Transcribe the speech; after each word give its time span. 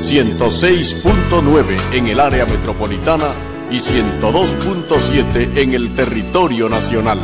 106.9 0.00 1.78
en 1.92 2.06
el 2.08 2.20
área 2.20 2.46
metropolitana 2.46 3.28
y 3.70 3.76
102.7 3.76 5.58
en 5.58 5.74
el 5.74 5.94
territorio 5.94 6.68
nacional. 6.68 7.18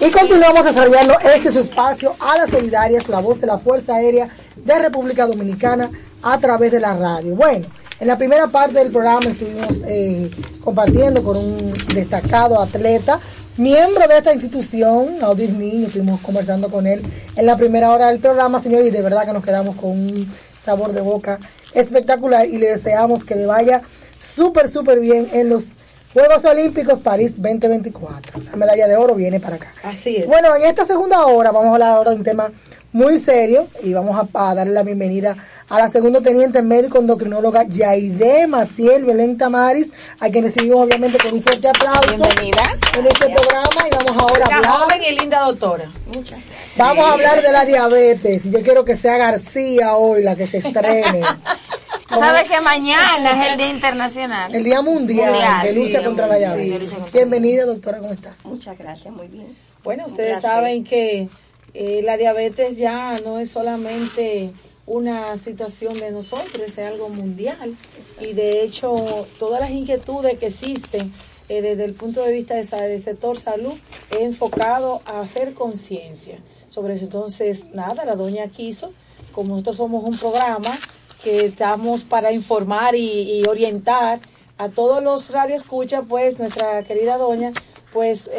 Y 0.00 0.10
continuamos 0.10 0.64
desarrollando 0.64 1.14
este 1.20 1.52
su 1.52 1.60
espacio 1.60 2.16
a 2.18 2.36
las 2.36 2.50
solidarias, 2.50 3.08
la 3.08 3.20
voz 3.20 3.40
de 3.40 3.46
la 3.46 3.56
Fuerza 3.58 3.94
Aérea 3.94 4.28
de 4.64 4.78
República 4.78 5.26
Dominicana 5.26 5.90
a 6.22 6.38
través 6.38 6.72
de 6.72 6.80
la 6.80 6.94
radio. 6.94 7.34
Bueno, 7.34 7.66
en 8.00 8.08
la 8.08 8.18
primera 8.18 8.48
parte 8.48 8.78
del 8.78 8.90
programa 8.90 9.30
estuvimos 9.30 9.82
eh, 9.86 10.30
compartiendo 10.62 11.22
con 11.22 11.36
un 11.36 11.72
destacado 11.94 12.60
atleta, 12.60 13.20
miembro 13.56 14.06
de 14.08 14.18
esta 14.18 14.32
institución, 14.32 15.18
Audis 15.22 15.50
Niño, 15.50 15.86
estuvimos 15.86 16.20
conversando 16.20 16.68
con 16.68 16.86
él 16.86 17.02
en 17.36 17.46
la 17.46 17.56
primera 17.56 17.90
hora 17.90 18.08
del 18.08 18.18
programa, 18.18 18.60
señor, 18.60 18.84
y 18.84 18.90
de 18.90 19.02
verdad 19.02 19.24
que 19.24 19.32
nos 19.32 19.44
quedamos 19.44 19.76
con 19.76 19.90
un 19.90 20.32
sabor 20.64 20.92
de 20.92 21.00
boca 21.00 21.38
espectacular 21.74 22.46
y 22.46 22.58
le 22.58 22.68
deseamos 22.68 23.24
que 23.24 23.36
le 23.36 23.46
vaya 23.46 23.82
súper, 24.20 24.70
súper 24.70 25.00
bien 25.00 25.28
en 25.32 25.48
los 25.48 25.64
Juegos 26.12 26.44
Olímpicos 26.44 26.98
París 26.98 27.40
2024. 27.40 28.40
Esa 28.40 28.56
medalla 28.56 28.86
de 28.86 28.96
oro 28.96 29.14
viene 29.14 29.40
para 29.40 29.56
acá. 29.56 29.72
Así 29.82 30.16
es. 30.16 30.26
Bueno, 30.26 30.54
en 30.54 30.64
esta 30.64 30.84
segunda 30.84 31.24
hora 31.24 31.52
vamos 31.52 31.68
a 31.68 31.72
hablar 31.72 31.96
ahora 31.96 32.10
de 32.10 32.16
un 32.16 32.22
tema 32.22 32.52
muy 32.92 33.18
serio 33.18 33.68
y 33.82 33.92
vamos 33.92 34.16
a, 34.34 34.50
a 34.50 34.54
darle 34.54 34.74
la 34.74 34.82
bienvenida 34.82 35.36
a 35.68 35.78
la 35.78 35.88
segundo 35.88 36.20
teniente 36.20 36.60
médico 36.60 36.98
endocrinóloga 36.98 37.64
Yaide 37.64 38.46
Maciel 38.46 39.04
Belén 39.04 39.38
Tamaris, 39.38 39.92
a 40.20 40.28
quien 40.28 40.44
recibimos 40.44 40.86
obviamente 40.86 41.16
con 41.18 41.32
un 41.32 41.42
fuerte 41.42 41.68
aplauso 41.68 42.02
Bienvenida. 42.08 42.62
en 42.98 43.06
este 43.06 43.30
programa 43.30 43.88
y 43.88 44.04
vamos 44.04 44.22
ahora 44.22 44.44
a 44.44 44.56
hablar. 44.56 44.72
joven 44.72 45.02
y 45.02 45.18
linda 45.18 45.40
doctora. 45.40 45.90
Muchas. 46.14 46.40
Vamos 46.76 47.06
a 47.06 47.12
hablar 47.14 47.42
de 47.42 47.52
la 47.52 47.64
diabetes 47.64 48.44
y 48.44 48.50
yo 48.50 48.62
quiero 48.62 48.84
que 48.84 48.96
sea 48.96 49.16
García 49.16 49.96
hoy 49.96 50.22
la 50.22 50.36
que 50.36 50.46
se 50.46 50.58
estrene. 50.58 51.22
Tú 52.08 52.18
sabes 52.18 52.44
que 52.44 52.60
mañana 52.60 53.42
es 53.42 53.52
el 53.52 53.56
Día 53.56 53.70
Internacional. 53.70 54.54
El 54.54 54.64
Día 54.64 54.82
Mundial, 54.82 55.30
Mundial, 55.30 55.66
de 55.66 55.74
lucha 55.74 55.98
sí, 56.00 56.04
contra 56.04 56.26
la 56.26 56.34
sí, 56.34 56.40
diabetes. 56.40 57.12
Bienvenida, 57.14 57.64
doctora, 57.64 57.98
¿cómo 58.00 58.12
está? 58.12 58.34
Muchas 58.44 58.76
gracias, 58.76 59.14
muy 59.14 59.28
bien. 59.28 59.56
Bueno, 59.82 60.04
ustedes 60.06 60.42
saben 60.42 60.84
que 60.84 61.28
eh, 61.74 62.02
la 62.02 62.16
diabetes 62.16 62.76
ya 62.76 63.18
no 63.24 63.38
es 63.38 63.50
solamente 63.50 64.52
una 64.84 65.36
situación 65.38 65.98
de 65.98 66.10
nosotros, 66.10 66.60
es 66.66 66.78
algo 66.78 67.08
mundial. 67.08 67.76
Y 68.20 68.34
de 68.34 68.62
hecho, 68.62 69.26
todas 69.38 69.60
las 69.60 69.70
inquietudes 69.70 70.38
que 70.38 70.46
existen 70.46 71.12
eh, 71.48 71.62
desde 71.62 71.84
el 71.84 71.94
punto 71.94 72.22
de 72.22 72.32
vista 72.32 72.54
de 72.54 72.64
del 72.64 73.02
sector 73.02 73.38
salud 73.38 73.74
es 74.10 74.20
enfocado 74.20 75.00
a 75.06 75.20
hacer 75.20 75.54
conciencia 75.54 76.38
sobre 76.68 76.94
eso. 76.94 77.04
Entonces, 77.04 77.64
nada, 77.72 78.04
la 78.04 78.16
doña 78.16 78.48
quiso, 78.48 78.92
como 79.32 79.50
nosotros 79.54 79.76
somos 79.76 80.04
un 80.04 80.18
programa 80.18 80.78
que 81.24 81.46
estamos 81.46 82.04
para 82.04 82.32
informar 82.32 82.96
y, 82.96 83.40
y 83.40 83.44
orientar 83.48 84.20
a 84.58 84.68
todos 84.68 85.02
los 85.02 85.30
radioescuchas, 85.30 86.04
pues 86.08 86.38
nuestra 86.38 86.82
querida 86.82 87.16
doña 87.16 87.52
pues 87.92 88.30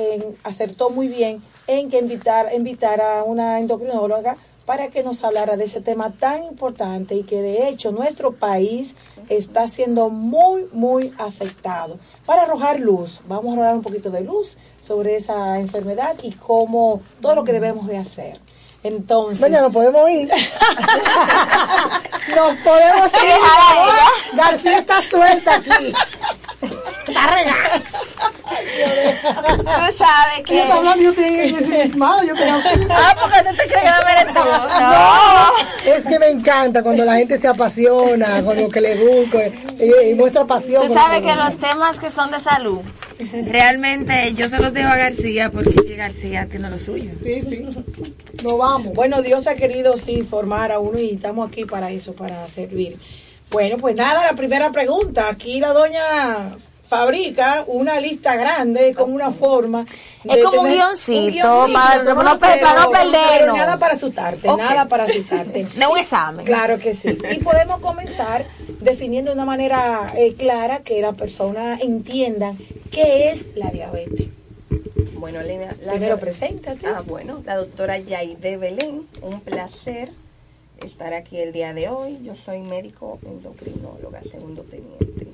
acertó 0.44 0.90
muy 0.90 1.08
bien 1.08 1.44
en 1.68 1.90
que 1.90 2.00
invitar, 2.00 2.54
invitar 2.54 3.02
a 3.02 3.24
una 3.24 3.60
endocrinóloga 3.60 4.36
para 4.66 4.88
que 4.88 5.04
nos 5.04 5.24
hablara 5.24 5.58
de 5.58 5.66
ese 5.66 5.82
tema 5.82 6.12
tan 6.12 6.44
importante 6.44 7.16
y 7.16 7.24
que 7.24 7.42
de 7.42 7.68
hecho 7.68 7.92
nuestro 7.92 8.34
país 8.34 8.96
está 9.30 9.68
siendo 9.68 10.10
muy, 10.10 10.68
muy 10.72 11.14
afectado. 11.18 12.00
Para 12.26 12.44
arrojar 12.44 12.80
luz, 12.80 13.20
vamos 13.28 13.52
a 13.52 13.54
arrojar 13.54 13.76
un 13.76 13.82
poquito 13.82 14.10
de 14.10 14.22
luz 14.22 14.58
sobre 14.80 15.18
esa 15.18 15.60
enfermedad 15.60 16.16
y 16.24 16.32
cómo, 16.32 17.02
todo 17.22 17.36
lo 17.36 17.44
que 17.44 17.52
debemos 17.52 17.88
de 17.88 17.98
hacer. 17.98 18.40
Entonces, 18.84 19.40
Doña, 19.40 19.62
nos 19.62 19.72
podemos 19.72 20.10
ir. 20.10 20.30
nos 22.36 22.56
podemos 22.58 23.08
ir. 23.08 24.36
García 24.36 24.80
está 24.80 25.02
suelta 25.04 25.56
aquí. 25.56 25.94
Está 27.08 27.28
regada. 27.28 27.82
Tú 28.54 29.98
sabes 29.98 30.38
¿Qué 30.38 30.44
que. 30.44 30.62
está 30.62 30.76
hablando? 30.76 31.04
Yo 31.04 31.10
estoy 31.10 31.36
ensimismado. 31.36 32.24
Yo 32.24 32.34
creo 32.34 32.62
que... 32.62 32.88
Ah, 32.90 33.16
porque 33.22 33.40
tú 33.40 33.56
te 33.56 33.68
crees 33.68 33.84
que 33.84 33.90
no 33.90 34.10
eres 34.10 34.34
tú. 34.34 34.40
No. 34.80 35.94
Es 35.94 36.06
que 36.06 36.20
me 36.20 36.28
encanta 36.30 36.84
cuando 36.84 37.06
la 37.06 37.16
gente 37.16 37.40
se 37.40 37.48
apasiona 37.48 38.44
con 38.44 38.58
lo 38.58 38.70
que 38.70 38.82
le 38.82 38.96
gusta 38.96 39.40
y, 39.80 40.12
y 40.12 40.16
muestra 40.16 40.46
pasión. 40.46 40.88
Tú 40.88 40.94
sabes 40.94 41.22
que 41.22 41.36
los 41.36 41.58
temas 41.58 41.98
que 41.98 42.10
son 42.12 42.32
de 42.32 42.40
salud, 42.40 42.82
realmente 43.48 44.34
yo 44.34 44.48
se 44.48 44.60
los 44.60 44.74
dejo 44.74 44.90
a 44.90 44.96
García 44.96 45.52
porque 45.52 45.74
que 45.76 45.96
García 45.96 46.48
tiene 46.50 46.70
lo 46.70 46.78
suyo. 46.78 47.12
Sí, 47.24 47.42
sí. 47.50 47.66
Nos 48.44 48.58
vamos. 48.58 48.94
Bueno, 48.94 49.22
Dios 49.22 49.48
ha 49.48 49.56
querido 49.56 49.96
sí, 49.98 50.12
informar 50.14 50.72
a 50.72 50.80
uno 50.80 51.00
y 51.00 51.12
estamos 51.16 51.48
aquí 51.48 51.66
para 51.66 51.92
eso, 51.92 52.14
para 52.14 52.48
servir. 52.48 52.98
Bueno, 53.52 53.78
pues 53.78 53.96
nada, 53.96 54.24
la 54.26 54.34
primera 54.34 54.72
pregunta. 54.72 55.30
Aquí 55.30 55.60
la 55.60 55.74
doña 55.74 56.56
fabrica 56.88 57.64
una 57.68 58.00
lista 58.00 58.36
grande 58.36 58.94
con 58.94 59.12
una 59.14 59.32
forma. 59.32 59.86
Es 60.24 60.44
como 60.44 60.62
un 60.62 60.72
guioncito, 60.72 61.68
para- 61.74 62.04
pero 62.04 62.16
para 62.16 62.34
no 62.34 62.40
para 62.40 62.74
no 62.76 62.92
pero 62.92 63.12
perdernos. 63.12 63.58
nada 63.58 63.78
para 63.78 63.94
asustarte, 63.94 64.48
nada 64.48 64.88
para 64.88 65.04
asustarte. 65.04 65.66
De 65.76 65.88
un 65.88 65.98
examen. 65.98 66.46
Claro 66.46 66.78
que 66.80 66.94
sí. 66.94 67.18
Y 67.32 67.40
podemos 67.40 67.80
comenzar 67.82 68.46
definiendo 68.80 69.32
de 69.32 69.36
una 69.36 69.46
manera 69.46 70.14
eh, 70.16 70.36
clara 70.36 70.80
que 70.80 71.02
la 71.02 71.14
persona 71.14 71.78
entienda 71.82 72.54
qué 72.92 73.32
es 73.32 73.50
la 73.56 73.70
diabetes. 73.72 74.28
Bueno, 75.16 75.40
Elena, 75.40 75.76
la 75.84 75.94
Primero, 75.94 76.20
preséntate. 76.20 76.86
Ah, 76.86 77.02
bueno, 77.06 77.42
la 77.46 77.56
doctora 77.56 77.98
Yaide 77.98 78.58
Belén, 78.58 79.08
un 79.22 79.40
placer 79.40 80.12
estar 80.86 81.14
aquí 81.14 81.38
el 81.40 81.54
día 81.54 81.74
de 81.74 81.88
hoy. 81.88 82.20
Yo 82.24 82.36
soy 82.36 82.60
médico 82.60 83.20
endocrinóloga, 83.26 84.22
segundo 84.30 84.64
teniente. 84.64 85.28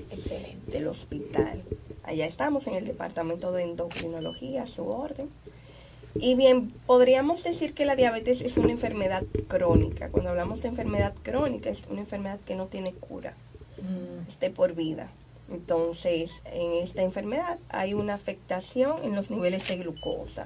Del 0.71 0.87
hospital. 0.87 1.63
Allá 2.03 2.25
estamos 2.25 2.67
en 2.67 2.75
el 2.75 2.85
departamento 2.85 3.51
de 3.51 3.63
endocrinología, 3.63 4.63
a 4.63 4.67
su 4.67 4.87
orden. 4.87 5.29
Y 6.15 6.35
bien, 6.35 6.71
podríamos 6.85 7.43
decir 7.43 7.73
que 7.73 7.85
la 7.85 7.95
diabetes 7.95 8.41
es 8.41 8.57
una 8.57 8.71
enfermedad 8.71 9.23
crónica. 9.47 10.09
Cuando 10.09 10.29
hablamos 10.29 10.61
de 10.61 10.67
enfermedad 10.69 11.13
crónica, 11.23 11.69
es 11.69 11.85
una 11.89 12.01
enfermedad 12.01 12.39
que 12.45 12.55
no 12.55 12.67
tiene 12.67 12.93
cura, 12.93 13.35
es 14.27 14.39
de 14.39 14.49
por 14.49 14.73
vida. 14.73 15.11
Entonces, 15.51 16.31
en 16.45 16.73
esta 16.83 17.01
enfermedad 17.01 17.57
hay 17.69 17.93
una 17.93 18.13
afectación 18.13 19.03
en 19.03 19.15
los 19.15 19.29
niveles 19.29 19.67
de 19.67 19.77
glucosa, 19.77 20.45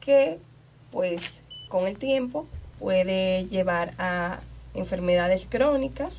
que 0.00 0.38
pues 0.90 1.20
con 1.68 1.86
el 1.86 1.98
tiempo 1.98 2.46
puede 2.78 3.46
llevar 3.48 3.94
a 3.98 4.40
enfermedades 4.74 5.46
crónicas. 5.48 6.12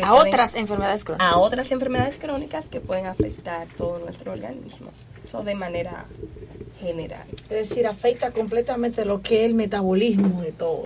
A 0.00 0.10
pueden- 0.10 0.28
otras 0.28 0.54
enfermedades 0.54 1.04
crónicas. 1.04 1.32
a 1.32 1.38
otras 1.38 1.70
enfermedades 1.72 2.16
crónicas 2.18 2.64
que 2.66 2.80
pueden 2.80 3.06
afectar 3.06 3.66
todo 3.76 3.98
nuestro 3.98 4.32
organismo. 4.32 4.90
Eso 5.26 5.42
de 5.42 5.54
manera 5.54 6.06
general. 6.80 7.24
Es 7.50 7.68
decir, 7.68 7.86
afecta 7.86 8.30
completamente 8.32 9.04
lo 9.04 9.20
que 9.22 9.40
es 9.40 9.46
el 9.46 9.54
metabolismo 9.54 10.40
de 10.42 10.52
todo. 10.52 10.82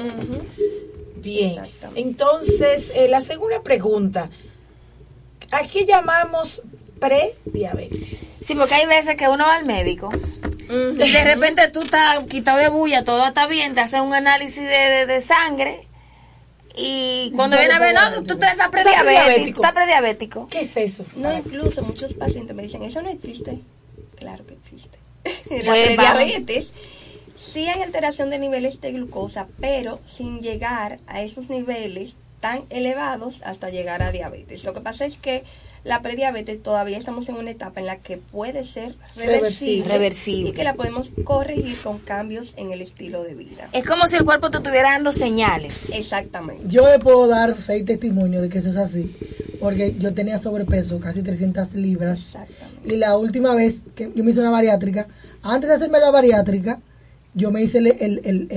Bien. 1.17 1.63
Entonces, 1.95 2.91
eh, 2.95 3.09
la 3.09 3.21
segunda 3.21 3.63
pregunta. 3.63 4.29
¿A 5.53 5.63
qué 5.67 5.85
llamamos 5.87 6.63
prediabetes? 7.01 8.21
Sí, 8.41 8.55
porque 8.55 8.75
hay 8.75 8.87
veces 8.87 9.17
que 9.17 9.29
uno 9.29 9.45
va 9.45 9.57
al 9.57 9.67
médico 9.67 10.11
y 10.69 11.11
de 11.13 11.25
repente 11.25 11.69
tú 11.69 11.83
estás 11.83 12.25
quitado 12.25 12.59
de 12.59 12.69
bulla, 12.69 13.05
todo 13.05 13.27
está 13.27 13.47
bien, 13.47 13.75
te 13.75 13.81
hacen 13.81 14.03
un 14.03 14.15
análisis 14.15 14.57
de, 14.63 14.69
de- 14.69 15.07
de 15.07 15.21
sangre 15.21 15.86
Y 16.77 17.33
cuando 17.35 17.57
viene 17.57 17.73
a 17.75 17.79
ver, 17.79 17.95
no, 17.95 18.23
tú 18.25 18.37
te- 18.39 18.47
estás 18.47 18.69
prediabético. 18.69 19.05
prediabético. 19.05 19.63
Estás 19.65 19.73
prediabético. 19.73 20.49
¿Qué 20.49 20.61
es 20.61 20.77
eso? 20.77 21.05
No, 21.17 21.33
incluso 21.37 21.83
muchos 21.83 22.13
pacientes 22.15 22.55
me 22.55 22.63
dicen, 22.65 22.83
eso 22.83 23.01
no 23.03 23.09
existe. 23.09 23.61
Claro 24.17 24.47
que 24.47 24.55
existe. 24.55 24.99
la 25.25 25.65
Pues, 25.65 25.87
prediabetes, 25.87 26.67
sí 27.37 27.67
hay 27.69 27.83
alteración 27.83 28.31
de 28.31 28.39
niveles 28.39 28.81
de 28.81 28.93
glucosa, 28.93 29.47
pero 29.61 30.01
sin 30.07 30.41
llegar 30.41 30.99
a 31.07 31.23
esos 31.23 31.49
niveles 31.49 32.17
tan 32.41 32.65
elevados 32.71 33.41
hasta 33.43 33.71
llegar 33.71 34.03
a 34.03 34.13
diabetes. 34.13 34.63
Lo 34.65 34.75
que 34.75 34.81
pasa 34.81 35.07
es 35.07 35.17
que 35.17 35.45
la 35.87 36.03
prediabetes 36.03 36.61
todavía 36.63 36.99
estamos 36.99 37.29
en 37.29 37.37
una 37.37 37.51
etapa 37.53 37.79
en 37.81 37.87
la 37.87 37.99
que 37.99 38.17
puede 38.19 38.65
ser 38.65 38.97
reversible, 39.17 39.87
Reversible. 39.87 40.51
y 40.51 40.53
que 40.53 40.65
la 40.65 40.75
podemos 40.75 41.11
corregir 41.25 41.81
con 41.81 41.99
cambios 41.99 42.55
en 42.57 42.73
el 42.73 42.83
estilo 42.83 43.23
de 43.23 43.35
vida. 43.35 43.69
Es 43.73 43.85
como 43.87 44.09
si 44.09 44.17
el 44.17 44.25
cuerpo 44.25 44.51
te 44.51 44.57
estuviera 44.59 44.91
dando 44.91 45.13
señales. 45.13 45.91
Exactamente. 45.95 46.65
Yo 46.69 46.89
le 46.91 46.99
puedo 46.99 47.29
dar 47.29 47.55
fe 47.55 47.79
y 47.79 47.85
testimonio 47.85 48.43
de 48.43 48.49
que 48.49 48.59
eso 48.59 48.69
es 48.71 48.77
así, 48.77 49.15
porque 49.61 49.95
yo 49.99 50.13
tenía 50.13 50.39
sobrepeso, 50.41 50.99
casi 50.99 51.23
300 51.23 51.75
libras, 51.75 52.19
Exactamente. 52.19 52.95
y 52.95 52.97
la 52.97 53.17
última 53.17 53.55
vez 53.55 53.77
que 53.95 54.11
yo 54.15 54.25
me 54.25 54.33
hice 54.33 54.41
una 54.41 54.51
bariátrica, 54.51 55.07
antes 55.43 55.69
de 55.71 55.77
hacerme 55.77 56.01
la 56.01 56.11
bariátrica, 56.11 56.81
yo 57.37 57.51
me 57.53 57.63
hice 57.63 57.79
el, 57.79 57.87
el, 57.89 58.21
el, 58.25 58.49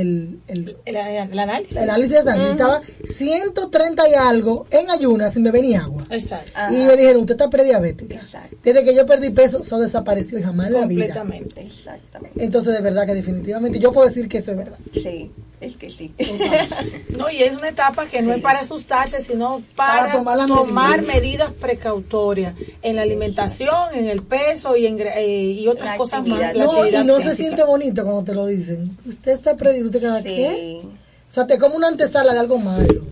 el, 0.48 0.78
el- 0.86 0.98
análisis. 1.40 1.76
el 1.78 1.84
análisis 1.84 2.16
de 2.18 2.24
sangre, 2.24 2.48
y 2.48 2.52
estaba 2.52 2.82
130 3.06 4.10
y 4.10 4.14
algo 4.14 4.66
en 4.72 4.90
ayunas 4.90 5.34
sin 5.34 5.44
beber 5.44 5.64
ni 5.64 5.76
agua. 5.76 6.04
Exacto. 6.10 6.52
Ajá. 6.56 6.74
Y 6.74 6.78
me 6.86 6.96
dijeron, 6.96 7.22
usted 7.22 7.34
está 7.36 7.50
prediabética. 7.50 8.16
Exacto. 8.16 8.56
Desde 8.64 8.84
que 8.84 8.96
yo 8.96 9.06
perdí 9.06 9.30
peso, 9.32 9.60
eso 9.62 9.80
desapareció 9.80 10.40
y 10.40 10.44
jamás 10.44 10.68
en 10.68 10.74
la 10.74 10.86
vida. 10.88 11.06
Completamente. 11.14 11.62
Exactamente. 11.62 12.44
Entonces, 12.44 12.74
de 12.74 12.82
verdad 12.82 13.06
que 13.06 13.14
definitivamente 13.16 13.80
yo 13.80 13.92
puedo 13.92 14.08
decir 14.08 14.28
que 14.30 14.38
eso 14.40 14.52
es 14.52 14.58
verdad. 14.58 14.78
Sí, 14.94 15.30
es 15.62 15.76
que 15.78 15.90
sí. 15.90 16.14
No, 17.10 17.30
y 17.30 17.44
es 17.44 17.56
una 17.56 17.70
etapa 17.70 18.06
que 18.06 18.22
no 18.22 18.34
es 18.34 18.42
para 18.42 18.60
asustarse, 18.60 19.20
sino 19.20 19.62
para, 19.76 20.24
Para 20.24 20.48
tomar 20.48 21.02
medidas. 21.02 21.52
precautorias 21.52 22.56
en 22.82 22.96
la 22.96 23.02
alimentación, 23.02 23.94
en 23.94 24.08
el 24.08 24.22
peso 24.24 24.78
y, 24.78 24.86
en, 24.86 25.00
eh, 25.02 25.56
y 25.60 25.68
otras 25.68 25.90
La 25.90 25.98
cosas 25.98 26.26
más. 26.26 26.56
No, 26.56 26.88
y 26.88 27.04
no 27.04 27.20
se 27.22 27.36
siente 27.36 27.64
bonito 27.64 28.04
cuando 28.04 28.24
te 28.24 28.34
lo 28.34 28.46
dicen. 28.46 28.98
Usted 29.06 29.34
está 29.34 29.56
perdido, 29.58 29.88
usted 29.88 30.00
queda 30.00 30.24
¿qué? 30.24 30.80
Sí. 30.82 30.88
O 31.30 31.34
sea, 31.34 31.46
te 31.46 31.60
como 31.60 31.76
una 31.76 31.88
antesala 31.90 32.34
de 32.34 32.40
algo 32.40 32.58
malo. 32.58 33.04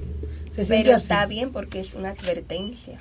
Se 0.56 0.66
siente 0.66 0.84
Pero 0.84 0.94
así. 0.96 1.04
está 1.04 1.26
bien 1.26 1.52
porque 1.52 1.80
es 1.82 1.94
una 1.94 2.10
advertencia. 2.10 3.00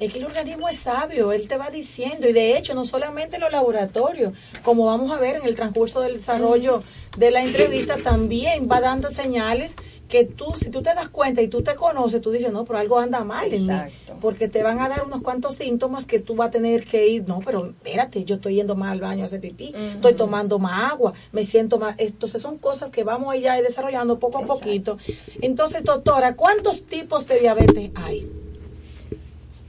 Es 0.00 0.12
que 0.12 0.18
el 0.18 0.24
organismo 0.26 0.68
es 0.68 0.78
sabio, 0.78 1.32
él 1.32 1.48
te 1.48 1.56
va 1.56 1.70
diciendo, 1.70 2.28
y 2.28 2.32
de 2.32 2.56
hecho, 2.56 2.74
no 2.74 2.84
solamente 2.84 3.36
en 3.36 3.42
los 3.42 3.52
laboratorios, 3.52 4.32
como 4.62 4.86
vamos 4.86 5.10
a 5.10 5.18
ver 5.18 5.36
en 5.36 5.46
el 5.46 5.54
transcurso 5.54 6.00
del 6.00 6.16
desarrollo 6.16 6.82
de 7.16 7.30
la 7.30 7.42
entrevista, 7.42 7.96
también 7.96 8.68
va 8.70 8.80
dando 8.80 9.10
señales 9.10 9.76
que 10.08 10.24
tú, 10.24 10.54
si 10.54 10.70
tú 10.70 10.82
te 10.82 10.94
das 10.94 11.08
cuenta 11.08 11.42
y 11.42 11.48
tú 11.48 11.62
te 11.62 11.74
conoces, 11.74 12.20
tú 12.20 12.30
dices, 12.30 12.52
no, 12.52 12.64
pero 12.64 12.78
algo 12.78 12.98
anda 12.98 13.24
mal 13.24 13.52
en 13.52 13.66
mí, 13.66 13.74
porque 14.20 14.48
te 14.48 14.62
van 14.62 14.80
a 14.80 14.88
dar 14.88 15.04
unos 15.04 15.20
cuantos 15.20 15.56
síntomas 15.56 16.04
que 16.04 16.20
tú 16.20 16.36
vas 16.36 16.48
a 16.48 16.50
tener 16.52 16.84
que 16.84 17.08
ir, 17.08 17.24
no, 17.26 17.40
pero 17.44 17.66
espérate, 17.66 18.24
yo 18.24 18.36
estoy 18.36 18.54
yendo 18.54 18.76
más 18.76 18.92
al 18.92 19.00
baño 19.00 19.22
a 19.22 19.26
hacer 19.26 19.40
pipí, 19.40 19.74
estoy 19.74 20.14
tomando 20.14 20.58
más 20.58 20.92
agua, 20.92 21.12
me 21.32 21.42
siento 21.42 21.78
más, 21.78 21.96
entonces 21.98 22.40
son 22.40 22.58
cosas 22.58 22.90
que 22.90 23.02
vamos 23.02 23.32
a 23.32 23.36
ir 23.36 23.50
desarrollando 23.64 24.18
poco 24.18 24.38
a 24.38 24.42
Exacto. 24.42 24.60
poquito. 24.60 24.98
Entonces, 25.40 25.82
doctora, 25.82 26.36
¿cuántos 26.36 26.86
tipos 26.86 27.26
de 27.26 27.40
diabetes 27.40 27.90
hay? 27.96 28.30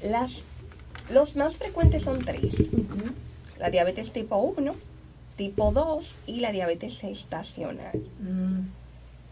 Las, 0.04 0.44
los 1.12 1.36
más 1.36 1.56
frecuentes 1.58 2.04
son 2.04 2.24
tres. 2.24 2.52
La 3.60 3.70
diabetes 3.70 4.12
tipo 4.14 4.38
1, 4.38 4.76
tipo 5.36 5.72
2 5.72 6.16
y 6.28 6.40
la 6.42 6.52
diabetes 6.52 7.00
gestacional. 7.00 8.00
Mm. 8.20 8.68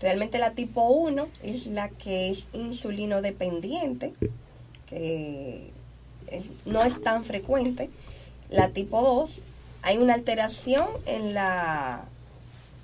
Realmente 0.01 0.39
la 0.39 0.51
tipo 0.51 0.87
1 0.89 1.27
es 1.43 1.67
la 1.67 1.89
que 1.89 2.29
es 2.29 2.47
insulino 2.53 3.21
dependiente, 3.21 4.13
que 4.89 5.69
es- 6.27 6.49
no 6.65 6.83
es 6.83 7.01
tan 7.01 7.23
frecuente. 7.25 7.89
La 8.49 8.69
tipo 8.69 9.01
2, 9.01 9.41
hay 9.83 9.97
una 9.97 10.13
alteración 10.15 10.87
en 11.05 11.33
la 11.33 12.05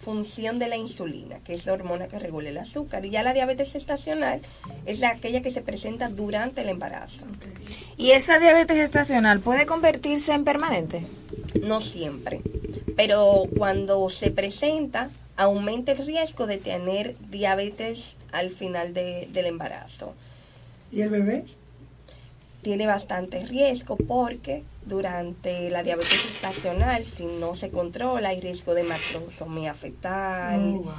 función 0.03 0.59
de 0.59 0.67
la 0.67 0.77
insulina, 0.77 1.39
que 1.43 1.53
es 1.53 1.65
la 1.65 1.73
hormona 1.73 2.07
que 2.07 2.19
regula 2.19 2.49
el 2.49 2.57
azúcar. 2.57 3.05
Y 3.05 3.11
ya 3.11 3.23
la 3.23 3.33
diabetes 3.33 3.71
gestacional 3.71 4.41
es 4.85 4.99
la 4.99 5.09
aquella 5.09 5.41
que 5.41 5.51
se 5.51 5.61
presenta 5.61 6.09
durante 6.09 6.61
el 6.61 6.69
embarazo. 6.69 7.25
¿Y 7.97 8.11
esa 8.11 8.39
diabetes 8.39 8.77
gestacional 8.77 9.39
puede 9.39 9.65
convertirse 9.65 10.33
en 10.33 10.43
permanente? 10.43 11.05
No 11.61 11.81
siempre, 11.81 12.41
pero 12.95 13.43
cuando 13.57 14.09
se 14.09 14.31
presenta 14.31 15.09
aumenta 15.37 15.91
el 15.91 16.05
riesgo 16.05 16.45
de 16.47 16.57
tener 16.57 17.15
diabetes 17.29 18.15
al 18.31 18.49
final 18.51 18.93
de- 18.93 19.27
del 19.31 19.45
embarazo. 19.47 20.13
¿Y 20.91 21.01
el 21.01 21.09
bebé? 21.09 21.45
Tiene 22.61 22.85
bastante 22.85 23.45
riesgo 23.45 23.95
porque 23.97 24.63
durante 24.85 25.69
la 25.69 25.83
diabetes 25.83 26.25
estacional, 26.25 27.05
si 27.05 27.25
no 27.25 27.55
se 27.55 27.69
controla, 27.69 28.29
hay 28.29 28.41
riesgo 28.41 28.73
de 28.73 28.83
macrosomía 28.83 29.73
fetal. 29.73 30.59
Oh, 30.59 30.79
wow. 30.79 30.93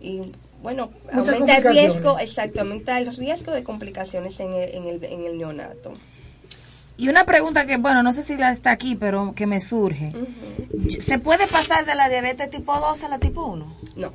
Y 0.00 0.22
bueno, 0.62 0.90
Muchas 1.12 1.28
aumenta 1.28 1.56
el 1.56 1.64
riesgo, 1.64 2.18
exacto, 2.18 2.60
aumenta 2.60 2.98
el 2.98 3.14
riesgo 3.14 3.52
de 3.52 3.62
complicaciones 3.62 4.40
en 4.40 4.52
el, 4.52 4.74
en 4.74 4.86
el, 4.86 5.04
en 5.04 5.24
el 5.26 5.38
neonato. 5.38 5.92
Y 6.96 7.08
una 7.08 7.24
pregunta 7.24 7.66
que, 7.66 7.78
bueno, 7.78 8.02
no 8.02 8.12
sé 8.12 8.22
si 8.22 8.36
la 8.36 8.50
está 8.50 8.70
aquí, 8.70 8.94
pero 8.94 9.34
que 9.34 9.46
me 9.46 9.60
surge. 9.60 10.12
¿Se 10.88 11.18
puede 11.18 11.46
pasar 11.46 11.86
de 11.86 11.94
la 11.94 12.10
diabetes 12.10 12.50
tipo 12.50 12.78
2 12.78 13.04
a 13.04 13.08
la 13.08 13.18
tipo 13.18 13.46
1? 13.46 13.76
No, 13.96 14.12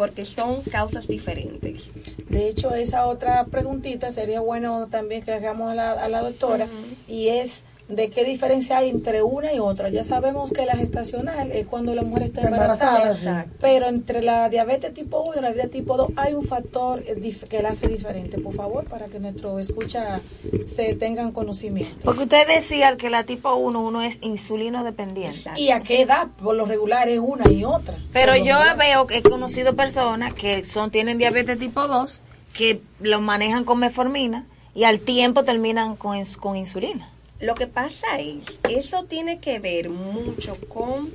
porque 0.00 0.24
son 0.24 0.62
causas 0.62 1.06
diferentes. 1.06 1.90
De 2.30 2.48
hecho, 2.48 2.74
esa 2.74 3.06
otra 3.06 3.44
preguntita 3.44 4.10
sería 4.14 4.40
bueno 4.40 4.88
también 4.90 5.22
que 5.22 5.30
hagamos 5.30 5.72
a 5.72 5.74
la, 5.74 5.92
a 5.92 6.08
la 6.08 6.22
doctora 6.22 6.68
y 7.06 7.28
es 7.28 7.64
de 7.90 8.08
qué 8.10 8.24
diferencia 8.24 8.78
hay 8.78 8.88
entre 8.88 9.22
una 9.22 9.52
y 9.52 9.58
otra. 9.58 9.88
Ya 9.88 10.04
sabemos 10.04 10.52
que 10.52 10.64
la 10.64 10.76
gestacional 10.76 11.50
es 11.52 11.66
cuando 11.66 11.94
la 11.94 12.02
mujer 12.02 12.24
está 12.24 12.42
embarazada, 12.42 12.98
embarazada, 12.98 13.44
sí. 13.44 13.50
pero 13.60 13.88
entre 13.88 14.22
la 14.22 14.48
diabetes 14.48 14.94
tipo 14.94 15.22
1 15.22 15.38
y 15.38 15.42
la 15.42 15.52
diabetes 15.52 15.72
tipo 15.72 15.96
2 15.96 16.10
hay 16.16 16.34
un 16.34 16.44
factor 16.44 17.02
eh, 17.06 17.36
que 17.48 17.62
la 17.62 17.70
hace 17.70 17.88
diferente, 17.88 18.38
por 18.38 18.54
favor, 18.54 18.84
para 18.84 19.06
que 19.06 19.18
nuestro 19.18 19.58
escucha 19.58 20.20
se 20.64 20.94
tengan 20.94 21.32
conocimiento. 21.32 22.04
Porque 22.04 22.22
usted 22.22 22.46
decía 22.46 22.96
que 22.96 23.10
la 23.10 23.24
tipo 23.24 23.54
1, 23.54 23.80
uno 23.80 24.02
es 24.02 24.18
insulino 24.22 24.84
dependiente. 24.84 25.50
¿Y 25.56 25.70
a 25.70 25.80
qué 25.80 26.02
edad? 26.02 26.28
Por 26.42 26.56
lo 26.56 26.66
regular 26.66 27.08
es 27.08 27.18
una 27.18 27.50
y 27.50 27.64
otra. 27.64 27.98
Pero 28.12 28.36
yo 28.36 28.56
regular. 28.56 28.76
veo 28.78 29.06
que 29.06 29.18
he 29.18 29.22
conocido 29.22 29.74
personas 29.74 30.32
que 30.34 30.62
son 30.62 30.90
tienen 30.90 31.18
diabetes 31.18 31.58
tipo 31.58 31.88
2, 31.88 32.22
que 32.52 32.80
lo 33.00 33.20
manejan 33.20 33.64
con 33.64 33.78
metformina 33.78 34.46
y 34.74 34.84
al 34.84 35.00
tiempo 35.00 35.44
terminan 35.44 35.96
con, 35.96 36.22
con 36.40 36.56
insulina. 36.56 37.10
Lo 37.40 37.54
que 37.54 37.66
pasa 37.66 38.18
es, 38.18 38.44
eso 38.68 39.04
tiene 39.04 39.38
que 39.38 39.58
ver 39.58 39.88
mucho 39.88 40.56
con, 40.68 41.10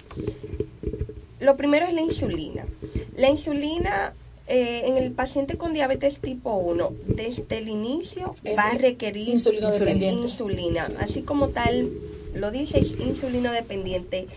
lo 1.39 1.55
primero 1.55 1.85
es 1.85 1.93
la 1.93 2.01
insulina. 2.01 2.65
La 3.15 3.29
insulina 3.29 4.13
eh, 4.47 4.83
en 4.85 4.97
el 4.97 5.11
paciente 5.11 5.57
con 5.57 5.73
diabetes 5.73 6.17
tipo 6.17 6.55
1, 6.55 6.93
desde 7.07 7.57
el 7.57 7.69
inicio 7.69 8.35
Es 8.43 8.57
va 8.57 8.71
a 8.71 8.73
requerir 8.73 9.39
dependiente. 9.39 10.09
insulina. 10.09 10.89
Así 10.99 11.21
como 11.21 11.49
tal, 11.49 11.91
lo 12.33 12.49
dice, 12.49 12.79
es 12.79 12.91
insulino 12.99 13.51
dependiente 13.51 14.27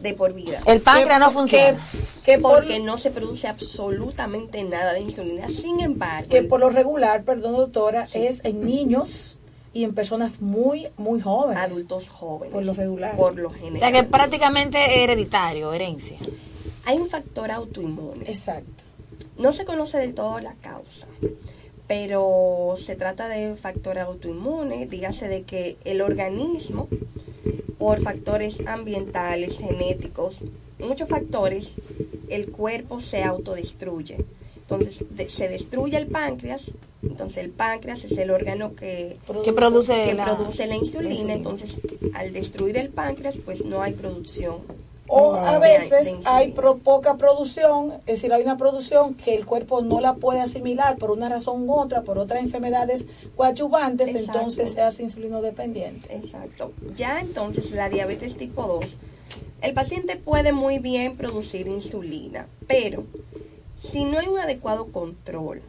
de 0.00 0.14
por 0.14 0.32
vida. 0.32 0.60
El 0.66 0.80
páncreas 0.80 1.20
no 1.20 1.30
funciona. 1.30 1.78
Que, 2.22 2.32
que 2.32 2.38
por, 2.38 2.60
Porque 2.60 2.78
no 2.78 2.96
se 2.98 3.10
produce 3.10 3.48
absolutamente 3.48 4.62
nada 4.64 4.94
de 4.94 5.00
insulina. 5.00 5.48
Sin 5.48 5.80
embargo, 5.80 6.30
que 6.30 6.42
por 6.42 6.60
lo 6.60 6.70
regular, 6.70 7.22
perdón 7.24 7.56
doctora, 7.56 8.08
es 8.14 8.44
en 8.44 8.64
niños 8.64 9.37
y 9.72 9.84
en 9.84 9.94
personas 9.94 10.40
muy, 10.40 10.88
muy 10.96 11.20
jóvenes. 11.20 11.62
adultos 11.62 12.08
jóvenes. 12.08 12.52
Por 12.54 12.64
lo 12.64 12.74
regular. 12.74 13.16
Por 13.16 13.36
lo 13.36 13.48
O 13.48 13.52
general. 13.52 13.78
sea 13.78 13.92
que 13.92 14.02
prácticamente 14.04 14.78
es 14.84 14.96
hereditario, 14.98 15.72
herencia. 15.72 16.18
Hay 16.84 16.98
un 16.98 17.08
factor 17.08 17.50
autoinmune. 17.50 18.24
Exacto. 18.28 18.84
No 19.36 19.52
se 19.52 19.64
conoce 19.64 19.98
del 19.98 20.14
todo 20.14 20.40
la 20.40 20.54
causa, 20.54 21.06
pero 21.86 22.74
se 22.84 22.96
trata 22.96 23.28
de 23.28 23.54
factor 23.56 23.98
autoinmune, 23.98 24.86
dígase 24.86 25.28
de 25.28 25.42
que 25.42 25.76
el 25.84 26.00
organismo, 26.00 26.88
por 27.78 28.02
factores 28.02 28.58
ambientales, 28.66 29.56
genéticos, 29.58 30.38
muchos 30.78 31.08
factores, 31.08 31.74
el 32.28 32.50
cuerpo 32.50 33.00
se 33.00 33.22
autodestruye. 33.22 34.18
Entonces 34.70 35.02
de- 35.10 35.28
se 35.30 35.48
destruye 35.48 35.96
el 35.96 36.08
páncreas, 36.08 36.70
entonces 37.02 37.38
el 37.38 37.50
páncreas 37.50 38.04
es 38.04 38.12
el 38.18 38.30
órgano 38.30 38.74
que, 38.76 39.16
Que 39.42 39.52
produce 39.54 40.04
que 40.04 40.12
la, 40.14 40.26
produce 40.26 40.66
la 40.66 40.76
insulina, 40.76 41.10
insulina. 41.14 41.34
entonces 41.34 41.80
al 42.12 42.32
destruir 42.34 42.76
el 42.76 42.90
páncreas 42.90 43.36
pues 43.42 43.64
no 43.64 43.80
hay 43.82 43.92
producción 43.94 44.56
O 45.10 45.32
No, 45.32 45.38
a 45.38 45.58
veces 45.58 46.16
hay 46.26 46.52
pro- 46.52 46.76
poca 46.76 47.16
producción, 47.16 47.94
es 48.06 48.16
decir, 48.20 48.30
hay 48.30 48.42
una 48.42 48.58
producción 48.58 49.14
que 49.14 49.34
el 49.34 49.46
cuerpo 49.46 49.80
no 49.80 50.02
la 50.02 50.16
puede 50.16 50.40
asimilar 50.42 50.98
por 50.98 51.10
una 51.12 51.30
razón 51.30 51.66
u 51.66 51.72
otra, 51.80 52.02
por 52.02 52.18
otras 52.18 52.42
enfermedades 52.42 53.06
coadyuvantes, 53.34 54.10
Exacto. 54.10 54.32
entonces 54.38 54.72
se 54.72 54.82
hace 54.82 55.02
insulino 55.04 55.40
dependiente. 55.40 56.14
Exacto. 56.14 56.72
Ya 56.94 57.20
entonces 57.20 57.70
la 57.70 57.88
diabetes 57.88 58.36
tipo 58.36 58.64
2, 58.66 58.84
el 59.62 59.72
paciente 59.72 60.16
puede 60.16 60.52
muy 60.52 60.78
bien 60.78 61.16
producir 61.16 61.68
insulina, 61.68 62.46
pero 62.66 63.04
si 63.80 64.04
no 64.04 64.18
hay 64.18 64.26
un 64.28 64.38
adecuado 64.38 64.86
control 64.86 65.62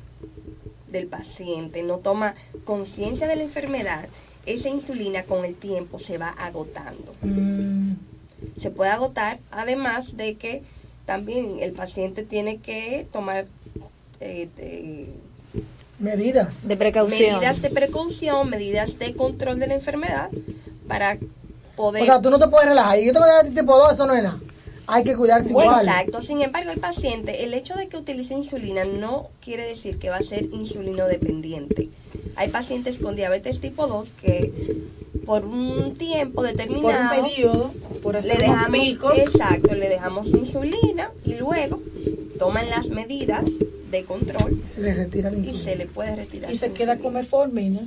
del 0.88 1.08
paciente, 1.08 1.84
no 1.84 1.98
toma 1.98 2.36
conciencia 2.66 3.28
de 3.28 3.36
la 3.36 3.44
enfermedad, 3.44 4.08
esa 4.46 4.70
insulina 4.70 5.24
con 5.24 5.46
el 5.46 5.56
tiempo 5.56 6.00
se 6.00 6.18
va 6.18 6.30
agotando. 6.30 7.14
Mm, 7.22 7.94
Se 8.60 8.72
puede 8.72 8.90
agotar, 8.92 9.40
además 9.52 10.16
de 10.16 10.36
que 10.36 10.64
también 11.06 11.58
el 11.60 11.74
paciente 11.74 12.24
tiene 12.24 12.58
que 12.58 13.06
tomar 13.12 13.46
eh, 14.22 14.48
de- 14.56 15.10
medidas. 16.00 16.68
De 16.68 16.78
precaución. 16.78 17.34
medidas 17.36 17.62
de 17.62 17.70
precaución, 17.70 18.50
medidas 18.50 18.98
de 18.98 19.14
control 19.16 19.60
de 19.60 19.68
la 19.68 19.74
enfermedad 19.76 20.30
para 20.88 21.18
poder... 21.76 22.04
O 22.04 22.06
sea, 22.06 22.22
tú 22.22 22.30
no 22.30 22.40
te 22.40 22.48
puedes 22.48 22.68
relajar. 22.70 22.98
Y 23.00 23.06
yo 23.06 23.14
tengo 23.14 23.26
diabetes 23.26 23.54
tipo 23.54 23.78
2, 23.78 23.94
eso 23.94 24.06
no 24.06 24.14
es 24.16 24.24
nada. 24.24 24.40
Hay 24.92 25.04
que 25.04 25.16
cuidarse 25.16 25.54
Bueno, 25.54 25.72
igual. 25.72 25.88
exacto. 25.88 26.22
Sin 26.22 26.42
embargo, 26.42 26.72
el 26.72 26.80
paciente, 26.80 27.44
el 27.44 27.54
hecho 27.54 27.76
de 27.76 27.88
que 27.88 27.98
utilice 27.98 28.34
insulina 28.34 28.84
no 28.86 29.28
quiere 29.42 29.64
decir 29.64 29.98
que 30.00 30.10
va 30.10 30.18
a 30.18 30.24
ser 30.24 30.46
insulino 30.52 31.06
dependiente. 31.08 31.90
Hay 32.36 32.50
pacientes 32.50 32.98
con 33.00 33.16
diabetes 33.16 33.60
tipo 33.60 33.88
2 33.88 34.10
que 34.22 34.52
por 35.26 35.46
un 35.46 35.96
tiempo 35.96 36.42
Por 36.42 36.46
un 36.46 36.58
determinado 36.58 37.24
periodo, 37.24 37.74
por 38.02 38.14
le 38.14 38.20
hacer 38.20 38.38
dejamos, 38.40 38.80
picos, 38.80 39.18
exacto, 39.18 39.76
le 39.76 39.90
dejamos 39.90 40.28
insulina 40.28 41.12
y 41.26 41.36
luego 41.36 41.80
toman 42.40 42.70
las 42.70 42.88
medidas 42.88 43.44
de 43.92 44.04
control 44.06 44.62
Se 44.68 44.82
le 44.82 44.94
retira 44.94 45.30
la 45.30 45.38
y 45.38 45.40
insulina. 45.42 45.64
se 45.64 45.76
le 45.76 45.86
puede 45.86 46.16
retirar. 46.16 46.52
y 46.52 46.56
se 46.58 46.72
queda 46.72 46.98
con 46.98 47.14
metformina. 47.14 47.82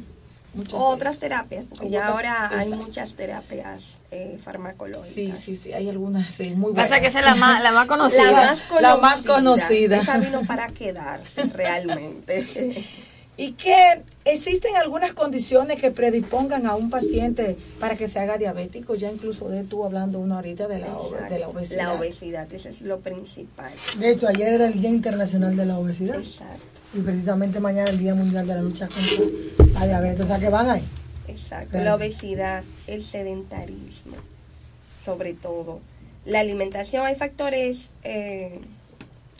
Muchas 0.54 0.74
otras 0.74 1.14
veces. 1.14 1.20
terapias, 1.20 1.64
porque 1.68 1.90
ya 1.90 2.08
ahora 2.08 2.48
hay 2.48 2.64
exacto. 2.64 2.84
muchas 2.84 3.12
terapias 3.14 3.82
eh, 4.10 4.38
farmacológicas. 4.42 5.14
Sí, 5.14 5.32
sí, 5.34 5.56
sí, 5.56 5.72
hay 5.72 5.88
algunas, 5.88 6.34
sí, 6.34 6.50
muy 6.50 6.72
buenas. 6.72 6.88
Pasa 6.88 7.00
que 7.00 7.06
esa 7.06 7.20
es 7.20 7.24
la 7.24 7.34
más, 7.34 7.62
la 7.62 7.72
más 7.72 7.86
conocida. 7.86 8.22
La 8.32 8.42
más 8.42 8.62
conocida. 8.62 8.80
La 8.80 8.96
más 8.96 9.22
conocida. 9.22 10.00
Esa 10.00 10.18
vino 10.18 10.42
para 10.46 10.68
quedarse 10.68 11.42
realmente. 11.54 12.86
¿Y 13.36 13.52
que 13.52 14.02
existen 14.26 14.76
algunas 14.76 15.14
condiciones 15.14 15.80
que 15.80 15.90
predispongan 15.90 16.66
a 16.66 16.74
un 16.74 16.90
paciente 16.90 17.56
para 17.80 17.96
que 17.96 18.06
se 18.06 18.18
haga 18.18 18.36
diabético? 18.36 18.94
Ya 18.94 19.10
incluso 19.10 19.48
de 19.48 19.64
tú 19.64 19.84
hablando 19.84 20.18
una 20.18 20.36
ahorita 20.36 20.68
de 20.68 20.80
la, 20.80 20.88
de 21.30 21.38
la 21.38 21.48
obesidad. 21.48 21.82
La 21.82 21.92
obesidad, 21.94 22.52
eso 22.52 22.68
es 22.68 22.82
lo 22.82 23.00
principal. 23.00 23.72
De 23.98 24.10
hecho, 24.10 24.28
ayer 24.28 24.52
era 24.52 24.66
el 24.66 24.80
Día 24.80 24.90
Internacional 24.90 25.56
de 25.56 25.64
la 25.64 25.78
Obesidad. 25.78 26.18
Exacto, 26.18 26.71
Y 26.94 27.00
precisamente 27.00 27.58
mañana 27.60 27.90
el 27.90 27.98
Día 27.98 28.14
Mundial 28.14 28.46
de 28.46 28.54
la 28.54 28.62
Lucha 28.62 28.88
contra 28.88 29.78
la 29.80 29.86
Diabetes. 29.86 30.20
O 30.20 30.26
sea, 30.26 30.38
que 30.38 30.48
van 30.48 30.68
ahí. 30.70 30.82
exacto. 31.28 31.70
Claro. 31.70 31.84
La 31.84 31.94
obesidad, 31.94 32.64
el 32.86 33.04
sedentarismo, 33.04 34.16
sobre 35.04 35.34
todo. 35.34 35.80
La 36.24 36.40
alimentación, 36.40 37.06
hay 37.06 37.16
factores, 37.16 37.88
eh, 38.04 38.60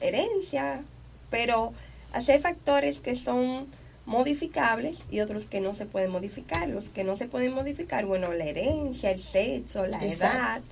herencia, 0.01 0.83
pero 1.31 1.73
hay 2.13 2.39
factores 2.41 3.01
que 3.01 3.17
son 3.17 3.67
modificables 4.05 4.97
y 5.11 5.21
otros 5.21 5.45
que 5.47 5.61
no 5.61 5.75
se 5.75 5.87
pueden 5.87 6.11
modificar. 6.11 6.69
Los 6.69 6.89
que 6.89 7.05
no 7.05 7.17
se 7.17 7.27
pueden 7.27 7.53
modificar, 7.55 8.05
bueno, 8.07 8.33
la 8.33 8.47
herencia, 8.47 9.11
el 9.13 9.21
sexo, 9.21 9.87
la 9.87 10.03
Exacto. 10.03 10.37
edad, 10.37 10.63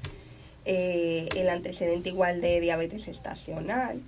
eh, 0.64 1.28
el 1.37 1.49
antecedente 1.49 2.08
igual 2.08 2.40
de 2.40 2.58
diabetes 2.60 3.06
estacional, 3.06 4.00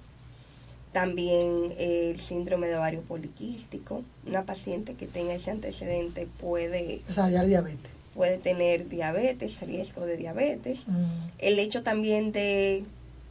también 0.93 1.73
eh, 1.79 2.11
el 2.11 2.21
síndrome 2.21 2.69
de 2.69 2.77
ovario 2.77 3.01
poliquístico. 3.03 4.03
Una 4.27 4.45
paciente 4.45 4.95
que 4.95 5.07
tenga 5.07 5.35
ese 5.35 5.51
antecedente 5.51 6.29
puede, 6.41 7.03
Desarrollar 7.07 7.47
diabetes. 7.47 7.91
puede 8.15 8.39
tener 8.39 8.89
diabetes, 8.89 9.61
riesgo 9.63 10.07
de 10.07 10.17
diabetes. 10.17 10.87
Mm. 10.87 11.05
El 11.39 11.59
hecho 11.59 11.83
también 11.83 12.33
de 12.33 12.85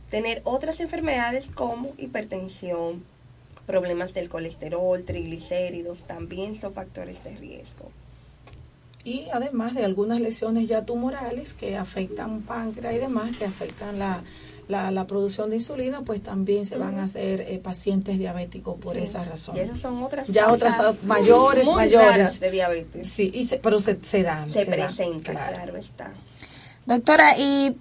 tener 0.10 0.41
otras 0.44 0.80
enfermedades 0.80 1.48
como 1.48 1.94
hipertensión, 1.98 3.03
problemas 3.65 4.13
del 4.13 4.27
colesterol, 4.27 5.03
triglicéridos, 5.03 6.00
también 6.00 6.56
son 6.60 6.74
factores 6.74 7.24
de 7.24 7.36
riesgo. 7.38 7.91
Y 9.03 9.27
además 9.34 9.74
de 9.74 9.86
algunas 9.86 10.20
lesiones 10.20 10.68
ya 10.68 10.86
tumorales 10.86 11.53
que 11.53 11.77
afectan 11.77 12.41
páncreas 12.41 12.94
y 12.94 12.98
demás, 12.98 13.36
que 13.38 13.46
afectan 13.46 13.98
la, 13.98 14.22
la, 14.71 14.89
la 14.89 15.05
producción 15.05 15.49
de 15.51 15.57
insulina, 15.57 16.01
pues 16.01 16.23
también 16.23 16.65
se 16.65 16.77
van 16.77 16.97
a 16.97 17.03
hacer 17.03 17.41
eh, 17.41 17.59
pacientes 17.63 18.17
diabéticos 18.17 18.79
por 18.79 18.95
Sí. 18.95 19.03
esa 19.03 19.23
razón. 19.23 19.55
Y 19.57 19.59
esas 19.59 19.79
son 19.79 20.01
otras 20.01 20.27
Ya 20.27 20.51
otras 20.51 20.75
mayores, 21.03 21.65
muy 21.65 21.75
mayores. 21.75 22.39
de 22.39 22.49
diabetes. 22.49 23.09
Sí, 23.09 23.29
y 23.33 23.45
se- 23.45 23.57
pero 23.57 23.79
se, 23.79 23.97
se 24.03 24.23
dan. 24.23 24.49
Se, 24.49 24.65
dan, 24.65 24.73
presentan, 24.87 25.35
claro. 25.35 25.55
claro 25.57 25.77
está. 25.77 26.11
Doctora, 26.85 27.37
y 27.37 27.75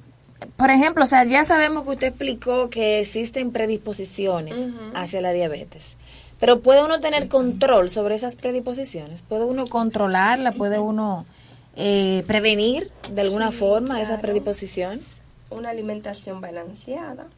por 0.57 0.71
ejemplo, 0.71 1.05
o 1.05 1.07
sea, 1.07 1.25
ya 1.25 1.45
sabemos 1.45 1.85
que 1.85 1.91
usted 1.91 2.07
explicó 2.09 2.69
que 2.71 3.01
existen 3.01 3.51
predisposiciones 3.53 4.69
hacia 4.95 5.21
la 5.21 5.33
diabetes. 5.33 5.97
Pero 6.39 6.61
¿puede 6.61 6.83
uno 6.83 7.01
tener 7.01 7.29
control 7.29 7.91
sobre 7.91 8.15
esas 8.15 8.35
predisposiciones? 8.37 9.23
¿Puede 9.23 9.45
uno 9.45 9.67
controlarla? 9.69 10.53
¿Puede 10.53 10.79
uno 10.79 11.27
eh, 11.77 12.25
prevenir 12.27 12.91
de 13.13 13.21
alguna 13.21 13.51
Sí, 13.51 13.59
forma 13.59 14.01
esas 14.01 14.21
predisposiciones? 14.21 15.05
Una 15.51 15.71
alimentación 15.71 16.41
balanceada. 16.41 17.29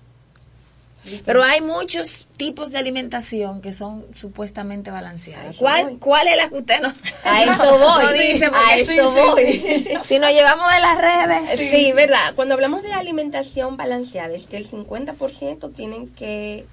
Pero 1.24 1.42
hay 1.42 1.60
muchos 1.60 2.28
tipos 2.36 2.70
de 2.70 2.78
alimentación 2.78 3.60
que 3.60 3.72
son 3.72 4.06
supuestamente 4.14 4.90
balanceadas. 4.92 5.56
¿Cuál. 5.56 5.98
¿Cuál 5.98 6.28
es 6.28 6.36
la 6.36 6.48
que 6.48 6.54
usted 6.56 6.80
no? 6.80 6.92
A 7.24 7.42
eso 7.42 7.78
voy. 7.78 8.04
no 8.04 8.12
dice 8.12 8.50
a 8.52 8.76
eso 8.76 9.10
voy. 9.10 9.98
Si 10.06 10.18
nos 10.18 10.30
llevamos 10.30 10.72
de 10.72 10.80
las 10.80 10.98
redes. 10.98 11.58
Sí, 11.58 11.92
verdad. 11.92 12.34
Cuando 12.36 12.54
hablamos 12.54 12.82
de 12.82 12.92
alimentación 12.92 13.76
balanceada, 13.76 14.34
es 14.34 14.46
que 14.46 14.56
el 14.56 14.70
50% 14.70 15.74
tienen 15.74 16.08
que 16.08 16.66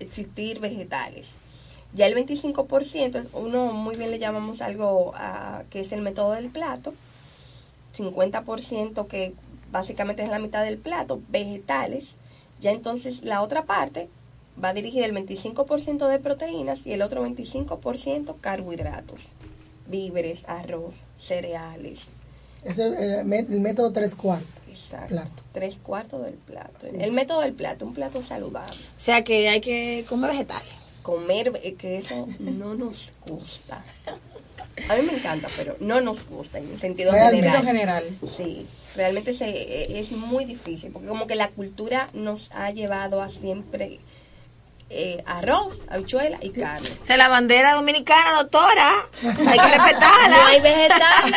existir 0.00 0.58
vegetales. 0.58 1.28
Ya 1.94 2.06
el 2.06 2.16
25%, 2.16 3.26
uno 3.34 3.66
muy 3.66 3.96
bien 3.96 4.10
le 4.10 4.18
llamamos 4.18 4.62
algo 4.62 5.14
que 5.70 5.80
es 5.80 5.92
el 5.92 6.00
método 6.00 6.32
del 6.32 6.48
plato. 6.48 6.94
50% 7.96 9.06
que 9.06 9.34
básicamente 9.72 10.22
es 10.22 10.28
la 10.28 10.38
mitad 10.38 10.62
del 10.64 10.78
plato, 10.78 11.20
vegetales. 11.28 12.14
Ya 12.60 12.70
entonces 12.70 13.22
la 13.24 13.42
otra 13.42 13.64
parte 13.64 14.08
va 14.62 14.72
dirigida 14.72 15.06
el 15.06 15.14
25% 15.14 16.06
de 16.08 16.18
proteínas 16.20 16.86
y 16.86 16.92
el 16.92 17.02
otro 17.02 17.26
25% 17.26 18.36
carbohidratos. 18.40 19.32
Víveres, 19.88 20.44
arroz, 20.46 20.94
cereales, 21.18 22.06
Es 22.64 22.78
el, 22.78 22.94
el 22.94 23.24
mé- 23.26 23.46
el 23.50 23.60
método 23.60 23.90
tres 23.92 24.14
cuartos. 24.14 24.62
Exacto. 24.68 25.08
Plato. 25.08 25.42
Tres 25.52 25.78
cuartos 25.82 26.24
del 26.24 26.34
plato. 26.34 26.86
El 26.86 27.10
método 27.10 27.40
del 27.40 27.54
plato, 27.54 27.84
un 27.84 27.92
plato 27.94 28.22
saludable. 28.22 28.76
O 28.96 29.00
sea 29.00 29.24
que 29.24 29.48
hay 29.48 29.60
que 29.60 30.04
comer 30.08 30.30
vegetales. 30.30 30.68
Comer, 31.02 31.52
que 31.76 31.98
eso 31.98 32.28
no 32.38 32.74
nos 32.76 33.12
gusta. 33.26 33.84
A 34.88 34.94
mí 34.96 35.02
me 35.02 35.14
encanta, 35.18 35.48
pero 35.56 35.76
no 35.80 36.00
nos 36.00 36.26
gusta 36.28 36.58
en 36.58 36.70
el 36.70 36.78
sentido 36.80 37.12
Realmente. 37.12 37.50
General. 37.50 37.66
general. 38.04 38.18
Sí, 38.36 38.66
realmente 38.96 39.32
se, 39.34 39.48
eh, 39.48 40.00
es 40.00 40.12
muy 40.12 40.44
difícil, 40.44 40.90
porque 40.92 41.08
como 41.08 41.26
que 41.26 41.34
la 41.36 41.48
cultura 41.48 42.08
nos 42.12 42.50
ha 42.52 42.70
llevado 42.70 43.22
a 43.22 43.28
siempre 43.28 44.00
eh, 44.94 45.22
arroz, 45.26 45.78
habichuela 45.88 46.36
y 46.42 46.50
carne. 46.50 46.90
O 47.00 47.04
sea, 47.04 47.16
la 47.16 47.28
bandera 47.28 47.72
dominicana, 47.74 48.42
doctora, 48.42 49.06
hay 49.22 49.58
que 49.58 49.68
respetarla. 49.68 50.28
No 50.28 50.46
hay 50.46 50.60
vegetales, 50.60 51.36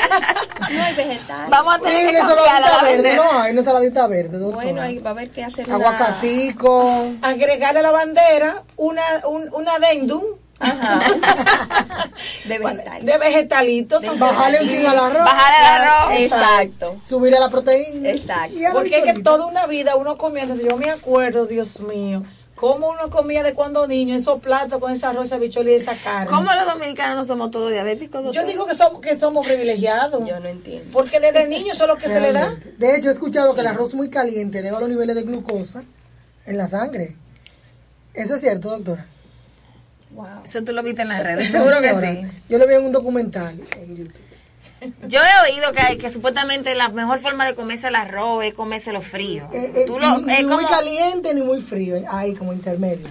no 0.72 0.84
hay 0.84 0.94
vegetales. 0.96 1.50
Vamos 1.50 1.76
a 1.76 1.80
tener 1.80 2.02
que 2.12 2.20
una 2.22 2.28
cambiarla 2.28 2.60
la 2.60 2.68
ensaladita 2.68 2.84
verde, 2.84 3.04
bandera. 3.04 3.16
no, 3.32 3.40
hay 3.42 3.52
una 3.52 3.60
ensaladita 3.62 4.08
verde, 4.08 4.38
doctora. 4.40 4.64
Bueno, 4.66 4.82
ahí 4.82 4.98
va 5.00 5.10
a 5.10 5.14
haber 5.14 5.30
que 5.30 5.44
hacer 5.46 5.66
una- 5.68 5.76
Aguacatico. 5.76 7.06
Agregarle 7.22 7.80
a 7.80 7.84
la 7.84 7.92
bandera 7.92 8.64
una, 8.76 9.04
un, 9.26 9.50
un 9.54 9.70
adendum 9.70 10.24
Ajá. 10.60 11.02
de 12.46 12.60
vegetales. 12.60 13.06
de 13.06 13.18
vegetalitos. 13.18 14.20
Bajarle 14.20 14.62
un 14.62 14.70
chingo 14.70 14.90
al 14.90 15.00
arroz. 15.00 15.26
Bajar 15.26 15.54
el 15.60 15.82
arroz. 15.82 16.20
Exacto. 16.20 17.02
Subirle 17.08 17.40
la 17.40 17.50
proteína. 17.50 18.10
Exacto. 18.10 18.58
Porque 18.74 19.00
es 19.00 19.04
que 19.04 19.22
toda 19.22 19.46
una 19.46 19.68
vida 19.68 19.96
uno 19.96 20.18
comía, 20.18 20.44
entonces 20.44 20.66
yo 20.68 20.78
me 20.78 20.90
acuerdo, 20.90 21.46
Dios 21.46 21.80
mío, 21.82 22.24
cómo 22.56 22.90
uno 22.90 23.10
comía 23.10 23.44
de 23.44 23.54
cuando 23.54 23.88
niño, 23.88 24.16
esos 24.16 24.40
platos 24.40 24.80
con 24.80 24.92
ese 24.92 25.06
arroz, 25.06 25.28
esa 25.28 25.38
bichola 25.38 25.72
y 25.72 25.76
esa 25.76 25.96
carne. 25.96 26.30
¿Cómo 26.30 26.54
los 26.54 26.66
dominicanos 26.66 27.18
no 27.18 27.26
somos 27.26 27.52
todos 27.52 27.72
diabéticos, 27.72 28.24
doctor? 28.24 28.44
Yo 28.44 28.48
digo 28.48 28.66
que 28.66 28.76
somos, 28.76 29.02
que 29.02 29.20
somos 29.20 29.46
privilegiados. 29.46 30.26
Yo 30.28 30.40
no 30.40 30.48
entiendo. 30.48 30.90
Porque 30.92 31.20
desde 31.20 31.48
niño 31.48 31.74
eso 31.74 31.84
es 31.84 31.90
lo 31.90 31.98
que 31.98 32.08
se 32.08 32.20
le 32.20 32.32
da. 32.32 32.56
De 32.78 32.96
hecho, 32.96 33.10
he 33.10 33.14
escuchado 33.14 33.54
que 33.54 33.62
el 33.62 33.68
arroz 33.68 33.94
muy 33.94 34.10
caliente 34.10 34.60
eleva 34.60 34.80
los 34.80 34.90
niveles 34.90 35.16
de 35.16 35.24
glucosa 35.24 35.84
en 36.46 36.58
la 36.58 36.68
sangre. 36.68 37.16
¿Eso 38.14 38.36
es 38.36 38.42
cierto, 38.42 38.70
doctora? 38.70 39.06
Wow. 40.16 40.44
Eso 40.46 40.64
tú 40.64 40.72
lo 40.72 40.82
viste 40.82 41.02
en 41.02 41.10
las 41.10 41.22
redes, 41.22 41.52
seguro 41.52 41.82
que 41.82 41.94
sí. 41.94 42.28
Yo 42.50 42.58
lo 42.58 42.68
vi 42.68 42.76
en 42.76 42.86
un 42.86 42.92
documental 42.92 43.60
en 43.78 43.98
YouTube. 43.98 44.16
Yo 45.08 45.20
he 45.20 45.52
oído 45.52 45.72
que, 45.72 45.98
que 45.98 46.10
supuestamente 46.10 46.74
la 46.76 46.90
mejor 46.90 47.20
forma 47.20 47.46
de 47.46 47.56
comerse 47.56 47.88
el 47.90 47.96
arroz 47.96 48.44
es 48.46 48.54
comérselo 48.54 49.02
frío. 49.02 49.48
Eh, 49.54 49.72
eh, 49.76 49.84
Tú 49.88 50.00
lo, 50.00 50.20
ni, 50.20 50.34
es 50.34 50.40
ni 50.40 50.46
muy 50.46 50.66
caliente 50.66 51.34
ni 51.34 51.42
muy 51.42 51.62
frío, 51.62 51.96
ahí 52.10 52.34
como 52.34 52.54
intermedio. 52.54 53.08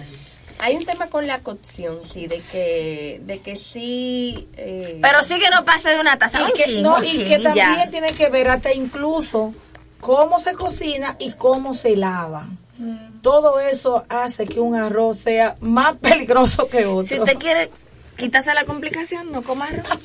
Hay 0.57 0.75
un 0.75 0.85
tema 0.85 1.07
con 1.09 1.27
la 1.27 1.39
cocción, 1.39 1.99
sí, 2.11 2.27
de 2.27 2.39
que, 2.51 3.21
de 3.25 3.39
que 3.41 3.57
sí. 3.57 4.47
eh, 4.55 4.99
pero 5.01 5.21
sí 5.23 5.37
que 5.37 5.49
no 5.49 5.65
pase 5.65 5.89
de 5.89 5.99
una 5.99 6.17
taza. 6.17 6.43
Un 6.43 6.49
y 6.49 6.53
que, 6.53 6.81
no, 6.81 6.95
un 6.97 7.03
y 7.03 7.09
que 7.09 7.37
y 7.39 7.43
ya. 7.43 7.53
también 7.53 7.91
tiene 7.91 8.13
que 8.13 8.29
ver 8.29 8.49
hasta 8.49 8.73
incluso 8.73 9.53
cómo 9.99 10.39
se 10.39 10.53
cocina 10.53 11.17
y 11.19 11.33
cómo 11.33 11.73
se 11.73 11.97
lava. 11.97 12.47
Todo 13.21 13.59
eso 13.59 14.03
hace 14.09 14.45
que 14.45 14.59
un 14.59 14.75
arroz 14.75 15.19
sea 15.19 15.55
más 15.61 15.95
peligroso 16.01 16.67
que 16.67 16.85
otro. 16.85 17.03
Si 17.03 17.19
usted 17.19 17.37
quiere 17.37 17.71
quitarse 18.15 18.53
la 18.53 18.65
complicación, 18.65 19.31
no 19.31 19.43
coma 19.43 19.67
arroz. 19.67 19.99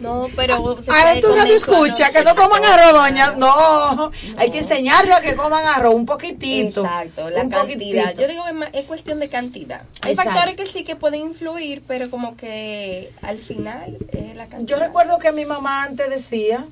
No, 0.00 0.26
pero. 0.36 0.76
se 0.82 0.90
A 0.90 1.04
ver, 1.04 1.22
puede 1.22 1.42
tú 1.42 1.58
su 1.60 1.72
escucha, 1.72 2.10
que 2.10 2.22
no 2.22 2.34
coman 2.34 2.64
arroz, 2.64 2.92
doña. 2.94 3.32
No, 3.32 4.10
hay 4.36 4.50
que 4.50 4.60
enseñarle 4.60 5.12
a 5.12 5.20
que 5.20 5.34
coman 5.34 5.64
arroz 5.66 5.94
un 5.94 6.06
poquitito. 6.06 6.82
Exacto, 6.82 7.30
la 7.30 7.40
cantidad. 7.40 7.60
poquitito. 7.62 8.20
Yo 8.20 8.28
digo, 8.28 8.44
es, 8.72 8.84
cuestión 8.84 9.20
de 9.20 9.28
cantidad. 9.28 9.82
Hay 10.02 10.12
Exacto. 10.12 10.32
factores 10.32 10.56
que 10.56 10.66
sí 10.66 10.84
que 10.84 10.96
pueden 10.96 11.20
influir, 11.20 11.82
pero 11.86 12.10
como 12.10 12.36
que 12.36 13.12
al 13.22 13.38
final 13.38 13.98
es 14.12 14.34
la 14.36 14.46
cantidad. 14.46 14.78
Yo 14.78 14.84
recuerdo 14.84 15.18
que 15.18 15.32
mi 15.32 15.44
mamá 15.44 15.84
antes 15.84 16.10
decía 16.10 16.66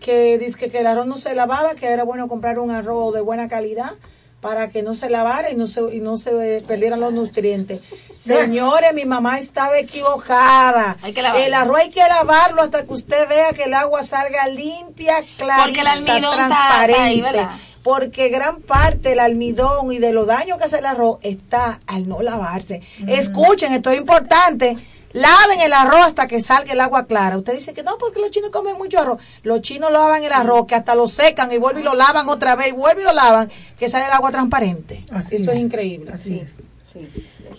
que, 0.00 0.38
dizque 0.38 0.70
que 0.70 0.78
el 0.78 0.86
arroz 0.86 1.06
no 1.06 1.16
se 1.16 1.34
lavaba, 1.34 1.74
que 1.74 1.86
era 1.86 2.04
bueno 2.04 2.28
comprar 2.28 2.58
un 2.58 2.70
arroz 2.70 3.14
de 3.14 3.20
buena 3.20 3.48
calidad 3.48 3.92
para 4.40 4.68
que 4.70 4.82
no 4.82 4.94
se 4.94 5.10
lavara 5.10 5.50
y 5.50 5.56
no 5.56 5.66
se, 5.66 5.80
y 5.94 6.00
no 6.00 6.16
se 6.16 6.64
perdieran 6.66 7.00
los 7.00 7.12
nutrientes. 7.12 7.80
Señores, 8.18 8.94
mi 8.94 9.04
mamá 9.04 9.38
estaba 9.38 9.78
equivocada. 9.78 10.96
Hay 11.02 11.12
que 11.12 11.22
lavarlo. 11.22 11.46
El 11.46 11.54
arroz 11.54 11.78
hay 11.78 11.90
que 11.90 12.00
lavarlo 12.00 12.62
hasta 12.62 12.84
que 12.84 12.92
usted 12.92 13.28
vea 13.28 13.52
que 13.52 13.64
el 13.64 13.74
agua 13.74 14.02
salga 14.02 14.46
limpia, 14.48 15.16
clarita, 15.36 15.64
Porque 15.64 15.80
el 15.80 15.86
almidón 15.86 16.34
transparente. 16.34 16.92
está 16.92 17.04
ahí, 17.04 17.20
¿verdad? 17.20 17.50
Porque 17.82 18.28
gran 18.28 18.60
parte 18.60 19.10
del 19.10 19.20
almidón 19.20 19.92
y 19.92 19.98
de 19.98 20.12
los 20.12 20.26
daños 20.26 20.58
que 20.58 20.64
hace 20.64 20.78
el 20.78 20.86
arroz 20.86 21.18
está 21.22 21.80
al 21.86 22.08
no 22.08 22.20
lavarse. 22.20 22.82
Escuchen, 23.06 23.72
esto 23.72 23.90
es 23.90 23.98
importante. 23.98 24.76
Laven 25.12 25.60
el 25.60 25.72
arroz 25.72 26.06
hasta 26.06 26.28
que 26.28 26.40
salga 26.40 26.72
el 26.72 26.80
agua 26.80 27.06
clara. 27.06 27.36
Usted 27.36 27.54
dice 27.54 27.72
que 27.72 27.82
no, 27.82 27.98
porque 27.98 28.20
los 28.20 28.30
chinos 28.30 28.50
comen 28.50 28.76
mucho 28.76 29.00
arroz. 29.00 29.20
Los 29.42 29.60
chinos 29.60 29.90
lavan 29.90 30.22
el 30.22 30.32
arroz, 30.32 30.66
que 30.66 30.76
hasta 30.76 30.94
lo 30.94 31.08
secan 31.08 31.50
y 31.52 31.58
vuelven 31.58 31.82
y 31.82 31.84
lo 31.84 31.94
lavan 31.94 32.28
otra 32.28 32.54
vez, 32.54 32.68
y 32.68 32.72
vuelven 32.72 33.02
y 33.02 33.06
lo 33.08 33.12
lavan, 33.12 33.50
que 33.78 33.90
sale 33.90 34.06
el 34.06 34.12
agua 34.12 34.30
transparente. 34.30 35.04
Así 35.12 35.36
Eso 35.36 35.50
es, 35.50 35.56
es. 35.56 35.62
increíble. 35.64 36.12
Así 36.12 36.38
es. 36.38 36.56
Sí. 36.92 37.08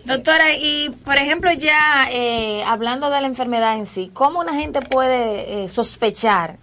Doctora, 0.05 0.53
y 0.55 0.89
por 1.05 1.15
ejemplo 1.15 1.51
ya 1.51 2.07
eh, 2.11 2.63
hablando 2.65 3.09
de 3.09 3.21
la 3.21 3.27
enfermedad 3.27 3.75
en 3.75 3.85
sí, 3.85 4.09
¿cómo 4.13 4.39
una 4.39 4.53
gente 4.55 4.81
puede 4.81 5.63
eh, 5.63 5.69
sospechar 5.69 6.57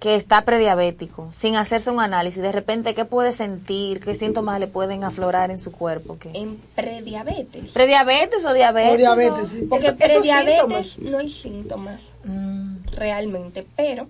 que 0.00 0.14
está 0.16 0.44
prediabético 0.46 1.28
sin 1.30 1.56
hacerse 1.56 1.90
un 1.90 2.00
análisis? 2.00 2.42
De 2.42 2.52
repente, 2.52 2.94
¿qué 2.94 3.04
puede 3.04 3.32
sentir? 3.32 4.00
¿Qué 4.00 4.14
síntomas 4.14 4.58
le 4.58 4.66
pueden 4.66 5.04
aflorar 5.04 5.50
en 5.50 5.58
su 5.58 5.70
cuerpo? 5.72 6.16
¿Qué? 6.18 6.30
En 6.34 6.56
prediabetes. 6.74 7.70
¿Prediabetes 7.70 8.44
o 8.46 8.52
diabetes? 8.54 8.94
O 8.94 8.96
diabetes, 8.96 9.32
o- 9.44 9.46
sí. 9.48 9.66
Porque 9.68 9.86
Eso- 9.88 9.96
prediabetes 9.96 10.98
no 10.98 11.18
hay 11.18 11.28
síntomas 11.30 12.00
Mm, 12.24 12.76
realmente, 12.92 13.66
pero 13.76 14.06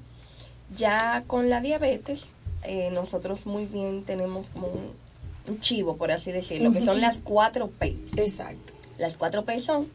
ya 0.76 1.24
con 1.26 1.50
la 1.50 1.60
diabetes 1.60 2.22
eh, 2.62 2.90
nosotros 2.92 3.46
muy 3.46 3.64
bien 3.66 4.04
tenemos 4.04 4.46
como 4.52 4.66
un, 4.68 4.90
un 5.48 5.60
chivo, 5.60 5.96
por 5.96 6.12
así 6.12 6.30
decirlo, 6.30 6.72
que 6.72 6.84
son 6.84 7.00
las 7.00 7.16
4 7.24 7.68
P. 7.78 7.96
Exacto. 8.16 8.72
Las 8.98 9.16
4 9.16 9.44
P 9.44 9.60
son 9.60 9.88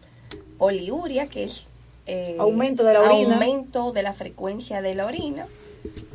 poliuria, 0.57 1.27
que 1.27 1.43
es 1.45 1.67
eh, 2.07 2.35
Aumento 2.39 2.83
de 2.83 2.93
la 2.93 3.01
orina. 3.01 3.33
aumento 3.35 3.91
de 3.91 4.03
la 4.03 4.13
frecuencia 4.13 4.81
de 4.81 4.93
la 4.95 5.05
orina, 5.05 5.47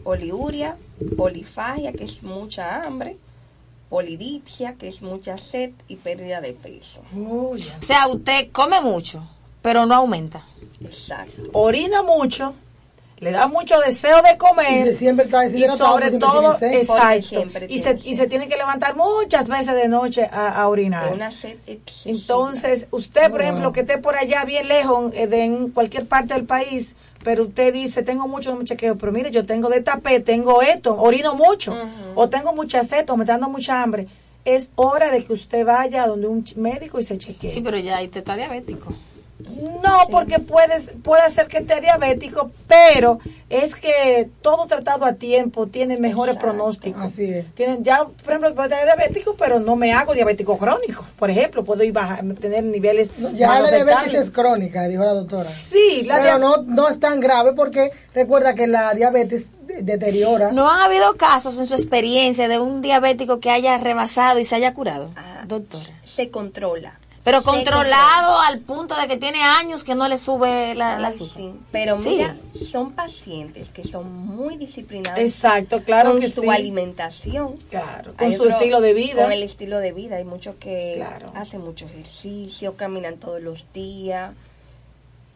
poliuria, 0.02 0.76
polifagia, 1.16 1.92
que 1.92 2.04
es 2.04 2.22
mucha 2.22 2.82
hambre, 2.82 3.16
polidipsia, 3.88 4.74
que 4.74 4.88
es 4.88 5.02
mucha 5.02 5.36
sed 5.38 5.72
y 5.88 5.96
pérdida 5.96 6.40
de 6.40 6.52
peso. 6.52 7.00
O 7.16 7.56
sea, 7.80 8.06
usted 8.08 8.50
come 8.52 8.80
mucho, 8.80 9.22
pero 9.62 9.86
no 9.86 9.94
aumenta. 9.94 10.44
Exacto. 10.80 11.42
Orina 11.52 12.02
mucho, 12.02 12.54
le 13.18 13.32
da 13.32 13.48
mucho 13.48 13.78
deseo 13.80 14.22
de 14.22 14.38
comer. 14.38 14.86
Y 14.86 14.90
se 14.92 14.96
siempre 14.96 15.24
está 15.26 15.44
y 15.46 15.66
sobre 15.68 16.12
todo, 16.12 16.56
exacto. 16.60 17.42
Y 17.68 17.78
se, 17.80 17.94
tiene 17.94 18.10
y 18.10 18.14
se 18.14 18.26
tiene 18.28 18.48
que 18.48 18.56
levantar 18.56 18.94
muchas 18.96 19.48
veces 19.48 19.74
de 19.74 19.88
noche 19.88 20.24
a, 20.32 20.62
a 20.62 20.68
orinar. 20.68 21.12
Una 21.12 21.30
sed 21.30 21.58
excesiva. 21.66 22.16
Entonces, 22.16 22.86
usted, 22.92 23.22
por 23.30 23.40
Wow. 23.40 23.40
ejemplo, 23.40 23.72
que 23.72 23.80
esté 23.80 23.98
por 23.98 24.14
allá 24.16 24.44
bien 24.44 24.68
lejos, 24.68 25.12
eh, 25.14 25.26
de 25.26 25.42
en 25.44 25.70
cualquier 25.70 26.06
parte 26.06 26.34
del 26.34 26.44
país, 26.44 26.94
pero 27.22 27.44
usted 27.44 27.72
dice, 27.72 28.02
tengo 28.02 28.26
mucho 28.28 28.58
chequeo, 28.62 28.96
pero 28.96 29.12
mire, 29.12 29.30
yo 29.30 29.44
tengo 29.44 29.68
de 29.68 29.80
tapé, 29.80 30.20
tengo 30.20 30.62
esto, 30.62 30.96
orino 30.98 31.34
mucho, 31.34 31.74
o 32.14 32.28
tengo 32.28 32.52
mucha 32.54 32.82
sed, 32.84 33.08
o 33.10 33.16
me 33.16 33.24
está 33.24 33.34
dando 33.34 33.48
mucha 33.48 33.82
hambre. 33.82 34.06
Es 34.44 34.72
hora 34.76 35.10
de 35.10 35.22
que 35.22 35.32
usted 35.34 35.66
vaya 35.66 36.04
a 36.04 36.06
donde 36.06 36.26
un 36.26 36.44
médico 36.56 36.98
y 36.98 37.02
se 37.02 37.18
chequee. 37.18 37.52
Sí, 37.52 37.60
pero 37.60 37.78
ya 37.78 37.98
ahí 37.98 38.08
te 38.08 38.20
está 38.20 38.36
diabético. 38.36 38.94
No, 39.82 40.06
porque 40.10 40.38
puedes, 40.38 40.92
puede 41.02 41.30
ser 41.30 41.46
que 41.48 41.58
esté 41.58 41.80
diabético, 41.80 42.50
pero 42.68 43.18
es 43.48 43.74
que 43.74 44.28
todo 44.42 44.66
tratado 44.66 45.04
a 45.04 45.14
tiempo 45.14 45.66
tiene 45.66 45.96
mejores 45.96 46.34
Exacto. 46.36 46.56
pronósticos. 46.56 47.02
Así 47.02 47.24
es. 47.24 47.54
Tienen, 47.54 47.82
ya, 47.82 48.04
por 48.04 48.32
ejemplo, 48.32 48.54
puedo 48.54 48.68
tener 48.68 48.84
diabético, 48.84 49.34
pero 49.38 49.58
no 49.60 49.76
me 49.76 49.92
hago 49.92 50.14
diabético 50.14 50.56
crónico. 50.56 51.04
Por 51.18 51.30
ejemplo, 51.30 51.64
puedo 51.64 51.82
ir 51.82 51.92
baja, 51.92 52.20
tener 52.40 52.64
niveles 52.64 53.12
Ya 53.34 53.60
la 53.60 53.70
diabetes 53.70 54.14
es 54.14 54.30
crónica, 54.30 54.86
dijo 54.88 55.02
la 55.04 55.12
doctora. 55.14 55.48
Sí, 55.48 56.02
la 56.06 56.20
Pero 56.20 56.38
no, 56.38 56.58
no 56.58 56.88
es 56.88 57.00
tan 57.00 57.20
grave 57.20 57.52
porque 57.54 57.90
recuerda 58.14 58.54
que 58.54 58.66
la 58.66 58.94
diabetes 58.94 59.46
de- 59.66 59.82
deteriora. 59.82 60.52
¿No 60.52 60.68
han 60.70 60.80
habido 60.80 61.16
casos 61.16 61.58
en 61.58 61.66
su 61.66 61.74
experiencia 61.74 62.46
de 62.48 62.58
un 62.60 62.82
diabético 62.82 63.40
que 63.40 63.50
haya 63.50 63.76
rebasado 63.78 64.38
y 64.38 64.44
se 64.44 64.54
haya 64.56 64.74
curado? 64.74 65.10
Ah, 65.16 65.44
Doctora. 65.46 65.84
Se 66.04 66.30
controla. 66.30 66.99
Pero 67.22 67.42
controlado 67.42 68.40
al 68.40 68.60
punto 68.60 68.96
de 68.96 69.06
que 69.06 69.18
tiene 69.18 69.42
años 69.42 69.84
que 69.84 69.94
no 69.94 70.08
le 70.08 70.16
sube 70.16 70.74
la, 70.74 70.98
la 70.98 71.08
azúcar. 71.08 71.36
sí. 71.36 71.52
Pero 71.70 72.02
Sí. 72.02 72.08
mira, 72.08 72.36
son 72.70 72.92
pacientes 72.92 73.68
que 73.68 73.84
son 73.84 74.10
muy 74.10 74.56
disciplinados 74.56 75.18
Exacto, 75.20 75.82
claro 75.82 76.12
con 76.12 76.20
que 76.20 76.30
su 76.30 76.40
sí. 76.40 76.48
alimentación. 76.48 77.56
Claro, 77.68 78.14
con 78.16 78.26
Hay 78.26 78.36
su 78.36 78.42
otro- 78.44 78.56
estilo 78.56 78.80
de 78.80 78.94
vida. 78.94 79.22
Con 79.22 79.32
el 79.32 79.42
estilo 79.42 79.78
de 79.80 79.92
vida. 79.92 80.16
Hay 80.16 80.24
muchos 80.24 80.54
que 80.56 80.94
Claro. 80.96 81.30
hacen 81.34 81.60
mucho 81.60 81.84
ejercicio, 81.84 82.76
caminan 82.76 83.16
todos 83.18 83.42
los 83.42 83.66
días. 83.74 84.32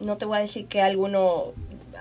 No 0.00 0.16
te 0.16 0.24
voy 0.24 0.38
a 0.38 0.40
decir 0.40 0.66
que 0.66 0.80
algunos 0.80 1.48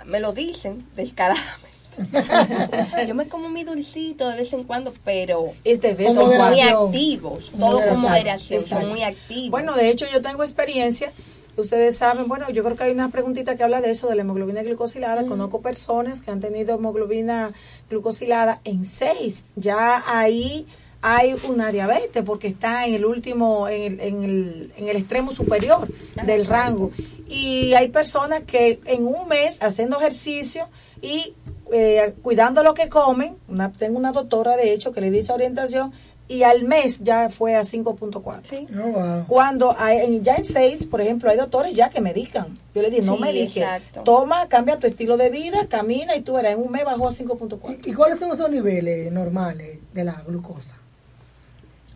me 0.05 0.21
lo 0.21 0.31
dicen 0.31 0.87
descaradamente. 0.95 1.62
Yo 3.07 3.15
me 3.15 3.27
como 3.27 3.49
mi 3.49 3.63
dulcito 3.63 4.29
de 4.29 4.37
vez 4.37 4.53
en 4.53 4.63
cuando, 4.63 4.93
pero 5.03 5.53
Es 5.63 5.81
de 5.81 5.93
vez 5.93 6.09
en 6.09 6.15
Con 6.15 6.31
son 6.31 6.49
muy 6.51 6.61
activos. 6.61 7.51
Todo 7.57 7.81
con 7.87 8.01
moderación. 8.01 8.59
exacto. 8.59 8.81
Son 8.81 8.91
muy 8.91 9.03
activos. 9.03 9.51
Bueno, 9.51 9.75
de 9.75 9.89
hecho 9.89 10.05
yo 10.11 10.21
tengo 10.21 10.43
experiencia. 10.43 11.13
Ustedes 11.55 11.97
saben, 11.97 12.27
bueno, 12.27 12.49
yo 12.49 12.63
creo 12.63 12.75
que 12.75 12.85
hay 12.85 12.91
una 12.91 13.09
preguntita 13.09 13.55
que 13.55 13.63
habla 13.63 13.79
de 13.79 13.91
eso, 13.91 14.07
de 14.07 14.15
la 14.15 14.21
hemoglobina 14.21 14.63
glucosilada. 14.63 15.25
Conozco 15.27 15.61
personas 15.61 16.21
que 16.21 16.31
han 16.31 16.39
tenido 16.39 16.75
hemoglobina 16.75 17.53
glucosilada 17.91 18.59
en 18.63 18.85
6. 18.85 19.45
Ya 19.55 20.03
ahí 20.07 20.65
hay 21.03 21.35
una 21.47 21.71
diabetes 21.71 22.23
porque 22.23 22.47
está 22.47 22.85
en 22.85 22.95
el 22.95 23.05
último, 23.05 23.67
en 23.67 23.81
el, 23.83 23.99
en 23.99 24.23
el, 24.23 24.73
en 24.77 24.87
el 24.87 24.95
extremo 24.95 25.31
superior 25.31 25.87
del 26.25 26.45
rango. 26.47 26.91
Y 27.27 27.73
hay 27.73 27.89
personas 27.89 28.43
que 28.47 28.79
en 28.85 29.05
un 29.05 29.27
mes 29.27 29.61
haciendo 29.61 29.97
ejercicio 29.99 30.67
y 31.03 31.35
eh, 31.71 32.13
cuidando 32.23 32.63
lo 32.63 32.73
que 32.73 32.87
comen, 32.89 33.35
una- 33.47 33.71
tengo 33.71 33.97
una 33.99 34.11
doctora 34.11 34.55
de 34.57 34.73
hecho 34.73 34.91
que 34.91 35.01
le 35.01 35.11
dice 35.11 35.31
orientación, 35.33 35.91
y 36.29 36.43
al 36.43 36.63
mes 36.63 37.03
ya 37.03 37.29
fue 37.29 37.55
a 37.55 37.63
5.4. 37.63 38.41
Sí. 38.49 38.65
Oh, 38.81 38.87
wow. 38.91 39.25
Cuando 39.27 39.75
hay, 39.77 39.97
en- 39.99 40.23
ya 40.23 40.35
en 40.35 40.45
6, 40.45 40.85
por 40.85 41.01
ejemplo, 41.01 41.29
hay 41.29 41.35
doctores 41.37 41.75
ya 41.75 41.89
que 41.89 41.99
medican. 41.99 42.57
Yo 42.73 42.81
le 42.81 42.89
dije, 42.89 43.01
no 43.05 43.17
Sí, 43.17 43.21
medique, 43.21 43.59
exacto. 43.61 44.01
toma, 44.03 44.47
cambia 44.47 44.79
tu 44.79 44.87
estilo 44.87 45.17
de 45.17 45.29
vida, 45.29 45.67
camina 45.67 46.15
y 46.15 46.21
tú 46.21 46.33
verás, 46.33 46.53
en 46.53 46.59
un 46.61 46.71
mes 46.71 46.85
bajó 46.85 47.09
a 47.09 47.11
5.4. 47.11 47.77
¿Y 47.85 47.93
cuáles 47.93 48.19
son 48.19 48.31
esos 48.31 48.49
niveles 48.49 49.11
normales 49.11 49.79
de 49.93 50.03
la 50.05 50.23
glucosa? 50.25 50.75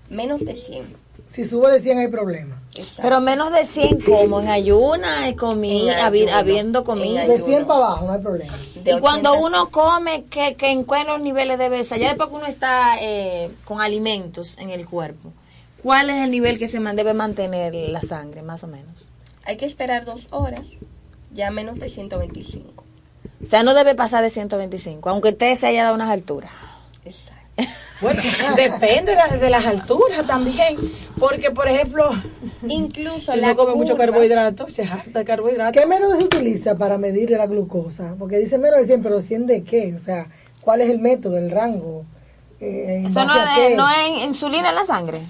Menos 0.10 0.44
de 0.46 0.56
100. 0.56 0.86
Si 1.32 1.46
sube 1.46 1.72
de 1.72 1.80
100 1.82 2.00
hay 2.00 2.08
problema. 2.08 2.62
Exacto. 2.76 3.02
Pero 3.02 3.22
menos 3.22 3.52
de 3.52 3.66
100 3.66 4.02
como 4.02 4.40
en 4.40 4.50
ayuna, 4.50 5.30
y 5.30 5.36
comí, 5.36 5.90
En 5.90 5.98
habi- 5.98 6.22
ayuno, 6.24 6.36
habiendo 6.36 6.80
ayuno. 6.80 7.28
De 7.28 7.40
100 7.40 7.66
para 7.68 7.78
abajo 7.86 8.06
no 8.06 8.14
hay 8.14 8.20
problema. 8.22 8.54
De 8.84 8.92
Y 8.92 9.00
cuando 9.00 9.32
80 9.32 9.46
uno 9.48 9.70
come, 9.72 10.24
que, 10.26 10.56
que 10.56 10.72
en 10.72 10.84
cuáles 10.84 11.20
niveles 11.22 11.58
debe 11.58 11.84
ser? 11.84 12.00
Ya 12.00 12.10
después 12.10 12.30
que 12.30 12.36
uno 12.36 12.46
está 12.46 12.96
eh, 13.02 13.50
con 13.66 13.82
alimentos 13.82 14.58
en 14.60 14.70
el 14.70 14.86
cuerpo, 14.88 15.32
¿cuál 15.82 16.10
es 16.10 16.18
el 16.24 16.32
nivel 16.32 16.60
que 16.60 16.68
se 16.68 16.80
debe 16.80 17.14
mantener 17.14 17.74
la 17.74 18.02
sangre, 18.02 18.42
más 18.44 18.64
o 18.64 18.68
menos? 18.68 19.10
Hay 19.44 19.58
que 19.58 19.66
esperar 19.66 20.06
dos 20.06 20.28
horas, 20.32 20.66
ya 21.34 21.50
menos 21.52 21.80
de 21.80 21.90
125. 21.90 22.84
O 23.42 23.46
sea, 23.46 23.64
no 23.64 23.74
debe 23.74 23.96
pasar 23.96 24.24
de 24.24 24.30
125, 24.30 25.10
aunque 25.10 25.30
usted 25.30 25.58
se 25.58 25.68
haya 25.68 25.84
dado 25.84 25.96
unas 25.96 26.10
alturas. 26.10 26.52
Bueno, 28.02 28.22
depende 28.56 29.16
de, 29.16 29.38
de 29.38 29.50
las 29.50 29.66
alturas 29.66 30.26
también, 30.28 30.78
porque 31.20 31.52
por 31.52 31.68
ejemplo, 31.68 32.12
Incluso 32.68 33.32
si 33.32 33.40
la 33.40 33.48
uno 33.48 33.56
come 33.58 33.76
mucho 33.76 33.96
carbohidrato, 33.98 34.70
se 34.70 34.84
harta 34.84 35.20
de 35.20 35.26
carbohidrato. 35.26 35.72
¿Qué 35.80 35.86
método 35.86 36.16
se 36.18 36.24
utiliza 36.24 36.78
para 36.78 36.98
medir 36.98 37.30
la 37.32 37.46
glucosa? 37.48 38.16
Porque 38.18 38.38
dice 38.38 38.58
método 38.58 38.80
de 38.80 38.86
100, 38.88 39.04
pero 39.04 39.22
100 39.22 39.46
de 39.48 39.64
qué? 39.64 39.94
O 39.96 40.00
sea, 40.00 40.28
¿cuál 40.62 40.82
es 40.82 40.90
el 40.90 41.00
método, 41.00 41.38
el 41.38 41.52
rango? 41.52 42.06
Eh, 42.60 42.98
¿en 43.00 43.06
Eso 43.08 43.24
no 43.26 43.34
qué? 43.56 43.76
no 43.76 43.90
es 43.90 44.24
insulina 44.24 44.70
en 44.70 44.76
la 44.76 44.86
sangre. 44.86 45.22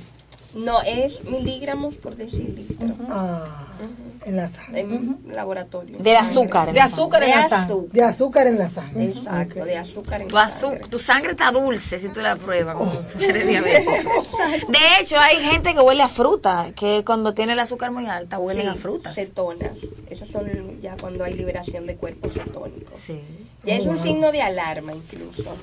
No, 0.55 0.81
es 0.81 1.23
miligramos 1.25 1.95
por 1.95 2.15
decilitro. 2.15 2.87
Ah, 3.09 3.67
en 4.25 4.35
la 4.35 4.47
sangre. 4.49 4.79
En 4.81 5.17
laboratorio. 5.33 5.97
De 5.99 6.15
azúcar. 6.17 6.71
De 6.73 6.79
azúcar 6.81 7.23
en 7.23 7.29
De 7.29 7.35
la 7.35 7.47
sangre. 7.49 7.63
azúcar. 7.65 7.93
De 7.93 8.03
azúcar 8.03 8.47
en 8.47 8.57
la 8.57 8.69
sangre. 8.69 9.05
Exacto, 9.05 9.65
de 9.65 9.77
azúcar 9.77 10.21
en 10.21 10.27
Tu, 10.27 10.35
la 10.35 10.47
sangre. 10.49 10.79
tu 10.89 10.99
sangre 10.99 11.31
está 11.31 11.51
dulce 11.51 11.99
si 11.99 12.09
tú 12.09 12.19
la 12.21 12.35
pruebas 12.35 12.77
diabético. 13.17 13.91
De 14.69 14.79
hecho, 15.01 15.17
hay 15.19 15.37
gente 15.37 15.73
que 15.73 15.81
huele 15.81 16.03
a 16.03 16.07
fruta, 16.07 16.71
que 16.75 17.03
cuando 17.05 17.33
tiene 17.33 17.53
el 17.53 17.59
azúcar 17.59 17.91
muy 17.91 18.05
alta 18.07 18.39
huelen 18.39 18.63
Sí, 18.63 18.69
a 18.69 18.75
frutas. 18.75 19.15
Cetonas. 19.15 19.71
Esas 20.09 20.29
son 20.29 20.79
ya 20.81 20.95
cuando 20.99 21.23
hay 21.23 21.33
liberación 21.33 21.85
de 21.87 21.95
cuerpos 21.95 22.33
cetónicos. 22.33 22.93
Sí. 23.05 23.21
Ya 23.63 23.75
es 23.75 23.85
un 23.85 24.01
signo 24.01 24.31
de 24.31 24.41
alarma 24.41 24.93
incluso. 24.93 25.55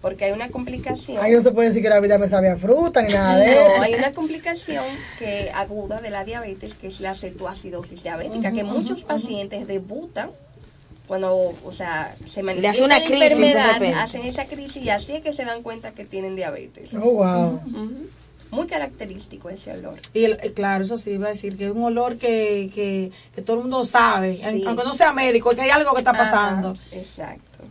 Porque 0.00 0.24
hay 0.26 0.32
una 0.32 0.48
complicación. 0.50 1.22
Ahí 1.22 1.32
no 1.32 1.42
se 1.42 1.50
puede 1.50 1.68
decir 1.68 1.82
que 1.82 1.88
la 1.90 2.00
vida 2.00 2.16
me 2.16 2.28
sabe 2.28 2.48
a 2.48 2.56
fruta 2.56 3.02
ni 3.02 3.12
nada 3.12 3.36
de 3.36 3.46
No, 3.46 3.52
eso. 3.52 3.82
hay 3.82 3.94
una 3.94 4.12
complicación 4.12 4.84
que 5.18 5.50
aguda 5.54 6.00
de 6.00 6.08
la 6.10 6.24
diabetes, 6.24 6.74
que 6.74 6.86
es 6.86 7.00
la 7.00 7.14
cetoacidosis 7.14 7.89
diabética, 8.02 8.52
que 8.52 8.64
muchos 8.64 9.02
pacientes 9.04 9.66
debutan 9.66 10.30
cuando, 11.06 11.34
o 11.64 11.72
sea, 11.72 12.14
se 12.30 12.42
manifiesta 12.42 12.84
una 12.84 12.98
la 13.00 13.04
crisis 13.04 13.20
de 13.20 13.50
enfermedad, 13.50 14.00
hacen 14.02 14.24
esa 14.24 14.46
crisis 14.46 14.82
y 14.84 14.90
así 14.90 15.12
es 15.14 15.22
que 15.22 15.32
se 15.32 15.44
dan 15.44 15.62
cuenta 15.62 15.90
que 15.90 16.04
tienen 16.04 16.36
diabetes. 16.36 16.90
Oh, 16.94 17.10
wow. 17.12 17.60
Muy 18.52 18.66
característico 18.66 19.48
ese 19.50 19.72
olor. 19.72 20.00
Y 20.14 20.24
el- 20.24 20.38
eh, 20.42 20.52
claro, 20.52 20.84
eso 20.84 20.96
sí, 20.98 21.10
iba 21.10 21.26
a 21.28 21.30
decir 21.30 21.56
que 21.56 21.66
es 21.66 21.72
un 21.72 21.82
olor 21.84 22.16
que, 22.16 22.70
que, 22.74 23.10
que 23.34 23.42
todo 23.42 23.56
el 23.56 23.62
mundo 23.62 23.84
sabe, 23.84 24.36
Sí. 24.36 24.64
aunque 24.66 24.84
no 24.84 24.94
sea 24.94 25.12
médico, 25.12 25.50
que 25.50 25.60
hay 25.62 25.70
algo 25.70 25.92
que 25.92 25.98
está 26.00 26.12
pasando. 26.12 26.70
Ajá, 26.70 26.80
exacto. 26.92 27.64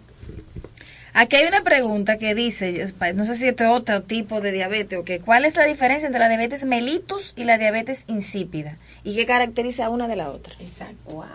Aquí 1.13 1.35
hay 1.37 1.47
una 1.47 1.63
pregunta 1.63 2.17
que 2.17 2.35
dice, 2.35 2.93
no 3.15 3.25
sé 3.25 3.35
si 3.35 3.47
esto 3.47 3.63
es 3.63 3.71
otro 3.71 4.03
tipo 4.03 4.41
de 4.41 4.51
diabetes 4.51 4.99
o 4.99 5.03
que 5.03 5.19
cuál 5.19 5.45
es 5.45 5.55
la 5.55 5.65
diferencia 5.65 6.05
entre 6.05 6.19
la 6.19 6.29
diabetes 6.29 6.63
mellitus 6.65 7.33
y 7.35 7.43
la 7.45 7.57
diabetes 7.57 8.03
insípida 8.07 8.77
y 9.03 9.15
qué 9.15 9.25
caracteriza 9.25 9.89
una 9.89 10.07
de 10.07 10.15
la 10.15 10.29
otra. 10.29 10.53
Exacto. 10.59 11.11
Wow. 11.11 11.25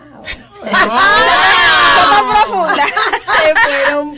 profunda. 2.31 2.85
Se 2.85 3.53
fueron 3.63 4.15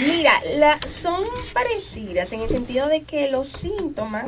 Mira, 0.00 0.32
la, 0.56 0.78
son 1.02 1.24
parecidas 1.52 2.32
en 2.32 2.40
el 2.42 2.48
sentido 2.48 2.88
de 2.88 3.02
que 3.02 3.30
los 3.30 3.48
síntomas 3.48 4.26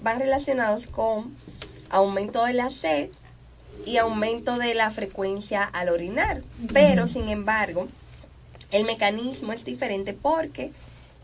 van 0.00 0.20
relacionados 0.20 0.86
con 0.86 1.36
aumento 1.90 2.44
de 2.44 2.54
la 2.54 2.70
sed 2.70 3.10
y 3.84 3.98
aumento 3.98 4.58
de 4.58 4.74
la 4.74 4.90
frecuencia 4.90 5.64
al 5.64 5.88
orinar. 5.88 6.42
Pero, 6.72 7.08
sin 7.08 7.28
embargo, 7.28 7.88
el 8.70 8.84
mecanismo 8.84 9.52
es 9.52 9.64
diferente 9.64 10.12
porque 10.14 10.72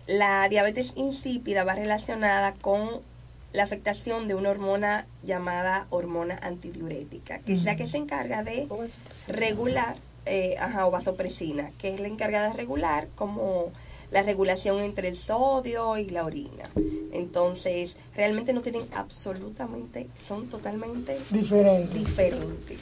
la 0.07 0.49
diabetes 0.49 0.93
insípida 0.97 1.65
va 1.65 1.75
relacionada 1.75 2.55
con 2.55 3.01
la 3.53 3.65
afectación 3.65 4.29
de 4.29 4.35
una 4.35 4.51
hormona 4.51 5.07
llamada 5.23 5.87
hormona 5.91 6.38
antidiurética, 6.43 7.41
que 7.41 7.53
es 7.53 7.65
la 7.65 7.77
que 7.77 7.87
se 7.87 7.99
encarga 7.99 8.43
de 8.43 8.67
regular, 9.29 9.97
eh, 10.25 10.57
ajá, 10.59 10.87
o 10.87 10.91
vasopresina, 10.91 11.71
que 11.79 11.95
es 11.95 12.01
la 12.01 12.09
encargada 12.09 12.49
de 12.49 12.55
regular 12.55 13.09
como 13.15 13.73
la 14.12 14.22
regulación 14.22 14.81
entre 14.81 15.09
el 15.09 15.16
sodio 15.16 15.96
y 15.96 16.11
la 16.11 16.25
orina. 16.25 16.70
Entonces, 17.12 17.96
realmente 18.14 18.53
no 18.53 18.61
tienen 18.61 18.87
absolutamente, 18.94 20.09
son 20.27 20.48
totalmente 20.48 21.18
Diferente. 21.31 21.98
diferentes. 21.98 22.79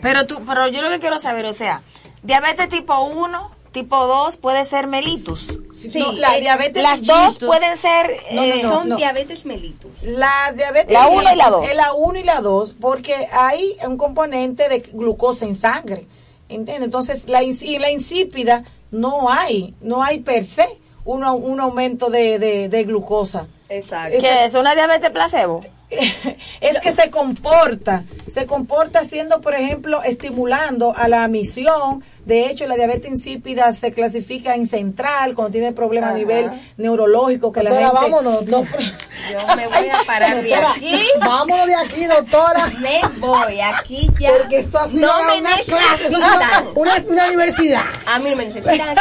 Pero 0.00 0.26
tú, 0.26 0.40
pero 0.46 0.68
yo 0.68 0.82
lo 0.82 0.88
que 0.90 1.00
quiero 1.00 1.18
saber, 1.18 1.44
o 1.46 1.52
sea, 1.52 1.82
diabetes 2.22 2.68
tipo 2.68 2.98
1, 3.00 3.50
tipo 3.72 4.06
2 4.06 4.36
puede 4.38 4.64
ser 4.64 4.86
mellitus. 4.86 5.46
Sí, 5.72 5.90
No, 5.98 6.12
la 6.12 6.38
eh, 6.38 6.40
diabetes 6.40 6.82
Las 6.82 7.04
dos 7.04 7.38
pueden 7.38 7.76
ser 7.76 8.10
No, 8.32 8.40
no, 8.40 8.44
eh, 8.54 8.62
no. 8.62 8.68
son 8.70 8.96
diabetes 8.96 9.44
mellitus. 9.44 9.90
La 10.02 10.52
diabetes 10.56 10.92
La 10.92 11.08
uno 11.08 11.20
y 11.22 11.24
la 11.24 11.30
mellitus 11.32 11.50
dos. 11.52 11.68
Es 11.68 11.76
la 11.76 11.92
1 11.92 12.18
y 12.18 12.22
la 12.24 12.40
2 12.40 12.74
porque 12.80 13.28
hay 13.32 13.76
un 13.86 13.98
componente 13.98 14.68
de 14.68 14.78
glucosa 14.78 15.44
en 15.44 15.54
sangre. 15.54 16.06
¿Entiendes? 16.48 16.84
Entonces, 16.84 17.28
la, 17.28 17.42
y 17.42 17.78
la 17.78 17.90
insípida 17.90 18.64
no 18.96 19.30
hay, 19.30 19.74
no 19.80 20.02
hay 20.02 20.20
per 20.20 20.44
se 20.44 20.66
un, 21.04 21.24
un 21.24 21.60
aumento 21.60 22.10
de, 22.10 22.38
de, 22.38 22.68
de 22.68 22.84
glucosa. 22.84 23.46
Exacto. 23.68 24.18
que 24.20 24.44
es 24.44 24.54
una 24.54 24.74
diabetes 24.74 25.10
placebo. 25.10 25.60
es 26.60 26.80
que 26.80 26.92
se 26.92 27.10
comporta, 27.10 28.04
se 28.26 28.46
comporta 28.46 29.04
siendo, 29.04 29.40
por 29.40 29.54
ejemplo, 29.54 30.02
estimulando 30.02 30.94
a 30.96 31.08
la 31.08 31.26
misión. 31.28 32.02
De 32.26 32.46
hecho, 32.50 32.66
la 32.66 32.74
diabetes 32.74 33.08
insípida 33.08 33.70
se 33.70 33.92
clasifica 33.92 34.54
en 34.56 34.66
central 34.66 35.34
cuando 35.36 35.52
tiene 35.52 35.70
problemas 35.72 36.10
a 36.10 36.14
nivel 36.14 36.50
neurológico 36.76 37.52
que 37.52 37.62
la 37.62 37.70
gente 37.70 37.84
vámonos. 37.92 38.44
no- 38.46 38.62
Yo 39.32 39.56
me 39.56 39.66
voy 39.68 39.88
a 39.88 40.02
parar 40.06 40.42
de 40.42 40.54
aquí. 40.54 41.00
Vámonos 41.20 41.66
de 41.66 41.74
aquí, 41.76 42.04
doctora. 42.06 42.66
Me 42.80 43.00
voy, 43.18 43.60
aquí 43.60 44.08
ya. 44.18 44.30
Porque 44.32 44.58
esto 44.58 44.78
ha 44.78 44.88
sido 44.88 45.06
no 45.06 45.22
me 45.24 45.38
una 45.40 45.50
clase, 45.58 45.70
necesitan. 46.10 46.38
sido 46.38 46.72
una, 46.74 47.04
una 47.08 47.26
universidad. 47.28 47.82
A 48.06 48.18
mí 48.18 48.30
no 48.30 48.36
me 48.36 48.46
necesitan. 48.46 48.96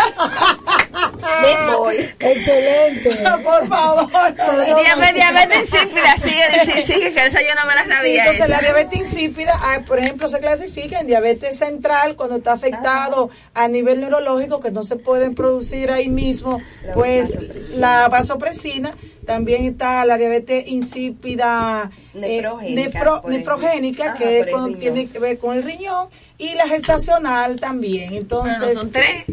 Me 1.41 1.75
voy. 1.75 1.95
Excelente. 2.19 3.23
por 3.43 3.67
favor. 3.67 4.07
Diabetes, 4.75 5.15
diabetes 5.15 5.59
insípida, 5.73 6.15
sigue, 6.23 6.59
sigue, 6.65 6.85
sigue, 6.85 7.13
que 7.13 7.25
esa 7.25 7.41
yo 7.41 7.55
no 7.55 7.65
me 7.65 7.75
la 7.75 7.83
Sí, 7.83 7.89
sabía. 7.89 8.19
entonces 8.21 8.45
esa. 8.45 8.47
la 8.47 8.59
diabetes 8.59 8.99
insípida, 8.99 9.53
ah, 9.61 9.79
por 9.85 9.99
ejemplo, 9.99 10.27
se 10.27 10.39
clasifica 10.39 10.99
en 10.99 11.07
diabetes 11.07 11.57
central 11.57 12.15
cuando 12.15 12.37
está 12.37 12.53
afectado 12.53 13.14
a 13.53 13.67
nivel 13.67 14.01
neurológico, 14.01 14.59
que 14.59 14.71
no 14.71 14.83
se 14.83 14.95
pueden 14.95 15.35
producir 15.35 15.91
ahí 15.91 16.09
mismo, 16.09 16.61
La 16.83 16.93
pues 16.93 17.31
vasopresina. 17.33 17.77
la 17.77 18.09
vasopresina. 18.09 18.95
También 19.25 19.65
está 19.65 20.05
la 20.05 20.17
diabetes 20.19 20.67
insípida 20.67 21.89
eh, 22.13 22.19
Nefrogénica, 22.19 22.99
nefro- 22.99 23.25
nefrogénica, 23.27 24.05
Ajá, 24.11 24.15
que 24.17 24.75
tiene 24.79 25.07
que 25.07 25.17
ver 25.19 25.39
con 25.39 25.55
el 25.57 25.63
riñón, 25.63 26.09
y 26.37 26.53
la 26.53 26.67
gestacional 26.67 27.59
también. 27.59 28.09
Pero 28.09 28.21
Entonces, 28.21 28.59
no 28.75 28.79
son 28.81 28.91
tres. 28.91 29.23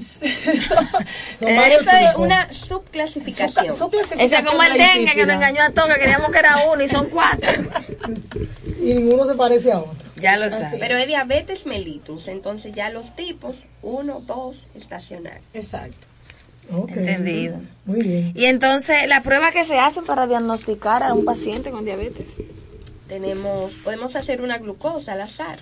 Son 0.00 1.56
varios 1.56 1.82
Esa 1.82 2.10
es 2.10 2.16
una 2.16 2.52
su, 2.52 2.66
subclasificación. 2.66 3.50
clasificación 3.90 4.20
es 4.20 4.48
como 4.48 4.62
el 4.62 4.78
dengue 4.78 5.14
que 5.14 5.26
nos 5.26 5.36
engañó 5.36 5.62
a 5.62 5.70
todos, 5.70 5.88
que 5.88 6.00
creíamos 6.00 6.30
que 6.30 6.38
era 6.38 6.64
uno 6.72 6.82
y 6.82 6.88
son 6.88 7.08
cuatro. 7.08 7.48
Y 8.82 8.94
ninguno 8.94 9.26
se 9.26 9.34
parece 9.34 9.72
a 9.72 9.80
otro. 9.80 10.08
Ya 10.16 10.38
lo 10.38 10.48
sabes. 10.48 10.76
Pero 10.80 10.96
es 10.96 11.06
diabetes 11.06 11.66
mellitus. 11.66 12.28
Entonces 12.28 12.72
ya 12.72 12.88
los 12.88 13.14
tipos, 13.14 13.56
uno, 13.82 14.22
dos, 14.26 14.56
estacional. 14.74 15.40
Exacto. 15.52 16.06
Entendido. 16.88 17.60
Muy 17.84 18.00
bien. 18.02 18.32
Y 18.34 18.44
entonces, 18.44 19.06
la 19.08 19.22
prueba 19.22 19.50
que 19.50 19.64
se 19.64 19.78
hacen 19.78 20.04
para 20.04 20.26
diagnosticar 20.26 21.02
a 21.02 21.14
un 21.14 21.24
paciente 21.24 21.70
con 21.70 21.84
diabetes. 21.84 22.28
Tenemos, 23.08 23.74
podemos 23.82 24.14
hacer 24.14 24.40
una 24.40 24.58
glucosa 24.58 25.12
al 25.12 25.22
azar. 25.22 25.58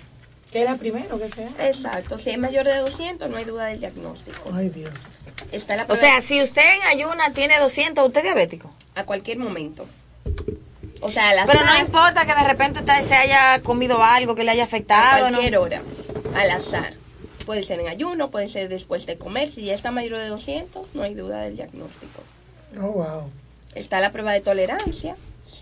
Que 0.51 0.63
es 0.63 0.69
la 0.69 0.77
primero 0.77 1.19
que 1.19 1.29
se 1.29 1.45
hace. 1.45 1.69
Exacto. 1.69 2.17
Si 2.17 2.31
es 2.31 2.37
mayor 2.37 2.65
de 2.65 2.77
200, 2.77 3.29
no 3.29 3.37
hay 3.37 3.45
duda 3.45 3.65
del 3.67 3.79
diagnóstico. 3.79 4.51
Ay, 4.53 4.69
Dios. 4.69 5.09
Está 5.51 5.75
la 5.75 5.85
O 5.87 5.95
sea, 5.95 6.21
si 6.21 6.41
usted 6.41 6.75
en 6.75 6.81
ayuna 6.83 7.33
tiene 7.33 7.59
200, 7.59 8.05
¿usted 8.07 8.19
es 8.19 8.23
diabético? 8.23 8.71
a 8.99 9.05
cualquier 9.05 9.39
momento. 9.39 9.85
O 11.01 11.09
sea, 11.09 11.29
al 11.29 11.39
azar. 11.39 11.55
Pero 11.55 11.65
no 11.65 11.79
importa 11.79 12.25
que 12.25 12.33
de 12.33 12.47
repente 12.47 12.79
usted 12.79 13.01
se 13.01 13.15
haya 13.15 13.61
comido 13.63 14.03
algo 14.03 14.35
que 14.35 14.43
le 14.43 14.51
haya 14.51 14.63
a 14.63 14.65
afectado, 14.65 15.31
¿no? 15.31 15.37
cualquier 15.37 15.57
hora, 15.57 15.81
al 16.35 16.51
azar. 16.51 16.93
Puede 17.45 17.63
ser 17.63 17.79
en 17.79 17.87
ayuno, 17.87 18.29
puede 18.29 18.49
ser 18.49 18.69
después 18.69 19.05
de 19.05 19.17
comer. 19.17 19.49
Si 19.49 19.63
ya 19.63 19.73
está 19.73 19.91
mayor 19.91 20.19
de 20.19 20.27
200, 20.27 20.87
no 20.93 21.03
hay 21.03 21.15
duda 21.15 21.41
del 21.41 21.55
diagnóstico. 21.55 22.21
Oh, 22.79 22.91
wow. 22.91 23.31
Está 23.73 24.01
la 24.01 24.11
prueba 24.11 24.33
de 24.33 24.41
tolerancia. 24.41 25.15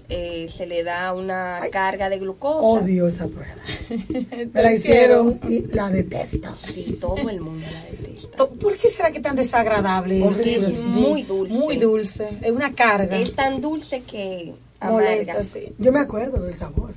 Eh, 0.10 0.50
se 0.56 0.66
le 0.66 0.84
da 0.84 1.14
una 1.14 1.60
carga 1.72 2.10
de 2.10 2.20
glucosa. 2.20 2.60
Odio 2.60 3.08
esa 3.08 3.28
prueba. 3.28 3.56
Me 4.54 4.62
la 4.64 4.74
hicieron 4.74 5.40
y 5.50 5.62
la 5.74 5.90
detesto. 5.90 6.54
Sí, 6.56 6.98
todo 7.00 7.30
el 7.30 7.40
mundo 7.42 7.66
la 7.72 7.84
detesta. 7.84 8.46
¿Por 8.48 8.78
qué 8.78 8.90
será 8.90 9.12
que 9.12 9.20
tan 9.20 9.36
desagradable 9.36 10.26
es? 10.26 10.36
Horrible, 10.38 10.68
Es 10.68 10.84
muy 10.84 11.24
dulce. 11.24 11.54
Muy 11.54 11.78
dulce. 11.78 12.30
Es 12.42 12.52
una 12.52 12.74
carga. 12.74 13.18
Es 13.20 13.36
tan 13.36 13.62
dulce 13.62 14.04
que 14.04 14.54
Molesta, 14.82 15.32
amarga. 15.34 15.44
sí. 15.44 15.74
Yo 15.78 15.92
me 15.92 16.00
acuerdo 16.00 16.40
del 16.42 16.54
sabor. 16.56 16.94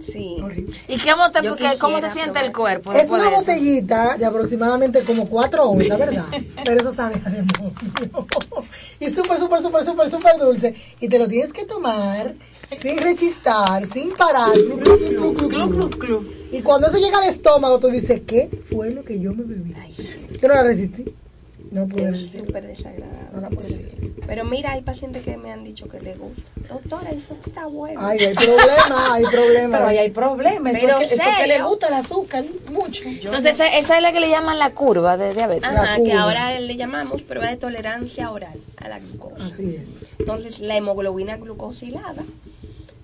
Sí. 0.00 0.36
Horrible. 0.42 0.74
¿Y 0.88 0.98
qué 0.98 1.14
te- 1.30 1.42
Yo 1.42 1.50
porque 1.50 1.78
cómo 1.78 2.00
se 2.00 2.10
siente 2.12 2.30
probar. 2.30 2.44
el 2.46 2.52
cuerpo 2.52 2.92
Es 2.92 3.10
una 3.10 3.24
de 3.24 3.36
botellita 3.36 4.16
de 4.16 4.24
aproximadamente 4.24 5.02
como 5.04 5.28
4 5.28 5.68
onzas, 5.68 5.98
¿verdad? 5.98 6.24
Pero 6.64 6.80
eso 6.80 6.94
sabe 6.94 7.16
a 7.24 7.30
demonio. 7.30 7.72
Y 9.00 9.06
súper, 9.10 9.38
súper, 9.38 9.60
súper, 9.60 9.84
súper, 9.84 10.10
súper 10.10 10.38
dulce. 10.38 10.74
Y 11.00 11.08
te 11.08 11.18
lo 11.18 11.26
tienes 11.26 11.52
que 11.52 11.64
tomar 11.64 12.34
sin 12.80 12.98
rechistar, 12.98 13.84
sin 13.92 14.10
parar. 14.12 14.50
Y 16.52 16.60
cuando 16.62 16.86
eso 16.88 16.98
llega 16.98 17.18
al 17.18 17.28
estómago, 17.28 17.78
tú 17.78 17.88
dices, 17.88 18.22
¿qué 18.26 18.48
fue 18.70 18.90
lo 18.90 19.02
que 19.04 19.18
yo 19.20 19.32
me 19.34 19.42
bebí? 19.44 19.74
Yo 20.40 20.48
no 20.48 20.54
la 20.54 20.62
resistí. 20.62 21.04
No 21.70 21.86
puede 21.86 22.10
es 22.10 22.32
súper 22.32 22.66
desagradable. 22.66 23.28
No 23.32 23.40
la 23.40 23.48
puede 23.50 23.68
ser. 23.68 23.90
Pero 24.26 24.44
mira, 24.44 24.72
hay 24.72 24.82
pacientes 24.82 25.22
que 25.24 25.36
me 25.36 25.52
han 25.52 25.62
dicho 25.64 25.88
que 25.88 26.00
les 26.00 26.18
gusta. 26.18 26.42
Doctora, 26.68 27.10
eso 27.10 27.36
está 27.46 27.66
bueno. 27.66 28.00
Ay, 28.02 28.18
hay 28.18 28.34
problema, 28.34 29.14
hay 29.14 29.24
problema. 29.24 29.76
Pero 29.78 29.88
ahí 29.90 29.98
hay 29.98 30.10
problemas. 30.10 30.76
Eso, 30.76 30.86
Pero 30.86 30.98
es 31.00 31.08
que, 31.08 31.14
eso 31.14 31.24
que 31.24 31.36
serio. 31.36 31.56
le 31.58 31.62
gusta 31.62 31.88
el 31.88 31.94
azúcar 31.94 32.44
mucho. 32.70 33.04
Entonces, 33.06 33.54
esa, 33.54 33.66
esa 33.78 33.96
es 33.96 34.02
la 34.02 34.12
que 34.12 34.20
le 34.20 34.28
llaman 34.28 34.58
la 34.58 34.70
curva 34.70 35.16
de 35.16 35.32
diabetes. 35.34 35.64
Ajá, 35.70 35.96
que 35.96 36.02
curva. 36.02 36.22
ahora 36.22 36.58
le 36.60 36.76
llamamos 36.76 37.22
prueba 37.22 37.48
de 37.48 37.56
tolerancia 37.56 38.30
oral 38.30 38.58
a 38.76 38.88
la 38.88 38.98
glucosa. 38.98 39.44
Así 39.44 39.76
es. 39.76 39.88
Entonces, 40.18 40.58
la 40.60 40.76
hemoglobina 40.76 41.36
glucosilada, 41.36 42.24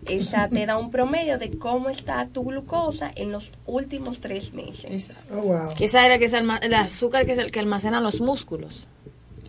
esa 0.09 0.49
te 0.49 0.67
da 0.67 0.77
un 0.77 0.91
promedio 0.91 1.39
de 1.39 1.51
cómo 1.59 1.89
está 1.91 2.27
tu 2.33 2.45
glucosa 2.45 3.11
en 3.15 3.33
los 3.33 3.53
últimos 3.67 4.21
tres 4.21 4.53
meses. 4.53 4.91
Exacto. 4.91 5.35
Oh, 5.39 5.43
wow. 5.43 5.75
Que 5.77 5.85
esa 5.87 6.03
es 6.05 6.09
la 6.09 6.19
que 6.19 6.25
es 6.27 6.33
el 6.33 6.75
azúcar 6.75 7.27
que 7.27 7.33
es 7.33 7.39
el 7.39 7.51
que 7.51 7.61
almacena 7.61 8.01
los 8.01 8.21
músculos. 8.21 8.89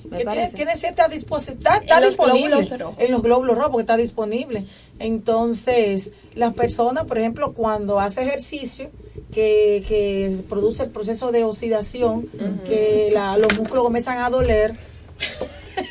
Me 0.04 0.20
que 0.20 0.24
tiene, 0.24 0.26
parece. 0.42 0.56
tiene 0.56 0.78
cierta 0.78 1.08
disposibilidad, 1.10 1.82
está 1.84 1.96
En 1.98 2.02
los 2.04 2.10
disponible 2.12 2.48
glóbulos 2.48 2.80
rojos. 2.80 2.96
en 3.00 3.12
los 3.12 3.22
glóbulos 3.24 3.56
rojos 3.58 3.72
porque 3.72 3.82
está 3.82 3.98
disponible. 3.98 4.64
Entonces, 5.00 6.12
las 6.36 6.54
personas, 6.54 7.04
por 7.06 7.18
ejemplo, 7.18 7.54
cuando 7.54 8.00
hace 8.00 8.22
ejercicio, 8.22 8.90
que, 9.34 9.84
que 9.88 10.44
produce 10.48 10.84
el 10.84 10.92
proceso 10.92 11.32
de 11.34 11.44
oxidación, 11.44 12.30
que 12.66 13.10
la- 13.14 13.38
los 13.38 13.58
músculos 13.58 13.84
comienzan 13.84 14.20
a 14.20 14.30
doler. 14.30 14.76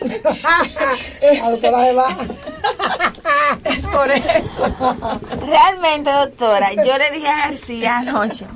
es 3.65 3.87
por 3.87 4.11
eso. 4.11 5.21
Realmente, 5.47 6.11
doctora, 6.11 6.73
yo 6.73 6.99
le 6.99 7.11
dije 7.13 7.29
a 7.29 7.39
García 7.47 7.99
anoche. 7.99 8.47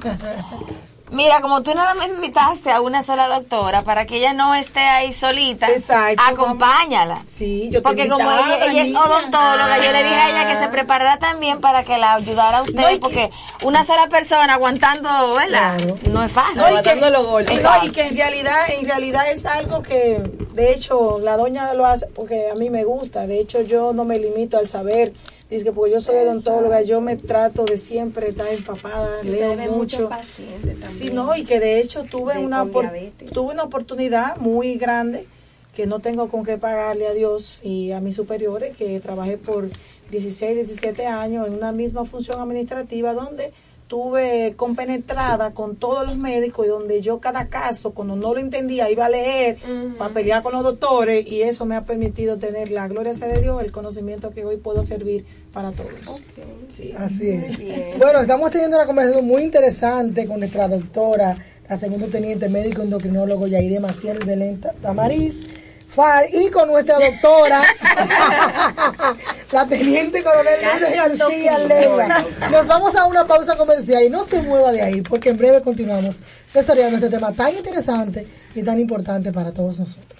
Mira, 1.10 1.40
como 1.40 1.62
tú 1.62 1.74
nada 1.74 1.94
más 1.94 2.08
me 2.08 2.14
invitaste 2.14 2.70
a 2.70 2.80
una 2.80 3.02
sola 3.02 3.26
doctora 3.28 3.82
para 3.82 4.06
que 4.06 4.18
ella 4.18 4.32
no 4.32 4.54
esté 4.54 4.80
ahí 4.80 5.12
solita, 5.12 5.68
Exacto, 5.68 6.22
acompáñala. 6.24 7.22
Sí, 7.26 7.64
yo 7.70 7.80
te 7.80 7.82
Porque 7.82 8.08
como 8.08 8.30
ella, 8.30 8.64
ella 8.66 8.82
es 8.82 8.94
odontóloga, 8.94 9.76
yo 9.78 9.90
le 9.92 10.02
dije 10.04 10.14
a 10.14 10.30
ella 10.30 10.48
que 10.48 10.64
se 10.64 10.68
preparara 10.70 11.18
también 11.18 11.60
para 11.60 11.82
que 11.84 11.98
la 11.98 12.14
ayudara 12.14 12.58
a 12.58 12.62
usted, 12.62 12.74
No, 12.80 12.90
y 12.90 12.94
que- 12.94 13.00
porque 13.00 13.30
una 13.62 13.84
sola 13.84 14.08
persona 14.08 14.54
aguantando, 14.54 15.34
¿verdad? 15.34 15.76
Claro. 15.78 15.98
No 16.10 16.22
es 16.22 16.30
fácil. 16.32 16.56
No, 16.58 16.62
y 16.68 16.82
que, 16.82 16.90
Aguantando 16.90 17.10
los 17.10 17.26
golpes. 17.26 17.62
no, 17.62 17.70
y 17.84 17.90
que 17.90 18.02
en 18.02 18.16
realidad, 18.16 18.60
en 18.68 18.86
realidad 18.86 19.30
es 19.30 19.44
algo 19.46 19.82
que, 19.82 20.22
de 20.52 20.72
hecho, 20.72 21.18
la 21.20 21.36
doña 21.36 21.74
lo 21.74 21.86
hace 21.86 22.06
porque 22.06 22.50
a 22.50 22.54
mí 22.54 22.70
me 22.70 22.84
gusta. 22.84 23.26
De 23.26 23.40
hecho, 23.40 23.60
yo 23.62 23.92
no 23.92 24.04
me 24.04 24.18
limito 24.18 24.58
al 24.58 24.68
saber. 24.68 25.12
Dice 25.50 25.64
que 25.64 25.72
porque 25.72 25.92
yo 25.92 26.00
soy 26.00 26.16
odontóloga, 26.16 26.82
yo 26.82 27.00
me 27.00 27.16
trato 27.16 27.64
de 27.64 27.76
siempre 27.76 28.28
estar 28.28 28.46
empapada, 28.52 29.08
Y 29.24 29.28
leo 29.28 29.54
mucho. 29.72 30.08
también. 30.08 30.80
Sí, 30.80 31.10
no, 31.10 31.34
y 31.34 31.44
que 31.44 31.58
de 31.58 31.80
hecho 31.80 32.04
tuve 32.04 32.34
De- 32.34 32.44
una 32.44 32.64
diabetes. 32.64 33.30
tuve 33.30 33.52
una 33.54 33.64
oportunidad 33.64 34.36
muy 34.36 34.76
grande 34.76 35.26
que 35.74 35.86
no 35.86 35.98
tengo 36.00 36.28
con 36.28 36.44
qué 36.44 36.56
pagarle 36.56 37.06
a 37.08 37.12
Dios 37.14 37.60
y 37.64 37.90
a 37.92 38.00
mis 38.00 38.14
superiores, 38.14 38.76
que 38.76 39.00
trabajé 39.00 39.38
por 39.38 39.68
16, 40.10 40.54
17 40.56 41.06
años 41.06 41.46
en 41.48 41.54
una 41.54 41.72
misma 41.72 42.04
función 42.04 42.40
administrativa 42.40 43.12
donde 43.12 43.52
tuve 43.88 44.54
compenetrada 44.56 45.52
con 45.52 45.74
todos 45.74 46.06
los 46.06 46.16
médicos 46.16 46.64
y 46.64 46.68
donde 46.68 47.00
yo 47.00 47.18
cada 47.18 47.48
caso, 47.48 47.90
cuando 47.90 48.14
no 48.14 48.32
lo 48.34 48.38
entendía, 48.40 48.88
iba 48.88 49.06
a 49.06 49.08
leer 49.08 49.56
para 49.98 50.14
pelear 50.14 50.44
con 50.44 50.52
los 50.52 50.62
doctores 50.62 51.26
y 51.26 51.42
eso 51.42 51.66
me 51.66 51.74
ha 51.74 51.82
permitido 51.82 52.36
tener 52.36 52.70
la 52.70 52.86
gloria 52.86 53.14
sea 53.14 53.26
de 53.26 53.40
Dios, 53.42 53.60
el 53.62 53.72
conocimiento 53.72 54.30
que 54.30 54.44
hoy 54.44 54.58
puedo 54.58 54.84
servir 54.84 55.24
para 55.52 55.72
todos. 55.72 56.22
Sí. 56.68 56.94
Así 56.96 57.30
es. 57.30 57.58
Bien. 57.58 57.98
Bueno, 57.98 58.20
estamos 58.20 58.50
teniendo 58.50 58.76
una 58.76 58.86
conversación 58.86 59.26
muy 59.26 59.42
interesante 59.42 60.26
con 60.26 60.38
nuestra 60.40 60.68
doctora, 60.68 61.36
la 61.68 61.76
segundo 61.76 62.06
teniente 62.06 62.48
médico 62.48 62.82
endocrinólogo 62.82 63.46
Yaide 63.46 63.80
Maciel 63.80 64.24
Belén 64.24 64.60
Tamariz. 64.82 65.48
Far 65.90 66.26
y 66.32 66.48
con 66.50 66.68
nuestra 66.68 67.00
doctora, 67.00 67.64
la 69.52 69.66
teniente 69.66 70.22
coronel 70.22 70.54
Lourdes 70.62 71.18
García 71.18 71.58
Leiva. 71.58 72.06
Nos 72.52 72.68
vamos 72.68 72.94
a 72.94 73.06
una 73.06 73.26
pausa 73.26 73.56
comercial 73.56 74.04
y 74.04 74.08
no 74.08 74.22
se 74.22 74.40
mueva 74.40 74.70
de 74.70 74.82
ahí, 74.82 75.02
porque 75.02 75.30
en 75.30 75.36
breve 75.36 75.62
continuamos 75.62 76.18
desarrollando 76.54 76.98
este 76.98 77.10
tema 77.10 77.32
tan 77.32 77.56
interesante 77.56 78.24
y 78.54 78.62
tan 78.62 78.78
importante 78.78 79.32
para 79.32 79.50
todos 79.50 79.80
nosotros. 79.80 80.19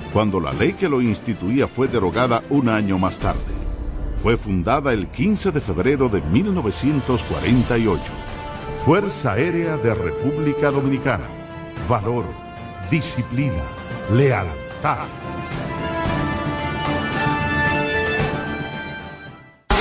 cuando 0.13 0.39
la 0.39 0.53
ley 0.53 0.73
que 0.73 0.89
lo 0.89 1.01
instituía 1.01 1.67
fue 1.67 1.87
derogada 1.87 2.43
un 2.49 2.69
año 2.69 2.97
más 2.97 3.17
tarde. 3.17 3.39
Fue 4.17 4.37
fundada 4.37 4.93
el 4.93 5.07
15 5.07 5.51
de 5.51 5.61
febrero 5.61 6.09
de 6.09 6.21
1948. 6.21 8.01
Fuerza 8.85 9.33
Aérea 9.33 9.77
de 9.77 9.95
República 9.95 10.69
Dominicana. 10.69 11.25
Valor, 11.87 12.25
disciplina, 12.89 13.63
lealtad. 14.13 15.07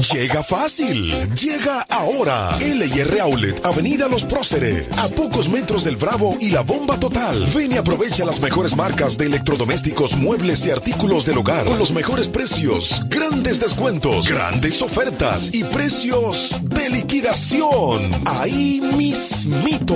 Llega 0.00 0.42
fácil. 0.42 1.10
Llega 1.34 1.82
ahora. 1.90 2.56
LIR 2.58 3.20
Outlet, 3.20 3.64
Avenida 3.66 4.08
Los 4.08 4.24
Próceres. 4.24 4.88
A 4.96 5.08
pocos 5.08 5.50
metros 5.50 5.84
del 5.84 5.96
Bravo 5.96 6.38
y 6.40 6.48
la 6.48 6.62
Bomba 6.62 6.98
Total. 6.98 7.44
Ven 7.54 7.72
y 7.72 7.76
aprovecha 7.76 8.24
las 8.24 8.40
mejores 8.40 8.74
marcas 8.74 9.18
de 9.18 9.26
electrodomésticos, 9.26 10.16
muebles 10.16 10.64
y 10.64 10.70
artículos 10.70 11.26
del 11.26 11.36
hogar 11.38 11.66
con 11.66 11.78
los 11.78 11.92
mejores 11.92 12.28
precios, 12.28 13.02
grandes 13.08 13.60
descuentos, 13.60 14.28
grandes 14.28 14.80
ofertas 14.80 15.50
y 15.52 15.64
precios 15.64 16.60
de 16.62 16.88
liquidación. 16.88 18.10
Ahí 18.26 18.80
mismito. 18.96 19.94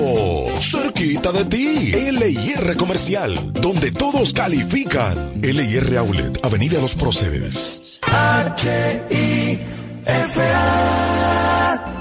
Cerquita 0.61 1.33
de 1.33 1.47
ti. 1.47 1.93
LIR 2.12 2.77
Comercial, 2.77 3.53
donde 3.55 3.90
todos 3.90 4.35
califican. 4.35 5.40
LIR 5.40 5.97
Outlet, 5.97 6.45
Avenida 6.45 6.79
Los 6.79 6.95
Próceres. 6.95 8.01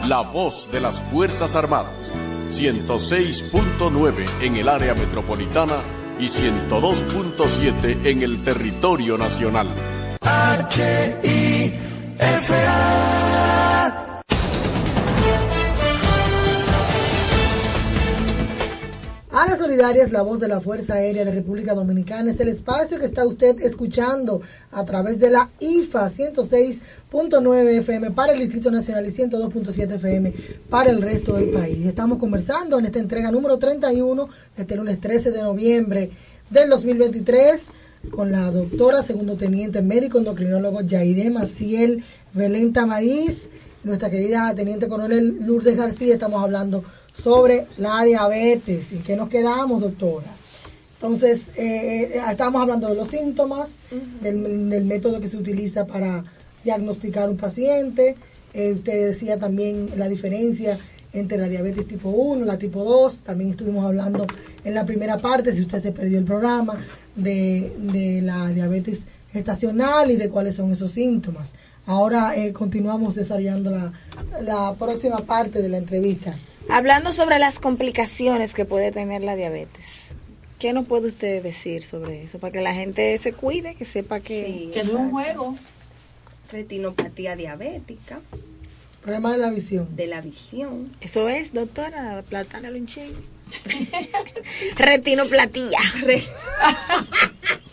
La 0.08 0.22
voz 0.22 0.72
de 0.72 0.80
las 0.80 1.00
Fuerzas 1.02 1.56
Armadas. 1.56 2.12
106.9 2.50 4.26
en 4.42 4.56
el 4.58 4.70
área 4.70 4.94
metropolitana 4.94 5.78
y 6.20 6.26
102.7 6.26 8.06
en 8.06 8.22
el 8.22 8.44
territorio 8.44 9.18
nacional. 9.18 9.68
A 19.34 19.50
las 19.50 19.58
solidarias, 19.58 20.12
la 20.12 20.22
voz 20.22 20.39
de 20.39 20.48
la 20.48 20.62
Fuerza 20.62 20.93
Aérea 20.93 21.26
de 21.26 21.32
República 21.32 21.74
Dominicana 21.74 22.30
es 22.30 22.39
el 22.39 22.50
espacio 22.50 23.00
que 23.00 23.06
está 23.08 23.26
usted 23.26 23.60
escuchando 23.62 24.43
a 24.69 24.86
través 24.86 25.19
de 25.19 25.32
la 25.32 25.50
IFA 25.60 26.08
106.9 26.08 27.80
FM 27.80 28.12
para 28.12 28.34
el 28.34 28.39
Distrito 28.41 28.69
Nacional 28.69 29.08
y 29.08 29.10
102.7 29.10 29.96
FM 29.96 30.34
para 30.69 30.91
el 30.91 31.02
resto 31.02 31.34
del 31.34 31.50
país. 31.50 31.84
Estamos 31.84 32.19
conversando 32.19 32.78
en 32.78 32.86
esta 32.86 33.00
entrega 33.00 33.32
número 33.32 33.58
31, 33.58 34.30
este 34.56 34.76
lunes 34.76 35.02
13 35.02 35.32
de 35.32 35.41
noviembre 35.41 36.12
del 36.52 36.69
2023, 36.69 37.65
con 38.12 38.32
la 38.32 38.52
doctora 38.52 39.02
segundo 39.02 39.36
teniente 39.36 39.82
médico 39.82 40.19
endocrinólogo 40.19 40.82
Yaide 40.82 41.32
Maciel 41.32 42.04
Belén 42.36 42.72
Tamariz, 42.72 43.50
nuestra 43.84 44.12
querida 44.12 44.54
teniente 44.54 44.88
coronel 44.88 45.39
Lourdes 45.41 45.76
García. 45.76 46.13
Estamos 46.13 46.43
hablando 46.43 46.84
sobre 47.13 47.67
la 47.78 48.04
diabetes. 48.04 48.91
¿Y 48.91 48.97
qué 48.97 49.15
nos 49.15 49.30
quedamos, 49.30 49.82
doctora? 49.82 50.36
Entonces, 50.95 51.49
eh, 51.56 52.12
eh, 52.15 52.21
estamos 52.32 52.62
hablando 52.62 52.88
de 52.88 52.95
los 52.95 53.10
síntomas, 53.10 53.76
del, 54.21 54.69
del 54.69 54.86
método 54.86 55.19
que 55.19 55.28
se 55.28 55.38
utiliza 55.38 55.86
para 55.86 56.23
diagnosticar 56.63 57.30
un 57.30 57.38
paciente. 57.38 58.15
Eh, 58.54 58.73
usted 58.73 59.10
decía 59.10 59.38
también 59.39 59.89
la 59.97 60.08
diferencia 60.08 60.78
entre 61.12 61.38
la 61.38 61.47
diabetes 61.47 61.88
tipo 61.88 62.10
1 62.10 62.43
y 62.43 62.45
la 62.45 62.58
tipo 62.58 62.84
2. 62.84 63.19
También 63.19 63.52
estuvimos 63.52 63.86
hablando 63.86 64.26
en 64.63 64.73
la 64.73 64.86
primera 64.86 65.17
parte, 65.17 65.54
si 65.54 65.62
usted 65.62 65.82
se 65.82 65.91
perdió 65.91 66.19
el 66.19 66.26
programa, 66.26 66.78
de, 67.15 67.71
de 67.80 68.21
la 68.21 68.49
diabetes 68.49 69.02
gestacional 69.32 70.12
y 70.12 70.15
de 70.15 70.30
cuáles 70.30 70.56
son 70.56 70.71
esos 70.71 70.91
síntomas. 70.91 71.52
Ahora 71.86 72.36
eh, 72.38 72.54
continuamos 72.54 73.15
desarrollando 73.15 73.71
la, 73.71 73.91
la 74.41 74.73
próxima 74.76 75.17
parte 75.19 75.62
de 75.62 75.69
la 75.69 75.78
entrevista. 75.78 76.34
Hablando 76.69 77.12
sobre 77.12 77.39
las 77.39 77.60
complicaciones 77.60 78.54
que 78.54 78.65
puede 78.65 78.91
tener 78.91 79.21
la 79.21 79.36
diabetes, 79.36 80.15
¿qué 80.60 80.73
nos 80.73 80.88
puede 80.88 81.08
usted 81.08 81.43
decir 81.43 81.84
sobre 81.84 82.23
eso? 82.23 82.39
Para 82.39 82.52
que 82.52 82.62
la 82.62 82.73
gente 82.73 83.17
se 83.17 83.34
cuide, 83.34 83.76
que 83.76 83.86
sepa 83.86 84.19
que, 84.19 84.45
Sí, 84.45 84.69
Que 84.73 84.80
es 84.82 84.89
un 84.89 85.12
juego. 85.12 85.56
Retinopatía 86.52 87.36
diabética, 87.36 88.21
Problema 89.04 89.34
de 89.34 89.38
la 89.38 89.50
visión. 89.52 89.96
de 89.96 90.08
la 90.08 90.22
visión. 90.22 90.92
eso 91.02 91.28
es, 91.30 91.54
doctora, 91.54 92.24
platánalo 92.30 92.78
un 92.78 92.86
chin. 92.88 93.13
Retinoplatía. 94.78 95.80
Re- 96.04 96.24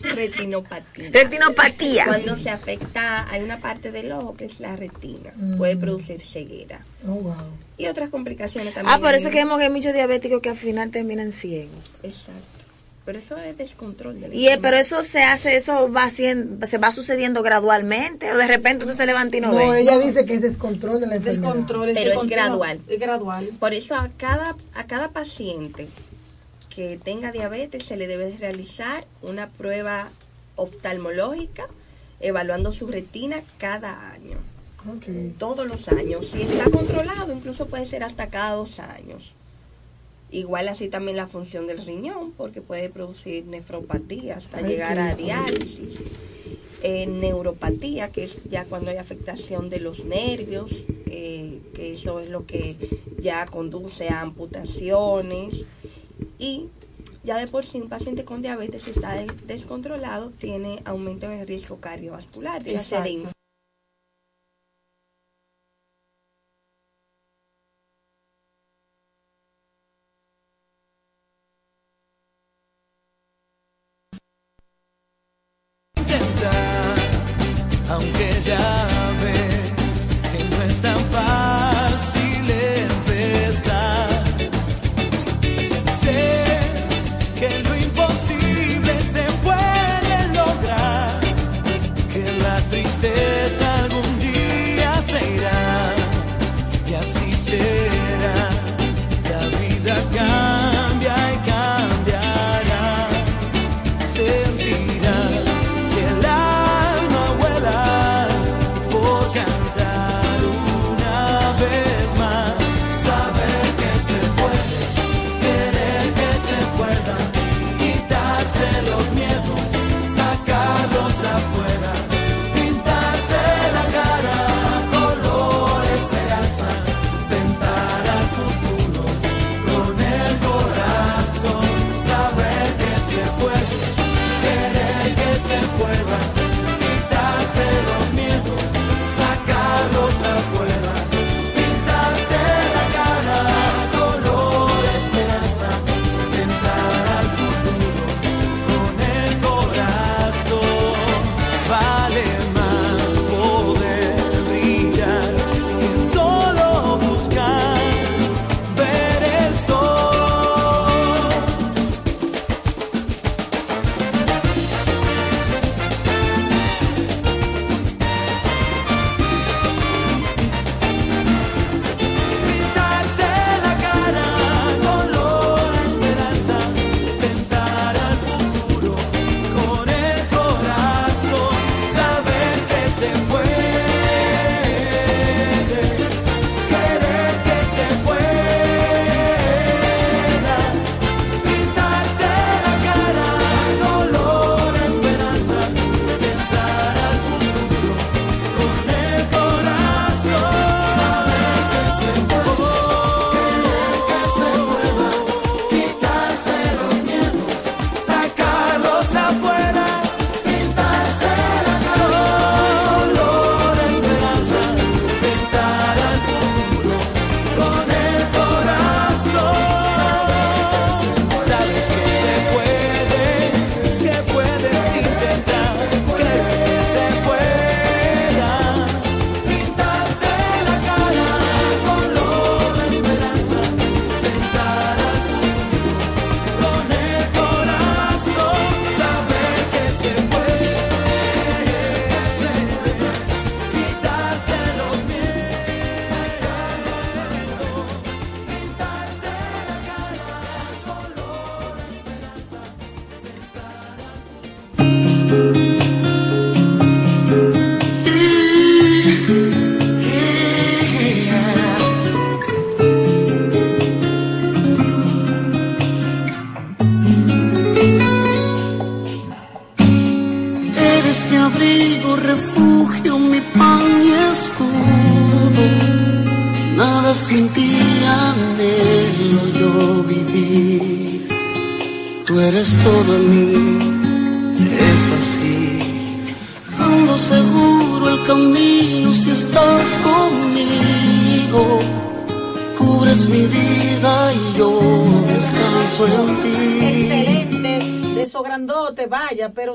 Retinopatía. 0.14 1.11
Retinopatía. 1.12 2.05
Cuando 2.07 2.37
se 2.37 2.51
afecta, 2.51 3.31
hay 3.31 3.43
una 3.43 3.61
parte 3.61 3.93
del 3.93 4.11
ojo 4.12 4.35
que 4.37 4.47
es 4.47 4.59
la 4.61 4.75
retina, 4.77 5.31
puede 5.57 5.77
producir 5.77 6.21
ceguera. 6.21 6.85
Oh, 7.07 7.14
wow. 7.14 7.35
Y 7.79 7.87
otras 7.87 8.11
complicaciones 8.11 8.75
también. 8.75 8.95
Ah, 8.95 8.99
por 8.99 9.14
eso 9.14 9.29
hay- 9.29 9.33
que 9.35 9.38
vemos 9.38 9.59
que 9.59 9.64
hay 9.64 9.71
muchos 9.71 9.93
diabéticos 9.95 10.40
que 10.40 10.49
al 10.51 10.57
final 10.57 10.90
terminan 10.90 11.33
ciegos. 11.33 12.01
Exacto. 12.03 12.60
Pero 13.04 13.18
eso 13.18 13.36
es 13.38 13.56
descontrol 13.56 14.20
de 14.20 14.28
la 14.28 14.34
Y 14.34 14.48
eh, 14.48 14.58
pero 14.60 14.76
eso 14.76 15.02
se 15.02 15.22
hace, 15.22 15.56
eso 15.56 15.90
va 15.90 16.04
haciendo, 16.04 16.66
se 16.66 16.78
va 16.78 16.92
sucediendo 16.92 17.42
gradualmente 17.42 18.30
o 18.30 18.36
de 18.36 18.46
repente 18.46 18.84
usted 18.84 18.96
se 18.96 19.06
levanta 19.06 19.38
y 19.38 19.40
no, 19.40 19.52
No, 19.52 19.70
ve. 19.70 19.80
ella 19.80 19.98
dice 19.98 20.26
que 20.26 20.34
es 20.34 20.42
descontrol 20.42 21.00
de 21.00 21.06
la 21.06 21.16
enfermedad. 21.16 21.42
Descontrol. 21.54 21.90
Pero 21.94 22.20
es 22.20 22.28
gradual. 22.28 22.80
Es 22.88 23.00
gradual. 23.00 23.50
Por 23.58 23.72
eso 23.72 23.94
a 23.94 24.10
cada, 24.16 24.54
a 24.74 24.84
cada 24.84 25.08
paciente 25.08 25.88
que 26.68 27.00
tenga 27.02 27.32
diabetes 27.32 27.84
se 27.84 27.96
le 27.96 28.06
debe 28.06 28.26
de 28.26 28.36
realizar 28.36 29.06
una 29.22 29.48
prueba 29.48 30.10
oftalmológica 30.56 31.68
evaluando 32.20 32.70
su 32.70 32.86
retina 32.86 33.42
cada 33.58 34.12
año, 34.12 34.36
todos 35.38 35.66
los 35.66 35.88
años. 35.88 36.28
Si 36.28 36.42
está 36.42 36.70
controlado, 36.70 37.32
incluso 37.32 37.66
puede 37.66 37.86
ser 37.86 38.04
hasta 38.04 38.28
cada 38.28 38.52
dos 38.52 38.78
años. 38.78 39.34
Igual 40.33 40.69
así 40.69 40.88
también 40.88 41.16
la 41.16 41.27
función 41.27 41.66
del 41.66 41.85
riñón, 41.85 42.33
porque 42.33 42.61
puede 42.62 42.88
producir 42.88 43.47
nefropatía 43.47 44.37
hasta 44.37 44.61
llegar 44.62 44.99
a 44.99 45.14
diálisis. 45.16 45.95
Eh, 46.83 47.07
neuropatía, 47.07 48.11
que 48.11 48.25
es 48.25 48.38
ya 48.49 48.64
cuando 48.64 48.90
hay 48.90 48.97
afectación 48.97 49.69
de 49.69 49.81
los 49.81 50.05
nervios, 50.07 50.71
eh, 51.07 51.61
que 51.75 51.93
eso 51.95 52.21
es 52.21 52.29
lo 52.31 52.47
que 52.47 52.77
ya 53.19 53.45
conduce 53.47 54.09
a 54.09 54.21
amputaciones. 54.23 55.66
Y 56.38 56.69
ya 57.25 57.37
de 57.38 57.47
por 57.49 57.66
sí 57.66 57.79
un 57.81 57.88
paciente 57.90 58.25
con 58.25 58.40
diabetes, 58.40 58.85
si 58.85 58.90
está 58.93 59.12
de- 59.14 59.27
descontrolado, 59.47 60.31
tiene 60.31 60.81
aumento 60.87 61.27
en 61.27 61.40
el 61.40 61.47
riesgo 61.47 61.77
cardiovascular, 61.81 62.62
ya 62.64 62.79
sea 62.81 63.03
de 63.03 63.11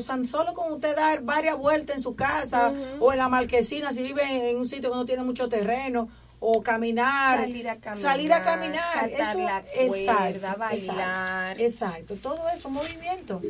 tan 0.05 0.25
solo 0.25 0.53
con 0.53 0.71
usted 0.71 0.95
dar 0.95 1.21
varias 1.21 1.57
vueltas 1.57 1.97
en 1.97 2.01
su 2.03 2.15
casa 2.15 2.71
o 2.99 3.11
en 3.11 3.17
la 3.17 3.29
marquesina, 3.29 3.91
si 3.91 4.03
vive 4.03 4.49
en 4.49 4.57
un 4.57 4.67
sitio 4.67 4.91
que 4.91 4.95
no 4.95 5.05
tiene 5.05 5.23
mucho 5.23 5.49
terreno, 5.49 6.09
o 6.39 6.61
caminar, 6.61 7.39
Salir 7.39 7.69
a 7.69 7.77
caminar, 7.77 8.01
salir 8.01 8.33
a 8.33 8.41
caminar, 8.41 9.09
saltar 9.09 9.35
la 9.37 9.63
cuerda, 9.87 10.55
bailar. 10.55 11.59
Exacto, 11.59 12.13
exacto, 12.13 12.15
todo 12.21 12.49
eso, 12.55 12.69
movimiento. 12.69 13.41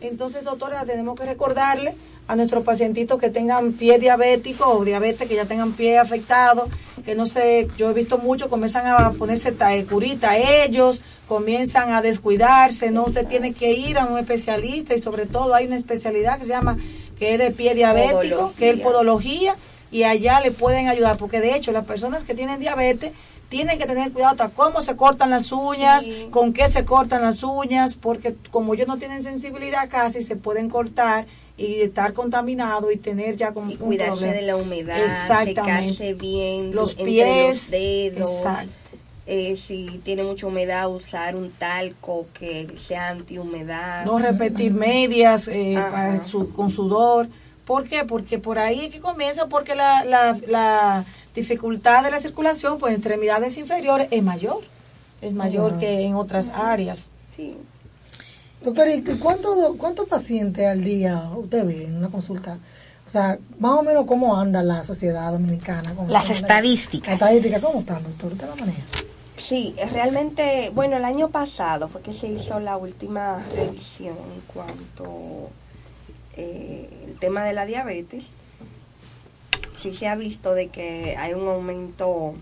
Entonces, 0.00 0.44
doctora, 0.44 0.84
tenemos 0.84 1.18
que 1.18 1.24
recordarle 1.24 1.94
a 2.28 2.36
nuestros 2.36 2.64
pacientitos 2.64 3.18
que 3.18 3.30
tengan 3.30 3.72
pie 3.72 3.98
diabético 3.98 4.66
o 4.66 4.84
diabetes, 4.84 5.28
que 5.28 5.34
ya 5.34 5.46
tengan 5.46 5.72
pie 5.72 5.98
afectado, 5.98 6.68
que 7.04 7.14
no 7.14 7.26
sé, 7.26 7.68
yo 7.76 7.90
he 7.90 7.92
visto 7.92 8.18
mucho, 8.18 8.48
comienzan 8.48 8.86
a 8.86 9.10
ponerse 9.12 9.54
eh, 9.70 9.84
curita 9.84 10.36
ellos, 10.36 11.02
comienzan 11.26 11.92
a 11.92 12.02
descuidarse, 12.02 12.90
no, 12.90 13.04
usted 13.04 13.26
tiene 13.26 13.52
que 13.52 13.72
ir 13.72 13.98
a 13.98 14.06
un 14.06 14.18
especialista 14.18 14.94
y 14.94 14.98
sobre 14.98 15.26
todo 15.26 15.54
hay 15.54 15.66
una 15.66 15.76
especialidad 15.76 16.38
que 16.38 16.44
se 16.44 16.50
llama, 16.50 16.78
que 17.18 17.34
es 17.34 17.38
de 17.38 17.50
pie 17.50 17.74
diabético, 17.74 18.52
que 18.56 18.70
es 18.70 18.80
Podología. 18.80 19.52
podología, 19.52 19.56
y 19.90 20.04
allá 20.04 20.40
le 20.40 20.50
pueden 20.50 20.88
ayudar, 20.88 21.18
porque 21.18 21.40
de 21.40 21.54
hecho 21.54 21.72
las 21.72 21.84
personas 21.84 22.24
que 22.24 22.34
tienen 22.34 22.60
diabetes 22.60 23.12
tienen 23.48 23.78
que 23.78 23.84
tener 23.84 24.12
cuidado 24.12 24.32
hasta 24.32 24.48
cómo 24.48 24.80
se 24.80 24.96
cortan 24.96 25.28
las 25.28 25.52
uñas, 25.52 26.08
con 26.30 26.54
qué 26.54 26.70
se 26.70 26.86
cortan 26.86 27.20
las 27.20 27.42
uñas, 27.42 27.94
porque 27.94 28.34
como 28.50 28.72
ellos 28.72 28.88
no 28.88 28.96
tienen 28.96 29.22
sensibilidad 29.22 29.90
casi, 29.90 30.22
se 30.22 30.36
pueden 30.36 30.70
cortar 30.70 31.26
y 31.64 31.80
estar 31.82 32.12
contaminado 32.12 32.90
y 32.90 32.96
tener 32.96 33.36
ya 33.36 33.52
como 33.52 33.70
un 33.70 33.76
Cuidarse 33.76 34.12
problema. 34.12 34.34
de 34.34 34.42
la 34.42 34.56
humedad, 34.56 35.00
Exactamente. 35.02 35.54
secarse 35.92 36.14
bien 36.14 36.74
Los 36.74 36.90
entre 36.90 37.04
pies, 37.04 37.46
los 37.48 37.70
dedos. 37.70 38.32
exacto. 38.38 38.72
Eh, 39.24 39.56
si 39.56 40.00
tiene 40.04 40.24
mucha 40.24 40.48
humedad, 40.48 40.90
usar 40.90 41.36
un 41.36 41.52
talco 41.52 42.26
que 42.38 42.66
sea 42.86 43.10
antihumedad. 43.10 44.04
no 44.04 44.18
repetir 44.18 44.72
medias 44.72 45.46
eh, 45.48 45.74
para 45.76 46.24
su- 46.24 46.52
con 46.52 46.70
sudor. 46.70 47.28
¿Por 47.64 47.84
qué? 47.88 48.04
Porque 48.04 48.40
por 48.40 48.58
ahí 48.58 48.86
es 48.86 48.92
que 48.92 48.98
comienza, 49.00 49.46
porque 49.46 49.76
la, 49.76 50.04
la, 50.04 50.36
la 50.48 51.04
dificultad 51.36 52.02
de 52.02 52.10
la 52.10 52.18
circulación, 52.20 52.78
pues 52.78 52.90
en 52.92 52.96
extremidades 52.98 53.56
inferiores 53.56 54.08
es 54.10 54.22
mayor, 54.24 54.58
es 55.20 55.32
mayor 55.32 55.78
que 55.78 56.02
en 56.02 56.16
otras 56.16 56.48
áreas. 56.50 57.04
Sí. 57.36 57.56
Doctor, 58.64 58.88
¿y 58.88 59.02
cuántos 59.18 59.76
cuántos 59.76 60.08
pacientes 60.08 60.66
al 60.66 60.84
día 60.84 61.30
usted 61.36 61.66
ve 61.66 61.86
en 61.86 61.96
una 61.96 62.08
consulta? 62.08 62.58
O 63.06 63.10
sea, 63.10 63.38
más 63.58 63.72
o 63.72 63.82
menos 63.82 64.06
cómo 64.06 64.36
anda 64.36 64.62
la 64.62 64.84
sociedad 64.84 65.32
dominicana. 65.32 65.94
¿Cómo 65.94 66.08
Las 66.08 66.30
estadísticas. 66.30 67.08
Las 67.20 67.20
estadísticas, 67.22 67.60
¿cómo 67.60 67.80
están, 67.80 68.02
doctor? 68.04 68.32
¿Usted 68.32 68.48
la 68.48 68.54
maneja? 68.56 68.82
Sí, 69.36 69.74
realmente, 69.90 70.70
bueno, 70.72 70.96
el 70.96 71.04
año 71.04 71.28
pasado 71.28 71.88
fue 71.88 72.00
que 72.02 72.14
se 72.14 72.28
hizo 72.28 72.60
la 72.60 72.76
última 72.76 73.42
revisión 73.56 74.16
en 74.32 74.40
cuanto 74.46 75.50
eh, 76.36 76.88
el 77.08 77.18
tema 77.18 77.44
de 77.44 77.52
la 77.52 77.66
diabetes. 77.66 78.24
Sí 79.80 79.92
se 79.92 80.06
ha 80.06 80.14
visto 80.14 80.54
de 80.54 80.68
que 80.68 81.16
hay 81.16 81.34
un 81.34 81.48
aumento 81.48 82.34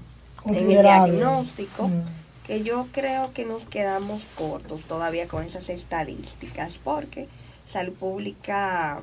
en 0.44 0.54
el 0.54 0.68
diagnóstico, 0.82 1.88
Mm. 1.88 2.02
Que 2.50 2.64
yo 2.64 2.88
creo 2.90 3.32
que 3.32 3.44
nos 3.44 3.64
quedamos 3.64 4.22
cortos 4.34 4.82
todavía 4.86 5.28
con 5.28 5.44
esas 5.44 5.68
estadísticas, 5.68 6.78
porque 6.82 7.28
Salud 7.72 7.92
Pública 7.92 9.00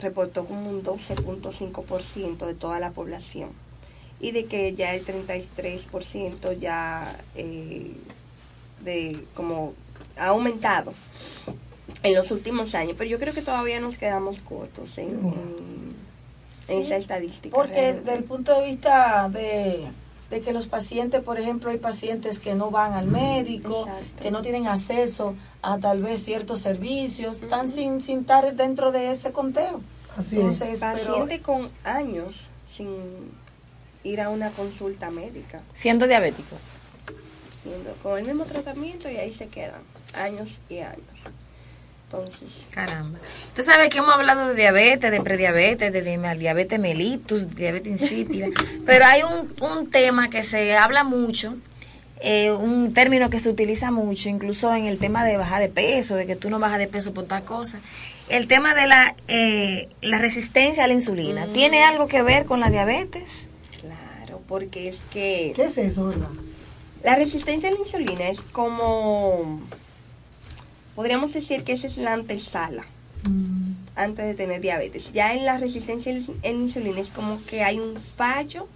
reportó 0.00 0.44
como 0.44 0.68
un 0.68 0.82
12.5% 0.82 2.46
de 2.46 2.54
toda 2.54 2.80
la 2.80 2.90
población 2.90 3.50
y 4.20 4.32
de 4.32 4.44
que 4.44 4.74
ya 4.74 4.94
el 4.94 5.04
33% 5.06 6.58
ya 6.58 7.16
eh, 7.34 7.92
de 8.84 9.24
como 9.34 9.72
ha 10.18 10.26
aumentado 10.26 10.92
en 12.02 12.14
los 12.14 12.30
últimos 12.30 12.74
años, 12.74 12.94
pero 12.98 13.08
yo 13.08 13.18
creo 13.18 13.32
que 13.32 13.42
todavía 13.42 13.80
nos 13.80 13.96
quedamos 13.96 14.38
cortos 14.40 14.98
en, 14.98 15.08
en- 15.08 15.92
en 16.68 16.76
Sí, 16.76 16.86
esa 16.86 16.96
estadística. 16.96 17.54
Porque 17.54 17.72
realmente. 17.74 18.02
desde 18.02 18.18
el 18.18 18.24
punto 18.24 18.60
de 18.60 18.66
vista 18.66 19.28
de, 19.30 19.88
de 20.32 20.40
que 20.40 20.54
los 20.54 20.66
pacientes, 20.66 21.22
por 21.22 21.38
ejemplo, 21.38 21.70
hay 21.70 21.76
pacientes 21.76 22.38
que 22.38 22.54
no 22.54 22.70
van 22.70 22.94
al 22.94 23.06
médico, 23.06 23.86
que 24.20 24.30
no 24.30 24.40
tienen 24.40 24.66
acceso 24.66 25.34
a 25.60 25.76
tal 25.78 26.02
vez 26.02 26.24
ciertos 26.24 26.60
servicios, 26.60 27.42
están 27.42 27.68
sin, 27.68 28.00
sin 28.00 28.20
estar 28.20 28.54
dentro 28.56 28.92
de 28.92 29.12
ese 29.12 29.30
conteo. 29.30 29.82
Así 30.16 30.36
Entonces, 30.36 30.70
es. 30.70 30.78
pero- 30.80 30.94
Paciente 31.10 31.42
con 31.42 31.70
años 31.84 32.48
sin 32.74 32.88
ir 34.04 34.22
a 34.22 34.30
una 34.30 34.50
consulta 34.50 35.10
médica, 35.10 35.60
Siendo 35.74 36.06
diabéticos. 36.06 36.78
siendo 37.62 37.92
con 38.02 38.18
el 38.18 38.24
mismo 38.24 38.44
tratamiento 38.46 39.10
y 39.10 39.16
ahí 39.18 39.34
se 39.34 39.48
quedan 39.48 39.82
años 40.14 40.58
y 40.70 40.78
años. 40.78 40.98
Entonces, 42.12 42.66
Caramba. 42.70 43.18
Usted 43.48 43.62
sabe 43.64 43.88
que 43.88 43.98
hemos 43.98 44.14
hablado 44.14 44.48
de 44.48 44.54
diabetes, 44.54 45.10
de 45.10 45.20
prediabetes, 45.22 45.92
de 45.92 46.02
di- 46.02 46.38
diabetes 46.38 46.78
mellitus, 46.78 47.54
diabetes 47.56 48.02
insípida, 48.02 48.48
pero 48.86 49.04
hay 49.06 49.22
un, 49.22 49.54
un 49.62 49.90
tema 49.90 50.28
que 50.28 50.42
se 50.42 50.76
habla 50.76 51.04
mucho, 51.04 51.56
eh, 52.20 52.50
un 52.52 52.92
término 52.92 53.30
que 53.30 53.40
se 53.40 53.48
utiliza 53.48 53.90
mucho, 53.90 54.28
incluso 54.28 54.74
en 54.74 54.86
el 54.86 54.98
tema 54.98 55.24
de 55.24 55.36
bajar 55.38 55.60
de 55.62 55.68
peso, 55.70 56.14
de 56.14 56.26
que 56.26 56.36
tú 56.36 56.50
no 56.50 56.58
bajas 56.58 56.78
de 56.78 56.86
peso 56.88 57.14
por 57.14 57.24
tal 57.26 57.44
cosa. 57.44 57.80
El 58.28 58.46
tema 58.46 58.74
de 58.74 58.86
la, 58.86 59.14
eh, 59.28 59.88
la 60.02 60.18
resistencia 60.18 60.84
a 60.84 60.86
la 60.88 60.92
insulina, 60.94 61.46
Mm. 61.46 61.52
¿tiene 61.54 61.82
algo 61.82 62.06
que 62.08 62.22
ver 62.22 62.44
con 62.44 62.60
la 62.60 62.68
diabetes? 62.70 63.48
claro, 63.80 64.40
porque 64.46 64.88
es 64.88 65.00
que... 65.12 65.52
¿Qué 65.56 65.62
es 65.64 65.78
eso, 65.78 66.08
verdad? 66.08 66.28
La 67.02 67.16
resistencia 67.16 67.68
a 67.68 67.72
la 67.72 67.78
insulina 67.80 68.28
es 68.28 68.40
como, 68.42 69.60
podríamos 71.02 71.32
decir 71.32 71.64
que 71.64 71.72
esa 71.72 71.88
es 71.88 71.96
la 71.96 72.12
antesala 72.12 72.86
antes 73.96 74.24
de 74.24 74.34
tener 74.34 74.60
diabetes. 74.60 75.10
Ya 75.12 75.34
en 75.34 75.44
la 75.44 75.58
resistencia 75.58 76.12
la 76.14 76.48
insulina 76.48 77.00
es 77.00 77.10
como 77.10 77.44
que 77.44 77.64
hay 77.64 77.80
un 77.80 77.98
fallo 77.98 78.68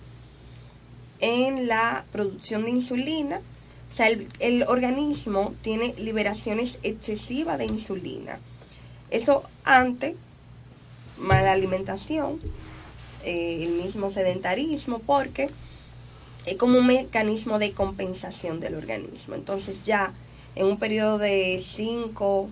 en 1.20 1.68
la 1.68 2.04
producción 2.10 2.64
de 2.64 2.72
insulina. 2.72 3.40
O 3.92 3.94
sea, 3.94 4.08
el, 4.08 4.26
el 4.40 4.64
organismo 4.64 5.54
tiene 5.62 5.94
liberaciones 5.98 6.80
excesivas 6.82 7.58
de 7.58 7.66
insulina. 7.66 8.40
Eso 9.12 9.44
ante 9.62 10.16
mala 11.18 11.52
alimentación, 11.52 12.40
eh, 13.22 13.62
el 13.62 13.84
mismo 13.84 14.10
sedentarismo, 14.10 14.98
porque 14.98 15.50
es 16.44 16.56
como 16.56 16.80
un 16.80 16.88
mecanismo 16.88 17.60
de 17.60 17.70
compensación 17.70 18.58
del 18.58 18.74
organismo. 18.74 19.36
Entonces 19.36 19.84
ya 19.84 20.12
en 20.56 20.66
un 20.66 20.78
periodo 20.78 21.18
de 21.18 21.62
cinco 21.64 22.48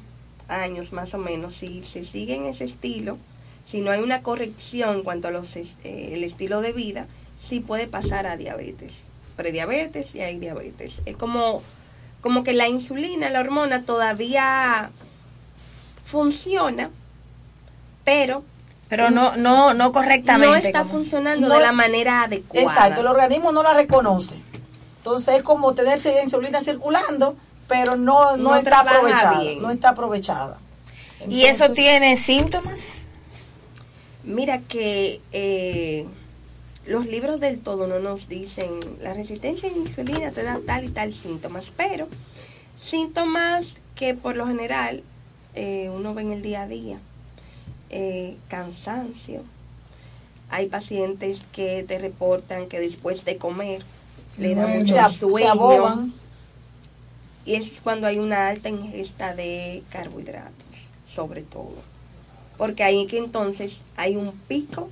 años 0.49 0.93
más 0.93 1.13
o 1.15 1.19
menos, 1.19 1.55
si 1.55 1.83
se 1.85 2.05
sigue 2.05 2.37
en 2.37 2.45
ese 2.47 2.65
estilo, 2.65 3.19
si 3.67 3.81
no 3.81 3.91
hay 3.91 4.01
una 4.03 4.23
corrección 4.23 4.97
en 4.99 5.03
cuanto 5.03 5.29
a 5.29 5.31
los 5.31 5.57
eh, 5.57 5.65
el 5.85 6.23
estilo 6.23 6.61
de 6.61 6.73
vida, 6.73 7.07
sí 7.41 7.61
puede 7.61 7.87
pasar 7.87 8.27
a 8.27 8.37
diabetes, 8.37 8.93
prediabetes 9.37 10.15
y 10.15 10.21
hay 10.21 10.39
diabetes. 10.39 11.01
Es 11.07 11.17
como, 11.17 11.63
como 12.21 12.45
que 12.45 12.53
la 12.53 12.69
insulina, 12.69 13.31
la 13.31 13.41
hormona 13.41 13.85
todavía 13.85 14.91
funciona, 16.05 16.91
pero 18.05 18.45
Pero 18.89 19.11
no, 19.11 19.37
no, 19.37 19.73
no 19.75 19.93
correctamente. 19.93 20.49
no 20.51 20.55
está 20.57 20.81
como- 20.83 20.93
funcionando 20.93 21.49
No- 21.49 21.55
de 21.55 21.61
la 21.63 21.73
manera 21.73 22.25
adecuada. 22.25 22.63
Exacto, 22.67 23.01
el 23.01 23.07
organismo 23.07 23.51
no 23.53 23.63
la 23.63 23.73
reconoce. 23.75 24.37
Entonces 24.99 25.37
es 25.37 25.43
como 25.43 25.75
tener 25.75 25.99
insulina 26.23 26.61
circulando, 26.61 27.37
pero 27.69 27.97
no, 27.97 28.37
no, 28.37 28.51
No 28.51 28.57
está 28.57 28.81
aprovechada. 28.81 29.41
bien. 29.41 29.63
No 29.63 29.71
está 29.71 29.89
aprovechada. 29.91 30.59
¿Y 31.29 31.45
eso 31.45 31.71
tiene 31.73 32.17
síntomas? 32.17 33.07
Mira 34.25 34.61
que 34.61 35.21
eh, 35.33 36.07
los 36.87 37.07
libros 37.07 37.41
del 37.41 37.61
todo 37.61 37.87
no 37.87 37.99
nos 37.99 38.29
dicen 38.29 38.71
la 39.03 39.15
resistencia 39.15 39.69
a 39.69 39.73
la 39.73 39.79
insulina 39.79 40.31
te 40.33 40.43
da 40.43 40.61
tal 40.67 40.85
y 40.85 40.89
tal 40.89 41.13
síntomas, 41.13 41.73
pero 41.77 42.09
síntomas 42.83 43.77
que 43.95 44.15
por 44.15 44.37
lo 44.37 44.47
general 44.47 45.03
eh, 45.55 45.91
uno 45.95 46.15
ve 46.15 46.23
en 46.23 46.33
el 46.33 46.43
día 46.43 46.63
a 46.63 46.67
día, 46.67 46.99
eh, 47.91 48.37
cansancio. 48.49 49.43
Hay 50.51 50.67
pacientes 50.67 51.41
que 51.53 51.85
te 51.87 51.99
reportan 51.99 52.67
que 52.69 52.81
después 52.81 53.25
de 53.25 53.39
comer 53.39 53.83
Se 54.35 54.43
le 54.43 54.55
da 54.55 54.67
mucho 54.67 54.95
se, 54.95 55.01
ab- 55.01 55.11
se 55.11 55.19
sueño. 55.19 55.51
aboban. 55.51 56.13
Y 57.45 57.55
eso 57.57 57.71
es 57.73 57.81
cuando 57.81 58.07
hay 58.07 58.19
una 58.19 58.49
alta 58.49 58.69
ingesta 58.69 59.35
de 59.35 59.83
carbohidratos, 59.91 60.53
sobre 61.13 61.43
todo. 61.43 61.75
porque 62.57 62.85
ahí 62.85 63.07
que 63.07 63.19
entonces 63.19 63.81
hay 63.97 64.17
un 64.17 64.33
pico 64.49 64.89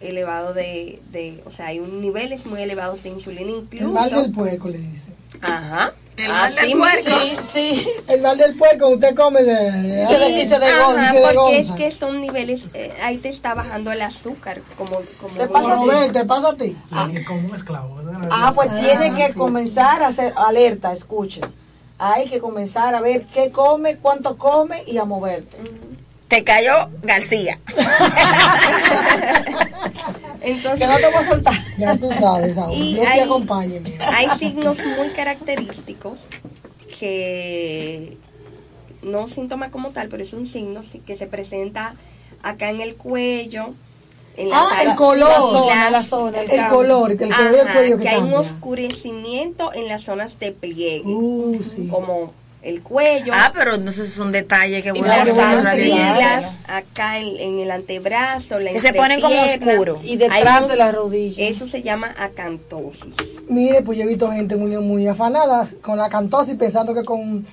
elevado 0.00 0.54
de, 0.54 1.02
de, 1.12 1.42
o 1.44 1.50
sea, 1.50 1.66
hay 1.66 1.78
un 1.80 2.00
niveles 2.00 2.46
muy 2.46 2.62
elevados 2.62 3.02
de 3.02 3.10
insulina 3.10 3.50
incluso. 3.50 3.84
El 3.86 3.90
mal 3.92 4.10
del 4.10 4.32
puerco 4.32 4.68
le 4.68 4.78
dice. 4.78 5.10
Ajá. 5.42 5.90
El 6.16 6.28
mal 6.28 6.54
del 6.54 6.72
puerco. 6.72 7.10
mismo. 7.24 7.42
Sí, 7.42 7.86
El 8.08 8.20
mal 8.22 8.36
del 8.38 8.54
puerco, 8.56 8.88
usted 8.88 9.14
come 9.14 9.42
de... 9.42 10.04
Y 10.04 10.06
se 10.06 10.18
de- 10.18 10.46
se 10.46 10.54
Ajá, 10.54 10.66
degonza. 10.66 11.12
se 11.12 11.20
porque 11.34 11.58
es 11.60 11.70
que 11.72 11.90
son 11.90 12.20
niveles, 12.20 12.64
eh, 12.74 12.92
ahí 13.02 13.18
te 13.18 13.28
está 13.28 13.54
bajando 13.54 13.90
el 13.92 14.00
azúcar, 14.02 14.60
como, 14.78 14.92
como 15.20 15.34
¿Te 15.36 15.46
pasa 15.48 15.74
a 15.74 15.80
ti? 16.06 16.12
¿te 16.12 16.24
pasa 16.24 16.48
a 16.50 16.56
ti? 16.56 16.76
como 17.26 17.48
un 17.48 17.54
esclavo. 17.54 17.96
Ah, 18.30 18.52
pues 18.54 18.70
Ah, 18.70 18.78
tiene 18.80 19.10
que 19.16 19.24
pues. 19.26 19.34
comenzar 19.36 20.02
a 20.02 20.08
hacer 20.08 20.32
alerta, 20.36 20.92
escuchen. 20.92 21.42
Hay 22.02 22.28
que 22.30 22.38
comenzar 22.40 22.94
a 22.94 23.00
ver 23.02 23.26
qué 23.26 23.50
come, 23.50 23.96
cuánto 23.96 24.38
come 24.38 24.82
y 24.86 24.96
a 24.96 25.04
moverte. 25.04 25.56
Te 26.28 26.42
cayó 26.44 26.88
García. 27.02 27.58
Entonces, 30.40 30.80
Que 30.80 30.86
no 30.86 30.96
te 30.96 31.06
voy 31.06 31.14
a 31.24 31.28
soltar. 31.28 31.54
Ya 31.78 31.96
tú 31.96 32.10
sabes, 32.18 32.54
Saúl. 32.54 32.72
Y 32.74 32.94
Dios 32.94 33.04
te 33.06 33.12
hay- 33.12 33.20
acompañe, 33.20 33.80
mira. 33.80 34.16
hay 34.16 34.28
signos 34.38 34.78
muy 34.96 35.10
característicos 35.10 36.18
que 36.98 38.16
no 39.02 39.28
síntoma 39.28 39.70
como 39.70 39.90
tal, 39.90 40.08
pero 40.08 40.22
es 40.22 40.32
un 40.32 40.46
signo 40.48 40.82
que 41.06 41.16
se 41.16 41.26
presenta 41.26 41.94
acá 42.42 42.70
en 42.70 42.80
el 42.80 42.94
cuello. 42.96 43.74
En 44.36 44.48
la 44.48 44.56
Ah, 44.58 44.82
el 44.82 44.94
color. 44.94 45.28
La 45.28 45.36
zona, 45.40 45.90
la 45.90 46.02
zona, 46.02 46.40
el 46.42 46.50
El 46.50 46.68
color, 46.68 47.10
el 47.12 47.18
color 47.18 47.52
del 47.56 47.72
cuello 47.74 47.96
que 47.98 48.02
que 48.04 48.08
hay 48.08 48.20
un 48.22 48.34
oscurecimiento 48.34 49.72
en 49.74 49.88
las 49.88 50.02
zonas 50.02 50.38
de 50.38 50.52
pliegue, 50.52 51.02
Uh, 51.04 51.62
sí. 51.62 51.88
como 51.88 52.32
el 52.62 52.82
cuello, 52.82 53.32
Ah, 53.34 53.50
pero 53.54 53.74
entonces 53.74 54.10
es 54.10 54.18
un 54.18 54.32
detalle 54.32 54.82
que 54.82 54.90
en 54.90 54.96
bueno. 54.98 55.08
las 55.08 55.26
saberlo. 55.28 56.48
acá 56.68 57.18
en, 57.18 57.36
en 57.38 57.58
el 57.60 57.70
antebrazo, 57.70 58.60
la 58.60 58.70
Que 58.72 58.80
se 58.80 58.92
ponen 58.92 59.20
como 59.20 59.34
oscuro. 59.42 59.98
Y 60.04 60.16
detrás 60.16 60.58
unos- 60.58 60.70
de 60.70 60.76
la 60.76 60.92
rodilla. 60.92 61.48
Eso 61.48 61.66
se 61.66 61.82
llama 61.82 62.14
acantosis. 62.18 63.14
Mire, 63.48 63.80
pues 63.82 63.96
yo 63.98 64.04
he 64.04 64.08
visto 64.08 64.30
gente 64.30 64.56
muy, 64.56 64.76
muy 64.76 65.06
afanada 65.08 65.66
con 65.82 65.96
la 65.98 66.08
cantosis 66.08 66.54
pensando 66.56 66.94
que 66.94 67.04
con... 67.04 67.46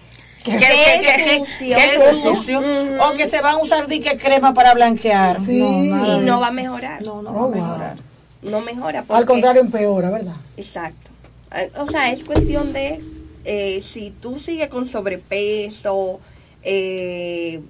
que- 0.52 0.58
¿Qué, 0.58 0.66
qué, 0.66 1.02
qué, 1.02 1.24
qué, 1.24 1.38
sucio. 1.40 1.78
qué 1.78 1.86
Eso 1.86 2.10
es 2.10 2.22
sucio? 2.22 2.62
O 3.02 3.14
que 3.14 3.28
se 3.30 3.42
van 3.42 3.56
a 3.56 3.58
usar 3.58 3.88
dique 3.88 4.18
crema 4.18 4.54
para 4.54 4.74
blanquear. 4.74 5.40
Sí. 5.46 5.60
No, 5.60 5.82
nada 5.98 6.18
Y 6.18 6.20
no 6.26 6.40
va 6.40 6.48
a 6.48 6.52
mejorar. 6.52 7.04
No, 7.04 7.22
no 7.22 7.30
Oh, 7.30 7.34
va 7.34 7.40
a 7.40 7.44
wow. 7.48 7.52
mejorar. 7.56 7.98
No 8.42 8.62
mejora. 8.62 9.04
Al 9.10 9.26
contrario, 9.26 9.62
empeora, 9.62 10.10
¿verdad? 10.12 10.36
Exacto. 10.58 11.12
Eh, 11.56 11.72
O 11.80 11.88
sea, 11.88 12.12
es 12.12 12.24
cuestión 12.24 12.72
de 12.74 13.02
eh, 13.46 13.82
si 13.82 14.12
tú 14.12 14.40
sigues 14.40 14.68
con 14.70 14.88
sobrepeso, 14.88 16.20
eh, 16.64 17.62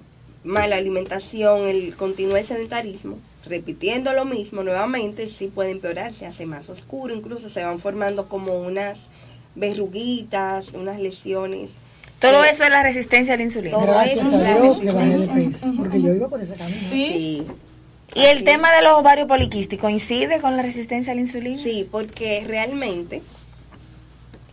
mala 0.44 0.76
alimentación, 0.76 1.68
el 1.68 1.94
continuo 1.96 2.36
sedentarismo, 2.44 3.18
repitiendo 3.46 4.12
lo 4.12 4.24
mismo 4.24 4.62
nuevamente, 4.62 5.28
sí 5.28 5.46
puede 5.46 5.70
empeorar, 5.70 6.12
se 6.12 6.26
hace 6.26 6.46
más 6.46 6.68
oscuro, 6.68 7.14
incluso 7.14 7.48
se 7.48 7.64
van 7.64 7.78
formando 7.80 8.28
como 8.28 8.58
unas 8.58 8.98
verruguitas, 9.54 10.68
unas 10.74 10.98
lesiones. 11.00 11.70
Todo 12.20 12.44
Eh, 12.44 12.48
eso 12.50 12.64
es 12.64 12.70
la 12.70 12.82
resistencia 12.82 13.34
a 13.34 13.36
la 13.36 13.42
insulina. 13.44 13.76
Todo 13.76 13.86
Gracias 13.86 14.18
eso 14.26 14.26
a 14.26 14.38
es 14.38 14.42
la 14.42 14.60
Dios 14.60 14.78
que 14.80 14.90
bajé 14.92 15.06
de 15.08 15.16
resistencia. 15.18 15.60
peso. 15.68 15.76
Porque 15.76 16.02
yo 16.02 16.14
iba 16.14 16.28
por 16.28 16.40
ese 16.42 16.54
camino. 16.54 16.80
Sí. 16.80 17.46
¿Y 18.14 18.24
el 18.24 18.42
tema 18.44 18.72
de 18.72 18.82
los 18.82 18.92
ovarios 18.94 19.28
poliquísticos 19.28 19.82
coincide 19.82 20.40
con 20.40 20.56
la 20.56 20.62
resistencia 20.62 21.12
a 21.12 21.14
la 21.14 21.20
insulina? 21.20 21.62
Sí, 21.62 21.86
porque 21.90 22.42
realmente 22.46 23.22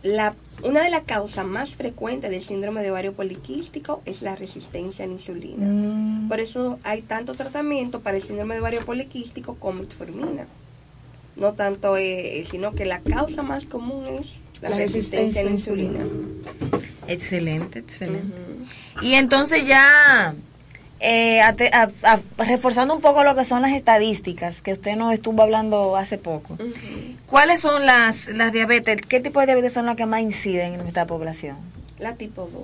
la, 0.02 0.34
una 0.62 0.82
de 0.84 0.90
las 0.90 1.02
causas 1.04 1.44
más 1.46 1.70
frecuentes 1.70 2.30
del 2.30 2.44
síndrome 2.44 2.82
de 2.82 2.90
ovario 2.90 3.14
poliquístico 3.14 4.02
es 4.04 4.22
la 4.22 4.36
resistencia 4.36 5.04
a 5.04 5.08
la 5.08 5.14
insulina. 5.14 5.66
Mm, 5.66 6.28
Por 6.28 6.38
eso 6.40 6.78
hay 6.84 7.02
tanto 7.02 7.34
tratamiento 7.34 8.00
para 8.00 8.16
el 8.18 8.22
síndrome 8.22 8.54
de 8.54 8.60
ovario 8.60 8.84
poliquístico 8.84 9.56
como 9.56 9.80
metformina. 9.80 10.46
No 11.34 11.52
tanto, 11.54 11.96
eh, 11.96 12.46
sino 12.50 12.72
que 12.72 12.84
la 12.84 13.00
causa 13.00 13.42
más 13.42 13.64
común 13.66 14.06
es 14.06 14.36
la, 14.62 14.70
La 14.70 14.76
resistencia 14.76 14.78
a 14.78 14.78
la 14.78 14.78
resistencia 14.78 15.40
a 15.40 15.44
la 15.44 15.50
insulina. 15.50 16.00
Excelente, 17.08 17.78
excelente. 17.80 18.36
Y 19.02 19.14
entonces 19.14 19.66
ya, 19.66 20.34
eh, 21.00 21.40
a- 21.40 21.54
a- 22.04 22.20
reforzando 22.38 22.94
un 22.94 23.00
poco 23.00 23.22
lo 23.22 23.34
que 23.36 23.44
son 23.44 23.62
las 23.62 23.72
estadísticas 23.72 24.62
que 24.62 24.72
usted 24.72 24.96
nos 24.96 25.12
estuvo 25.12 25.42
hablando 25.42 25.96
hace 25.96 26.18
poco, 26.18 26.56
¿cuáles 27.26 27.60
son 27.60 27.86
las, 27.86 28.26
las 28.28 28.52
diabetes? 28.52 29.02
¿Qué 29.02 29.20
tipo 29.20 29.40
de 29.40 29.46
diabetes 29.46 29.72
son 29.72 29.86
las 29.86 29.96
que 29.96 30.06
más 30.06 30.20
inciden 30.22 30.74
en 30.74 30.78
nuestra 30.80 31.06
población? 31.06 31.56
La 31.98 32.14
tipo 32.14 32.48
2. 32.52 32.62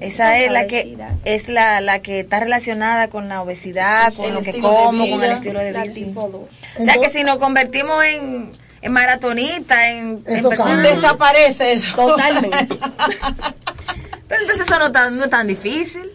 Esa 0.00 0.24
La 0.30 0.38
es 0.40 0.50
la 0.52 0.66
que 0.66 0.96
es 1.24 1.48
la, 1.48 1.80
la 1.80 2.02
que 2.02 2.20
está 2.20 2.40
relacionada 2.40 3.08
con 3.08 3.28
la 3.28 3.40
obesidad, 3.42 4.12
con 4.14 4.26
El 4.26 4.34
lo 4.34 4.40
que 4.40 4.50
estilo 4.50 4.68
de 4.70 4.74
como, 4.76 5.04
con 5.04 5.12
el 5.12 5.20
vida, 5.20 5.32
estilo 5.32 5.58
de 5.60 5.72
La 5.72 5.82
vida. 5.84 5.94
tipo 5.94 6.28
2. 6.28 6.42
O 6.80 6.84
sea 6.84 6.94
que 7.00 7.08
si 7.10 7.22
nos 7.22 7.36
convertimos 7.38 8.02
en, 8.04 8.50
en 8.82 8.92
maratonistas, 8.92 9.78
en, 9.84 10.22
en 10.26 10.36
Eso 10.36 10.48
personas... 10.48 10.74
cambia. 10.74 10.94
Desaparece 10.94 11.72
eso. 11.72 11.94
Totalmente. 11.94 12.76
Pero 14.28 14.40
entonces 14.42 14.66
eso 14.66 14.78
no, 14.78 14.90
tan, 14.90 15.16
no 15.16 15.24
es 15.24 15.30
tan 15.30 15.46
difícil. 15.46 16.10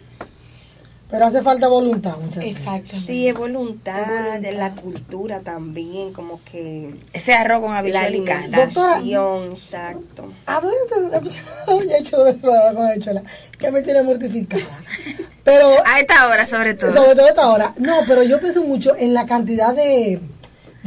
Pero 1.10 1.24
hace 1.24 1.40
falta 1.40 1.68
voluntad, 1.68 2.18
muchas 2.18 2.44
veces. 2.44 2.56
Exactamente. 2.56 2.98
Sí, 2.98 3.28
es 3.28 3.34
voluntad, 3.34 4.40
de 4.40 4.52
la 4.52 4.74
cultura 4.74 5.40
también, 5.40 6.12
como 6.12 6.40
que 6.44 6.94
Ese 7.14 7.32
arroz 7.32 7.60
con 7.62 7.72
la 7.72 7.78
habichuela 7.78 8.10
y 8.10 8.14
alimentación, 8.14 9.52
exacto. 9.52 10.32
Hablando 10.44 11.20
de 11.20 11.30
ya 11.30 11.94
he 11.96 11.98
hecho 12.00 12.18
dos 12.18 12.26
veces 12.26 12.42
para 12.42 12.74
con 12.74 12.86
habichuela, 12.86 13.22
que 13.58 13.70
me 13.70 13.80
tiene 13.80 14.02
mortificada. 14.02 14.64
Pero, 15.44 15.70
A 15.86 15.98
esta 15.98 16.28
hora, 16.28 16.44
sobre 16.44 16.74
todo. 16.74 16.92
sobre 16.92 17.14
todo 17.14 17.24
a 17.24 17.28
esta 17.30 17.48
hora, 17.48 17.74
no, 17.78 18.00
pero 18.06 18.22
yo 18.22 18.38
pienso 18.38 18.62
mucho 18.62 18.94
en 18.94 19.14
la 19.14 19.24
cantidad 19.24 19.74
de, 19.74 20.20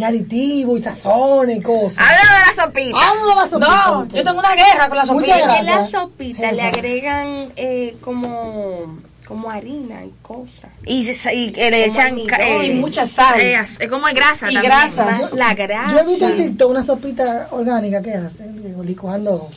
de 0.02 0.06
aditivos 0.08 0.80
y 0.80 0.84
sazones 0.84 1.58
y 1.58 1.62
cosas. 1.62 1.98
Háblame 2.00 2.40
de 2.40 2.56
la 2.56 2.64
sopita. 2.64 3.10
Háblame 3.10 3.30
de 3.30 3.36
la 3.36 3.50
sopita. 3.50 3.88
No, 3.88 4.08
yo 4.08 4.24
tengo 4.24 4.40
una 4.40 4.56
guerra 4.56 4.88
con 4.90 4.98
la 4.98 5.06
sopita. 5.06 5.60
En 5.60 5.66
la 5.66 5.88
sopita 5.88 6.52
le 6.52 6.62
agregan 6.62 7.54
eh, 7.56 7.96
como, 8.02 8.98
como 9.28 9.50
harina 9.50 10.04
y 10.06 10.12
cosas. 10.22 10.72
Y, 10.86 11.14
se- 11.14 11.34
y 11.34 11.52
que 11.52 11.72
le 11.72 11.88
Como 11.90 11.94
echan 11.94 12.18
eh, 12.42 12.66
Y 12.68 12.70
mucha 12.76 13.08
sal. 13.08 13.40
eh, 13.40 13.56
Es 13.56 13.80
como 13.90 14.08
es 14.08 14.14
grasa 14.16 14.50
Y 14.52 14.54
también. 14.56 14.64
grasa. 14.74 15.20
La 15.36 15.54
grasa. 15.54 15.94
Yo 15.94 16.00
he 16.00 16.06
visto 16.06 16.28
en 16.28 16.38
TikTok 16.38 16.70
una 16.72 16.84
sopita 16.84 17.48
orgánica 17.52 18.02
que 18.02 18.14
hacen, 18.14 18.62
digo, 18.64 18.84
licuando. 18.84 19.50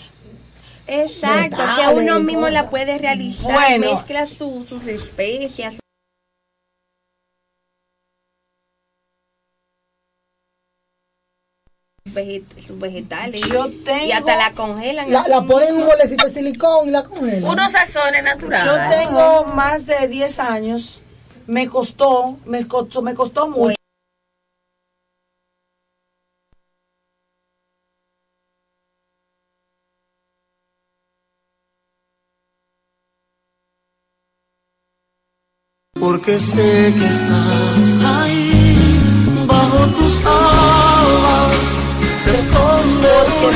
Exacto, 0.86 1.56
que 1.56 1.62
Metales, 1.62 1.96
uno 1.96 2.20
mismo 2.20 2.48
la 2.50 2.68
puede 2.68 2.98
realizar, 2.98 3.50
Bueno. 3.52 3.94
mezcla 3.94 4.26
su- 4.26 4.66
sus 4.68 4.86
especias. 4.86 5.74
Veget- 12.14 12.44
sus 12.60 12.78
vegetales 12.78 13.40
Yo 13.48 13.70
tengo- 13.82 14.04
y 14.04 14.12
hasta 14.12 14.36
la 14.36 14.52
congelan 14.52 15.10
La, 15.10 15.26
la 15.26 15.40
ponen 15.42 15.68
en 15.68 15.74
un 15.74 15.80
mismo. 15.80 15.92
molecito 15.92 16.26
de 16.26 16.32
silicón 16.34 16.88
y 16.88 16.90
la 16.90 17.02
congelan. 17.04 17.44
Unos 17.44 17.72
sazones 17.72 18.22
naturales. 18.22 18.66
Yo 18.66 18.96
tengo 18.96 19.44
más 19.46 19.86
de 19.86 20.06
10 20.08 20.38
años. 20.38 21.00
Me 21.46 21.66
costó, 21.66 22.38
me 22.44 22.66
costó, 22.66 23.00
me 23.02 23.14
costó 23.14 23.48
mucho. 23.48 23.74
Porque 35.98 36.40
sé 36.40 36.92
que 36.98 37.06
estás 37.06 37.96
ahí, 38.04 39.00
bajo 39.46 39.86
tus 39.96 40.18
alas, 40.26 40.93
por 43.44 43.52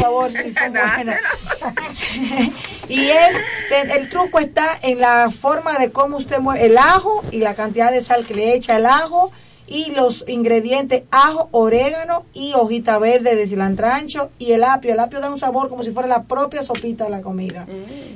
favor, 0.00 0.30
y 2.88 3.10
es, 3.10 3.36
el 3.70 4.08
truco 4.08 4.38
está 4.38 4.78
en 4.82 5.00
la 5.00 5.30
forma 5.30 5.78
de 5.78 5.90
cómo 5.92 6.18
usted 6.18 6.38
mueve 6.40 6.66
el 6.66 6.76
ajo 6.78 7.24
y 7.30 7.38
la 7.38 7.54
cantidad 7.54 7.90
de 7.90 8.02
sal 8.02 8.26
que 8.26 8.34
le 8.34 8.54
echa 8.54 8.76
el 8.76 8.84
ajo 8.86 9.32
y 9.66 9.92
los 9.92 10.24
ingredientes 10.28 11.04
ajo, 11.10 11.48
orégano 11.52 12.24
y 12.34 12.52
hojita 12.54 12.98
verde 12.98 13.34
de 13.34 13.46
cilantrancho 13.46 14.30
y 14.38 14.52
el 14.52 14.64
apio. 14.64 14.92
El 14.92 15.00
apio 15.00 15.20
da 15.20 15.30
un 15.30 15.38
sabor 15.38 15.68
como 15.68 15.82
si 15.82 15.90
fuera 15.90 16.08
la 16.08 16.24
propia 16.24 16.62
sopita 16.62 17.04
de 17.04 17.10
la 17.10 17.22
comida. 17.22 17.66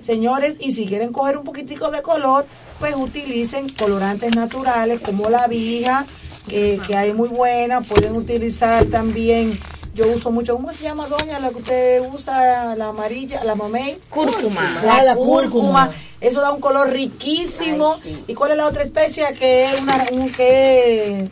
Señores, 0.03 0.57
y 0.61 0.73
si 0.73 0.87
quieren 0.87 1.13
coger 1.13 1.37
un 1.39 1.45
poquitico 1.45 1.91
de 1.91 2.03
color, 2.03 2.47
pues 2.79 2.95
utilicen 2.95 3.69
colorantes 3.69 4.35
naturales 4.37 5.01
como 5.01 5.31
la 5.31 5.47
vija, 5.47 6.07
eh, 6.51 6.79
que 6.87 6.97
hay 6.97 7.13
muy 7.13 7.29
buena. 7.29 7.81
Pueden 7.81 8.17
utilizar 8.17 8.85
también, 8.87 9.59
yo 9.99 10.07
uso 10.09 10.31
mucho, 10.31 10.55
¿cómo 10.55 10.73
se 10.73 10.85
llama, 10.85 11.07
doña? 11.09 11.39
La 11.41 11.51
que 11.51 11.57
usted 11.57 12.01
usa, 12.13 12.75
la 12.77 12.89
amarilla, 12.89 13.43
la 13.45 13.55
mamey. 13.55 13.99
Cúrcuma. 14.09 14.63
Ah, 14.89 15.03
la 15.03 15.15
cúrcuma. 15.17 15.91
Eso 16.21 16.41
da 16.41 16.53
un 16.53 16.61
color 16.61 16.91
riquísimo. 16.91 17.95
Ay, 17.97 18.01
sí. 18.15 18.25
¿Y 18.29 18.35
cuál 18.35 18.53
es 18.53 18.57
la 18.57 18.67
otra 18.67 18.83
especia 18.83 19.33
que 19.33 19.67
es 19.67 19.81
una 19.81 20.07
un 20.13 20.31
que 20.33 21.29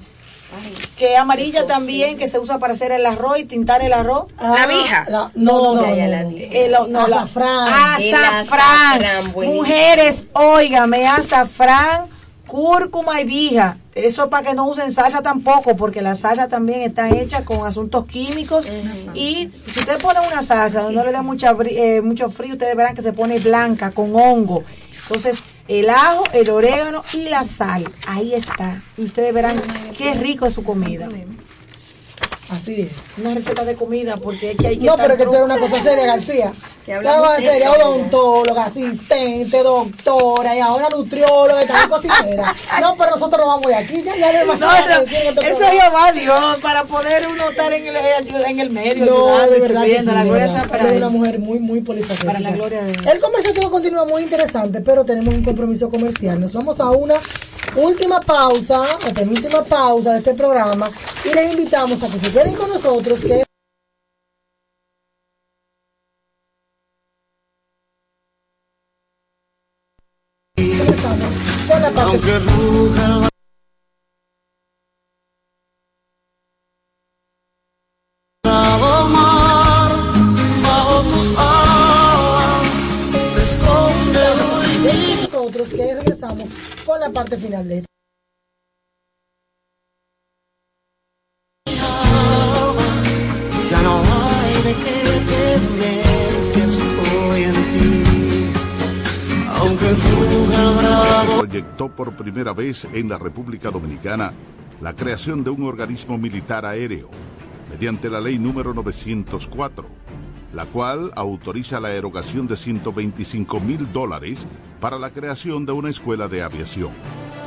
que 0.96 1.16
amarilla 1.16 1.66
también, 1.66 2.16
que 2.16 2.28
se 2.28 2.38
usa 2.38 2.58
para 2.58 2.72
hacer 2.72 2.90
el 2.92 3.04
arroz 3.04 3.38
y 3.40 3.44
tintar 3.44 3.82
el 3.82 3.92
arroz. 3.92 4.26
Ah, 4.38 4.54
la- 5.08 5.30
no, 5.34 5.74
no, 5.74 5.82
no, 5.82 5.82
la. 5.82 6.22
Eh, 6.22 6.68
lo- 6.70 6.86
no, 6.86 7.06
la- 7.08 7.16
Azafrán. 7.22 7.68
Azafrán. 7.68 8.34
Azafrán. 9.04 9.32
Mujeres, 9.34 10.24
óigame, 10.32 11.06
azafrán, 11.06 12.06
cúrcuma 12.46 13.20
y 13.20 13.24
vija. 13.24 13.78
Eso 13.94 14.24
es 14.24 14.28
para 14.28 14.48
que 14.48 14.54
no 14.54 14.66
usen 14.68 14.92
salsa 14.92 15.22
tampoco, 15.22 15.76
porque 15.76 16.02
la 16.02 16.14
salsa 16.14 16.48
también 16.48 16.82
está 16.82 17.08
hecha 17.10 17.44
con 17.44 17.66
asuntos 17.66 18.06
químicos. 18.06 18.68
Y 19.14 19.50
si 19.52 19.80
usted 19.80 19.98
pone 20.00 20.20
una 20.26 20.42
salsa 20.42 20.82
donde 20.82 20.96
no 20.96 21.04
le 21.04 21.12
da 21.12 21.22
mucha, 21.22 21.56
eh, 21.64 22.00
mucho 22.02 22.30
frío, 22.30 22.54
ustedes 22.54 22.76
verán 22.76 22.94
que 22.94 23.02
se 23.02 23.12
pone 23.12 23.38
blanca, 23.38 23.90
con 23.90 24.14
hongo. 24.14 24.62
Entonces, 25.02 25.42
el 25.68 25.88
ajo, 25.88 26.24
el 26.32 26.50
orégano 26.50 27.02
y 27.12 27.28
la 27.28 27.44
sal. 27.44 27.84
Ahí 28.06 28.34
está. 28.34 28.82
Y 28.96 29.04
ustedes 29.04 29.32
verán 29.32 29.60
qué 29.96 30.14
rico 30.14 30.46
es 30.46 30.54
su 30.54 30.62
comida. 30.62 31.08
Así 32.48 32.82
es. 32.82 32.90
Una 33.18 33.34
receta 33.34 33.64
de 33.64 33.74
comida, 33.74 34.16
porque 34.18 34.52
es 34.52 34.56
que 34.56 34.68
hay 34.68 34.78
que 34.78 34.86
No, 34.86 34.92
estar 34.92 35.06
pero 35.06 35.14
es 35.14 35.18
que 35.18 35.24
tú 35.26 35.34
eres 35.34 35.44
una 35.46 35.58
cosa 35.58 35.82
seria, 35.82 36.06
García. 36.06 36.52
Que 36.84 36.92
Una 36.92 36.98
hablamos 36.98 37.26
cosa 37.26 37.40
de 37.40 37.46
seria, 37.48 37.72
odontóloga, 37.72 38.64
asistente, 38.66 39.62
doctora 39.64 40.56
y 40.56 40.60
ahora 40.60 40.86
nutrióloga 40.88 41.64
y 41.64 41.66
también 41.66 41.88
cocinera. 41.90 42.54
No, 42.80 42.94
pero 42.96 43.10
nosotros 43.10 43.38
nos 43.40 43.48
vamos 43.48 43.66
de 43.66 43.74
aquí, 43.74 44.02
ya, 44.04 44.14
ya 44.16 44.32
no 44.32 44.38
hay 44.38 44.46
más 44.46 44.60
No, 44.60 44.68
que 44.70 45.48
eso, 45.50 45.64
es 45.64 46.14
Dios 46.14 46.56
para 46.62 46.84
poder 46.84 47.26
uno 47.26 47.50
estar 47.50 47.72
en 47.72 47.88
el, 47.88 47.96
en 47.96 48.60
el 48.60 48.70
medio, 48.70 49.04
No, 49.06 49.26
ayudando 49.26 49.52
de 49.52 49.60
verdad 49.60 49.82
que 49.82 49.98
sí, 49.98 50.04
la 50.04 50.22
gloria 50.24 50.46
verdad. 50.46 50.60
sea 50.60 50.68
para 50.70 50.90
él. 50.90 50.96
una 50.98 51.08
mujer 51.08 51.38
muy, 51.40 51.58
muy 51.58 51.80
polifacética. 51.80 52.26
Para 52.26 52.38
la 52.38 52.52
gloria 52.52 52.82
de 52.84 52.92
Dios. 52.92 53.12
El 53.12 53.20
conversatorio 53.20 53.70
continúa 53.72 54.04
muy 54.04 54.22
interesante, 54.22 54.80
pero 54.80 55.04
tenemos 55.04 55.34
un 55.34 55.42
compromiso 55.44 55.90
comercial. 55.90 56.40
Nos 56.40 56.52
vamos 56.52 56.78
a 56.78 56.90
una 56.90 57.14
última 57.74 58.20
pausa, 58.20 58.84
la 59.04 59.12
penúltima 59.12 59.64
pausa 59.64 60.12
de 60.12 60.18
este 60.18 60.34
programa, 60.34 60.90
y 61.24 61.34
les 61.34 61.50
invitamos 61.52 62.00
a 62.04 62.08
que 62.08 62.20
se 62.20 62.30
queden 62.36 62.54
con 62.54 62.68
nosotros, 62.68 63.18
que 63.20 63.44
con 71.66 71.82
la 71.82 71.90
parte 71.90 72.02
Aunque 72.02 72.38
ruja 72.40 73.28
que 85.70 85.94
regresamos 85.94 86.48
con 86.84 87.00
la 87.00 87.10
parte 87.10 87.36
final 87.36 87.66
de 87.66 87.95
qué 94.84 96.68
si 96.68 96.80
estoy 96.80 97.42
en 97.42 97.52
ti. 97.52 98.06
Aunque 99.58 99.88
el 99.88 99.96
bravo. 100.76 101.38
proyectó 101.38 101.88
por 101.88 102.12
primera 102.12 102.52
vez 102.52 102.86
en 102.92 103.08
la 103.08 103.18
República 103.18 103.70
Dominicana 103.70 104.32
la 104.80 104.94
creación 104.94 105.42
de 105.42 105.50
un 105.50 105.62
organismo 105.62 106.18
militar 106.18 106.66
aéreo, 106.66 107.08
mediante 107.70 108.10
la 108.10 108.20
ley 108.20 108.38
número 108.38 108.74
904, 108.74 109.86
la 110.52 110.66
cual 110.66 111.12
autoriza 111.16 111.80
la 111.80 111.92
erogación 111.92 112.46
de 112.46 112.56
125 112.56 113.60
mil 113.60 113.90
dólares 113.92 114.46
para 114.80 114.98
la 114.98 115.10
creación 115.10 115.64
de 115.64 115.72
una 115.72 115.88
escuela 115.88 116.28
de 116.28 116.42
aviación. 116.42 116.90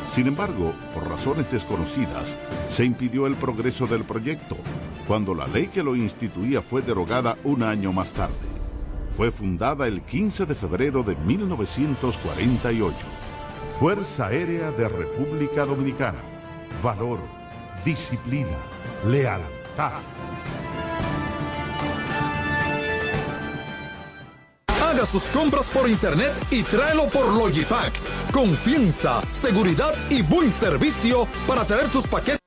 Sin 0.09 0.25
embargo, 0.25 0.73
por 0.95 1.07
razones 1.07 1.51
desconocidas, 1.51 2.35
se 2.67 2.83
impidió 2.83 3.27
el 3.27 3.35
progreso 3.35 3.85
del 3.85 4.03
proyecto, 4.03 4.57
cuando 5.07 5.35
la 5.35 5.45
ley 5.45 5.67
que 5.67 5.83
lo 5.83 5.95
instituía 5.95 6.63
fue 6.63 6.81
derogada 6.81 7.37
un 7.43 7.61
año 7.61 7.93
más 7.93 8.11
tarde. 8.11 8.33
Fue 9.15 9.29
fundada 9.29 9.85
el 9.85 10.01
15 10.01 10.47
de 10.47 10.55
febrero 10.55 11.03
de 11.03 11.15
1948. 11.15 12.95
Fuerza 13.79 14.27
Aérea 14.27 14.71
de 14.71 14.89
República 14.89 15.63
Dominicana. 15.63 16.19
Valor, 16.81 17.19
disciplina, 17.85 18.57
lealtad. 19.05 20.01
Haga 24.99 25.07
sus 25.07 25.23
compras 25.31 25.65
por 25.67 25.89
internet 25.89 26.33
y 26.51 26.61
tráelo 26.61 27.07
por 27.07 27.31
Logipack. 27.31 27.93
Confianza, 28.33 29.21
seguridad 29.31 29.93
y 30.09 30.21
buen 30.23 30.51
servicio 30.51 31.25
para 31.47 31.63
traer 31.63 31.89
tus 31.89 32.05
paquetes 32.05 32.38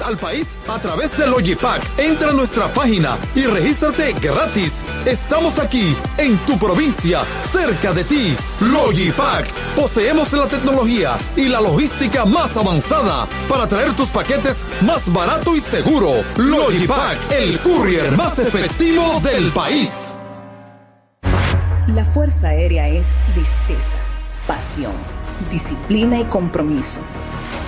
al 0.00 0.16
país 0.16 0.56
a 0.68 0.78
través 0.78 1.16
de 1.18 1.26
Logipack. 1.26 1.82
Entra 1.98 2.30
a 2.30 2.32
nuestra 2.32 2.72
página 2.72 3.18
y 3.34 3.42
regístrate 3.42 4.12
gratis. 4.14 4.84
Estamos 5.04 5.58
aquí, 5.58 5.96
en 6.18 6.38
tu 6.46 6.58
provincia, 6.58 7.22
cerca 7.42 7.92
de 7.92 8.04
ti. 8.04 8.36
Logipack. 8.60 9.46
Poseemos 9.74 10.32
la 10.32 10.46
tecnología 10.46 11.18
y 11.36 11.48
la 11.48 11.60
logística 11.60 12.24
más 12.24 12.56
avanzada 12.56 13.26
para 13.48 13.66
traer 13.66 13.94
tus 13.94 14.08
paquetes 14.08 14.66
más 14.82 15.12
barato 15.12 15.56
y 15.56 15.60
seguro. 15.60 16.24
Logipack, 16.36 17.32
el 17.32 17.60
courier 17.60 18.16
más 18.16 18.38
efectivo 18.38 19.20
del 19.20 19.52
país. 19.52 19.90
La 21.88 22.04
Fuerza 22.04 22.48
Aérea 22.48 22.88
es 22.88 23.06
destreza, 23.34 23.98
pasión, 24.46 24.94
disciplina 25.50 26.20
y 26.20 26.24
compromiso. 26.24 27.00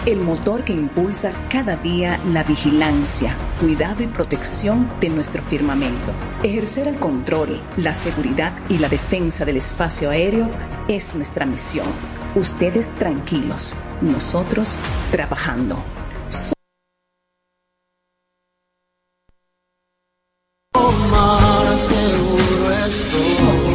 El 0.07 0.21
motor 0.21 0.65
que 0.65 0.75
impulsa 0.75 1.33
cada 1.49 1.77
día 1.77 2.21
la 2.31 2.45
vigilancia, 2.45 3.35
cuidado 3.59 4.03
y 4.03 4.07
protección 4.07 4.87
de 5.01 5.09
nuestro 5.09 5.43
firmamento. 5.43 6.13
Ejercer 6.43 6.89
el 6.89 6.97
control, 6.97 7.63
la 7.79 7.95
seguridad 7.95 8.53
y 8.69 8.77
la 8.77 8.91
defensa 8.91 9.47
del 9.47 9.57
espacio 9.57 10.11
aéreo 10.11 10.51
es 10.89 11.15
nuestra 11.15 11.47
misión. 11.47 11.87
Ustedes 12.35 12.95
tranquilos, 12.97 13.75
nosotros 14.03 14.79
trabajando. 15.11 15.83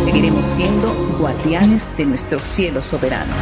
Seguiremos 0.05 0.45
siendo 0.45 0.93
guardianes 1.17 1.97
de 1.97 2.05
nuestro 2.05 2.37
cielo 2.37 2.83
soberano. 2.83 3.33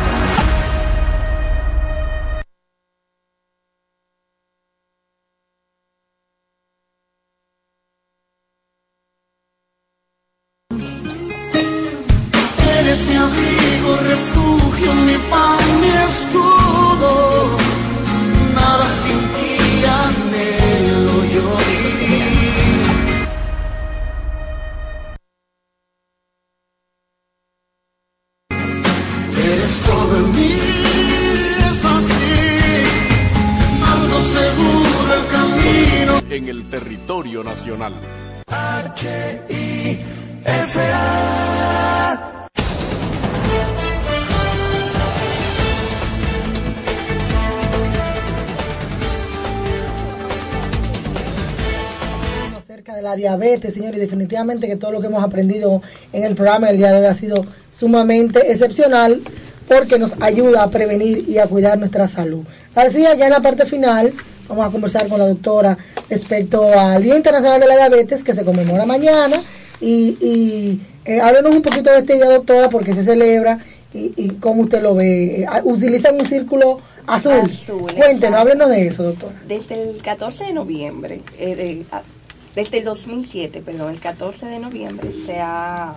Diabetes, 53.38 53.74
señores, 53.74 53.98
y 53.98 54.02
definitivamente 54.02 54.68
que 54.68 54.76
todo 54.76 54.92
lo 54.92 55.02
que 55.02 55.08
hemos 55.08 55.24
aprendido 55.24 55.82
en 56.14 56.24
el 56.24 56.36
programa 56.36 56.68
del 56.68 56.78
día 56.78 56.92
de 56.92 57.00
hoy 57.00 57.06
ha 57.06 57.14
sido 57.16 57.46
sumamente 57.72 58.52
excepcional 58.52 59.22
porque 59.68 60.00
nos 60.00 60.14
ayuda 60.22 60.64
a 60.64 60.70
prevenir 60.72 61.26
y 61.28 61.38
a 61.40 61.48
cuidar 61.48 61.78
nuestra 61.78 62.08
salud. 62.08 62.44
García, 62.76 63.16
ya 63.16 63.26
en 63.26 63.32
la 63.34 63.42
parte 63.42 63.66
final 63.66 64.14
vamos 64.48 64.66
a 64.66 64.70
conversar 64.72 65.08
con 65.08 65.20
la 65.20 65.28
doctora 65.28 65.78
respecto 66.10 66.72
al 66.78 67.04
Día 67.04 67.18
Internacional 67.18 67.60
de 67.60 67.68
la 67.68 67.76
Diabetes 67.76 68.24
que 68.24 68.34
se 68.34 68.46
conmemora 68.46 68.86
mañana 68.86 69.36
y, 69.82 70.18
y 70.22 70.80
eh, 71.06 71.20
háblenos 71.22 71.54
un 71.56 71.62
poquito 71.62 71.92
de 71.92 72.00
este 72.00 72.14
día, 72.16 72.26
doctora, 72.30 72.70
porque 72.70 72.96
se 72.96 73.04
celebra 73.04 73.60
y, 73.94 74.14
y 74.16 74.30
cómo 74.40 74.64
usted 74.64 74.82
lo 74.82 74.96
ve. 74.96 75.42
Eh, 75.42 75.48
utilizan 75.64 76.16
un 76.16 76.26
círculo 76.26 76.80
azul. 77.06 77.34
Azul, 77.52 77.92
Cuéntenos, 77.96 78.40
háblenos 78.40 78.70
de 78.70 78.88
eso, 78.88 79.04
doctora. 79.04 79.34
Desde 79.48 79.82
el 79.90 80.02
14 80.02 80.46
de 80.46 80.54
noviembre, 80.54 81.22
eh, 81.38 81.56
de- 81.56 81.86
desde 82.58 82.80
el 82.80 82.86
2007, 82.86 83.62
perdón, 83.62 83.94
el 83.94 84.00
14 84.00 84.48
de 84.48 84.58
noviembre 84.58 85.12
se 85.12 85.40
ha 85.40 85.94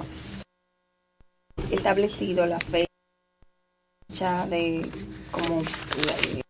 establecido 1.71 2.45
la 2.45 2.59
fecha 2.61 4.47
de 4.47 4.87
como 5.31 5.63
la, 5.63 6.43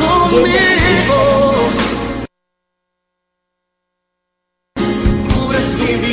conmigo. 0.00 1.20
Cubres 5.32 5.74
mi 5.76 5.94
vida. 6.00 6.11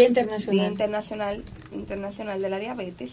Día 0.00 0.08
Internacional. 0.08 0.56
Día 0.56 0.68
Internacional, 0.68 1.44
Internacional 1.72 2.42
de 2.42 2.50
la 2.50 2.58
Diabetes. 2.58 3.12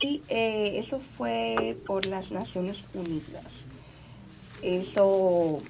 Y 0.00 0.22
eh, 0.28 0.78
eso 0.78 1.00
fue 1.16 1.76
por 1.86 2.06
las 2.06 2.30
Naciones 2.30 2.84
Unidas. 2.94 3.44
Eso 4.62 5.62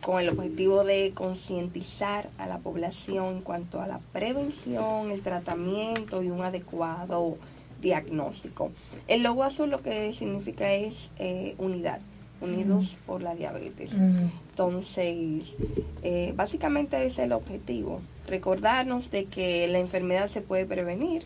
con 0.00 0.20
el 0.20 0.28
objetivo 0.28 0.84
de 0.84 1.12
concientizar 1.14 2.28
a 2.36 2.46
la 2.46 2.58
población 2.58 3.36
en 3.36 3.40
cuanto 3.40 3.80
a 3.80 3.86
la 3.86 4.00
prevención, 4.12 5.10
el 5.10 5.22
tratamiento 5.22 6.22
y 6.22 6.28
un 6.28 6.42
adecuado 6.42 7.38
diagnóstico. 7.80 8.70
El 9.08 9.22
logo 9.22 9.44
azul 9.44 9.70
lo 9.70 9.82
que 9.82 10.12
significa 10.12 10.72
es 10.72 11.10
eh, 11.18 11.54
unidad, 11.58 12.00
unidos 12.40 12.98
por 13.06 13.22
la 13.22 13.34
diabetes. 13.34 13.92
Entonces, 13.94 15.54
eh, 16.02 16.32
básicamente 16.36 16.96
ese 16.98 17.06
es 17.06 17.18
el 17.20 17.32
objetivo, 17.32 18.02
recordarnos 18.26 19.10
de 19.10 19.24
que 19.24 19.66
la 19.68 19.78
enfermedad 19.78 20.30
se 20.30 20.40
puede 20.40 20.64
prevenir 20.66 21.24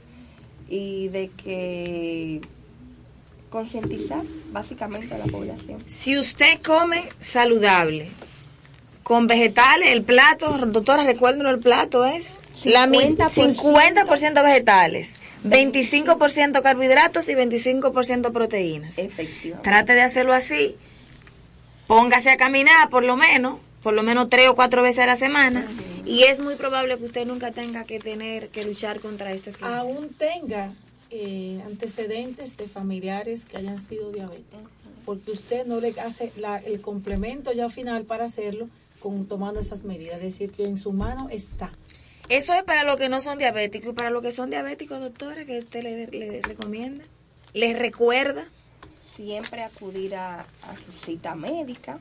y 0.68 1.08
de 1.08 1.30
que 1.42 2.40
concientizar 3.50 4.22
básicamente 4.50 5.14
a 5.14 5.18
la 5.18 5.24
población. 5.26 5.82
Si 5.86 6.18
usted 6.18 6.60
come 6.62 7.08
saludable, 7.18 8.08
con 9.02 9.26
vegetales, 9.26 9.88
el 9.92 10.02
plato, 10.02 10.50
doctora, 10.66 11.04
recuérdenlo, 11.04 11.48
el 11.48 11.60
plato 11.60 12.04
es 12.04 12.40
la 12.64 12.86
mi- 12.86 12.98
50%. 12.98 13.30
50% 13.30 14.42
vegetales, 14.44 15.18
25% 15.44 16.60
carbohidratos 16.62 17.26
y 17.30 17.34
25% 17.34 18.32
proteínas. 18.32 18.98
Efectivamente. 18.98 19.62
Trate 19.62 19.94
de 19.94 20.02
hacerlo 20.02 20.34
así. 20.34 20.76
Póngase 21.86 22.30
a 22.30 22.36
caminar 22.36 22.90
por 22.90 23.02
lo 23.02 23.16
menos, 23.16 23.60
por 23.82 23.94
lo 23.94 24.02
menos 24.02 24.28
tres 24.28 24.48
o 24.48 24.54
cuatro 24.54 24.82
veces 24.82 25.00
a 25.00 25.06
la 25.06 25.16
semana. 25.16 25.66
Y 26.04 26.22
es 26.24 26.40
muy 26.40 26.54
probable 26.56 26.96
que 26.98 27.04
usted 27.04 27.26
nunca 27.26 27.52
tenga 27.52 27.84
que 27.84 28.00
tener 28.00 28.48
que 28.48 28.64
luchar 28.64 29.00
contra 29.00 29.32
este 29.32 29.52
flagelo. 29.52 29.80
aún 29.80 30.08
tenga 30.14 30.72
eh, 31.10 31.60
antecedentes 31.66 32.56
de 32.56 32.68
familiares 32.68 33.44
que 33.46 33.56
hayan 33.58 33.78
sido 33.78 34.10
diabéticos, 34.12 34.60
porque 35.06 35.30
usted 35.32 35.64
no 35.66 35.80
le 35.80 35.98
hace 36.00 36.32
la- 36.36 36.58
el 36.58 36.80
complemento 36.80 37.52
ya 37.52 37.68
final 37.70 38.04
para 38.04 38.24
hacerlo 38.26 38.68
con 39.00 39.26
tomando 39.26 39.60
esas 39.60 39.84
medidas, 39.84 40.16
es 40.16 40.22
decir, 40.22 40.50
que 40.50 40.64
en 40.64 40.76
su 40.76 40.92
mano 40.92 41.28
está. 41.30 41.72
Eso 42.28 42.52
es 42.52 42.62
para 42.64 42.84
los 42.84 42.96
que 42.98 43.08
no 43.08 43.20
son 43.22 43.38
diabéticos 43.38 43.90
y 43.90 43.92
para 43.94 44.10
los 44.10 44.22
que 44.22 44.32
son 44.32 44.50
diabéticos, 44.50 45.00
doctora, 45.00 45.46
que 45.46 45.58
usted 45.58 45.82
le, 45.82 46.06
le 46.08 46.42
recomienda. 46.42 47.04
Les 47.54 47.78
recuerda. 47.78 48.44
siempre 49.16 49.62
acudir 49.62 50.14
a, 50.14 50.40
a 50.40 50.76
su 50.84 50.92
cita 51.06 51.34
médica, 51.34 51.98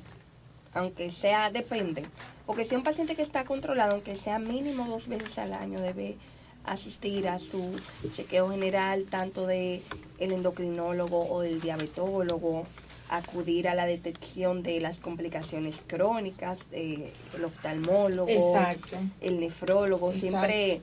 aunque 0.78 1.12
sea, 1.12 1.50
depende, 1.50 2.04
porque 2.46 2.66
si 2.66 2.76
un 2.76 2.84
paciente 2.84 3.16
que 3.16 3.24
está 3.24 3.46
controlado, 3.46 3.94
aunque 3.94 4.16
sea 4.16 4.40
mínimo 4.40 4.86
dos 4.86 5.08
veces 5.08 5.38
al 5.40 5.54
año, 5.54 5.82
debe 5.82 6.18
asistir 6.64 7.28
a 7.28 7.40
su 7.40 7.80
chequeo 8.12 8.50
general, 8.50 9.06
tanto 9.10 9.48
de 9.48 9.82
el 10.20 10.32
endocrinólogo 10.34 11.30
o 11.32 11.42
del 11.42 11.62
diabetólogo, 11.62 12.66
acudir 13.10 13.70
a 13.70 13.76
la 13.76 13.86
detección 13.86 14.64
de 14.64 14.82
las 14.82 14.98
complicaciones 14.98 15.78
crónicas, 15.88 16.60
eh, 16.74 17.14
el 17.34 17.46
oftalmólogo, 17.46 18.30
Exacto. 18.30 18.98
el 19.22 19.40
nefrólogo, 19.40 20.12
Exacto. 20.12 20.28
siempre 20.28 20.82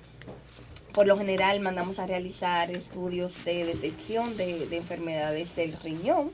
por 0.92 1.06
lo 1.06 1.18
general 1.18 1.60
mandamos 1.60 1.98
a 1.98 2.06
realizar 2.06 2.70
estudios 2.70 3.44
de 3.44 3.64
detección 3.64 4.36
de, 4.36 4.66
de 4.66 4.76
enfermedades 4.76 5.54
del 5.56 5.72
riñón, 5.80 6.30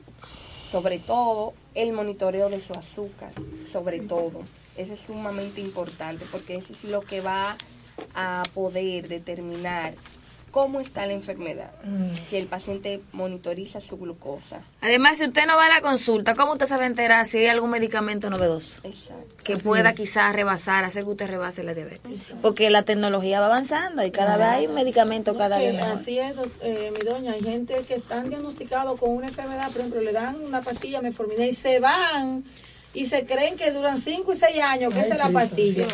sobre 0.71 0.99
todo 0.99 1.53
el 1.75 1.93
monitoreo 1.93 2.49
de 2.49 2.61
su 2.61 2.73
azúcar, 2.73 3.31
sobre 3.71 3.99
todo. 3.99 4.41
Eso 4.77 4.93
es 4.93 4.99
sumamente 5.01 5.61
importante 5.61 6.25
porque 6.31 6.55
eso 6.55 6.73
es 6.73 6.83
lo 6.85 7.01
que 7.01 7.21
va 7.21 7.57
a 8.15 8.43
poder 8.53 9.07
determinar 9.07 9.93
cómo 10.51 10.79
está 10.79 11.05
la 11.05 11.13
enfermedad, 11.13 11.71
si 12.29 12.35
el 12.35 12.47
paciente 12.47 13.01
monitoriza 13.13 13.81
su 13.81 13.97
glucosa. 13.97 14.61
Además, 14.81 15.17
si 15.17 15.25
usted 15.25 15.47
no 15.47 15.55
va 15.55 15.65
a 15.65 15.69
la 15.69 15.81
consulta, 15.81 16.35
¿cómo 16.35 16.53
usted 16.53 16.67
se 16.67 16.75
va 16.75 16.83
a 16.83 16.87
enterar 16.87 17.25
si 17.25 17.39
hay 17.39 17.47
algún 17.47 17.69
medicamento 17.71 18.29
novedoso? 18.29 18.81
Exacto. 18.83 19.43
Que 19.43 19.53
Así 19.53 19.63
pueda 19.63 19.91
es. 19.91 19.97
quizás 19.97 20.35
rebasar, 20.35 20.83
hacer 20.83 21.05
que 21.05 21.09
usted 21.11 21.27
rebase 21.27 21.63
la 21.63 21.73
diabetes. 21.73 22.21
Porque 22.41 22.69
la 22.69 22.83
tecnología 22.83 23.39
va 23.39 23.47
avanzando 23.47 24.05
y 24.05 24.11
cada 24.11 24.37
vez 24.37 24.47
hay 24.47 24.67
medicamentos 24.67 25.35
cada 25.37 25.57
vez 25.57 25.73
mejor. 25.73 25.93
Así 25.93 26.19
es, 26.19 26.35
eh, 26.61 26.91
mi 26.97 27.03
doña. 27.03 27.33
Hay 27.33 27.41
gente 27.41 27.75
que 27.87 27.95
están 27.95 28.29
diagnosticados 28.29 28.99
con 28.99 29.11
una 29.11 29.27
enfermedad, 29.29 29.71
por 29.71 29.77
ejemplo, 29.77 30.01
le 30.01 30.11
dan 30.11 30.39
una 30.41 30.61
pastilla 30.61 31.01
metformina 31.01 31.45
y 31.45 31.55
se 31.55 31.79
van 31.79 32.43
y 32.93 33.05
se 33.05 33.25
creen 33.25 33.57
que 33.57 33.71
duran 33.71 33.97
5 33.97 34.33
y 34.33 34.37
6 34.37 34.61
años, 34.61 34.93
que 34.93 34.99
Ay, 34.99 35.05
esa 35.05 35.13
es 35.15 35.19
la 35.19 35.29
pastilla. 35.29 35.87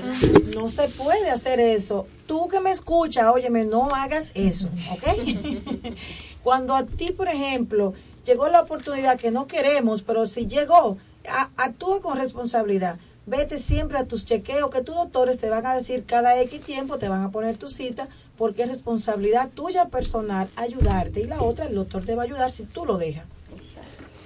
No 0.55 0.69
se 0.69 0.87
puede 0.89 1.29
hacer 1.29 1.59
eso. 1.59 2.07
Tú 2.25 2.47
que 2.47 2.59
me 2.59 2.71
escuchas, 2.71 3.27
óyeme, 3.33 3.65
no 3.65 3.93
hagas 3.95 4.25
eso, 4.33 4.67
¿ok? 4.91 5.03
Cuando 6.43 6.75
a 6.75 6.85
ti, 6.85 7.11
por 7.11 7.27
ejemplo, 7.27 7.93
llegó 8.25 8.47
la 8.49 8.61
oportunidad 8.61 9.17
que 9.19 9.31
no 9.31 9.47
queremos, 9.47 10.01
pero 10.01 10.27
si 10.27 10.47
llegó, 10.47 10.97
a- 11.29 11.49
actúa 11.57 12.01
con 12.01 12.17
responsabilidad. 12.17 12.97
Vete 13.25 13.57
siempre 13.57 13.97
a 13.97 14.05
tus 14.05 14.25
chequeos, 14.25 14.69
que 14.71 14.81
tus 14.81 14.95
doctores 14.95 15.37
te 15.37 15.49
van 15.49 15.65
a 15.65 15.75
decir 15.75 16.05
cada 16.05 16.39
X 16.41 16.61
tiempo, 16.61 16.97
te 16.97 17.09
van 17.09 17.23
a 17.23 17.29
poner 17.31 17.57
tu 17.57 17.69
cita, 17.69 18.07
porque 18.37 18.63
es 18.63 18.69
responsabilidad 18.69 19.49
tuya 19.49 19.85
personal 19.85 20.47
ayudarte. 20.55 21.19
Y 21.21 21.25
la 21.27 21.41
otra, 21.41 21.65
el 21.65 21.75
doctor 21.75 22.05
te 22.05 22.15
va 22.15 22.21
a 22.23 22.25
ayudar 22.25 22.51
si 22.51 22.63
tú 22.63 22.85
lo 22.85 22.97
dejas. 22.97 23.25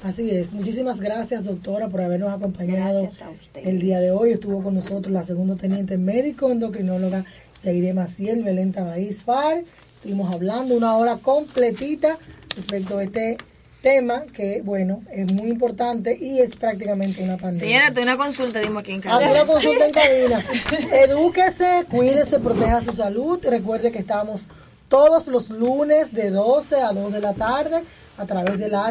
Así 0.04 0.32
es. 0.32 0.52
Muchísimas 0.52 0.99
gracias, 0.99 1.43
doctora, 1.43 1.89
por 1.89 2.02
habernos 2.02 2.34
acompañado 2.34 3.10
el 3.54 3.80
día 3.80 3.99
de 3.99 4.12
hoy. 4.12 4.32
Estuvo 4.32 4.64
con 4.64 4.74
nosotros 4.74 5.12
la 5.12 5.24
segundo 5.24 5.58
teniente 5.58 5.97
médico 5.97 6.52
endocrinóloga 6.52 7.24
Yaide 7.64 7.93
Maciel, 7.93 8.43
Belén 8.43 8.72
Tabaiz 8.72 9.22
Far. 9.22 9.64
Estuvimos 9.95 10.34
hablando 10.34 10.74
una 10.76 10.95
hora 10.97 11.18
completita 11.18 12.18
respecto 12.56 12.97
a 12.97 13.04
este 13.04 13.38
tema 13.84 14.24
que, 14.36 14.62
bueno, 14.64 15.04
es 15.12 15.32
muy 15.32 15.49
importante 15.49 16.18
y 16.20 16.39
es 16.39 16.56
prácticamente 16.56 17.24
una 17.24 17.38
pandemia. 17.38 17.68
Señora, 17.68 17.93
tú 17.93 18.02
una 18.02 18.18
consulta, 18.18 18.60
dimos 18.60 18.82
aquí 18.82 18.93
en 18.93 18.99
Haz 18.99 19.20
cabina. 19.20 19.32
una 19.32 19.45
consulta 19.45 19.86
en 19.86 19.91
cabina. 19.91 20.45
Edúquese, 21.06 21.86
cuídese, 21.91 22.39
proteja 22.39 22.82
su 22.84 22.93
salud. 22.93 23.39
Recuerde 23.43 23.91
que 23.91 23.99
estamos 23.99 24.41
todos 24.89 25.28
los 25.28 25.49
lunes 25.49 26.12
de 26.12 26.32
12 26.32 26.76
a 26.82 26.91
2 26.91 27.14
de 27.14 27.22
la 27.22 27.34
tarde 27.34 27.84
a 28.18 28.26
través 28.26 28.58
de 28.60 28.70
la 28.70 28.88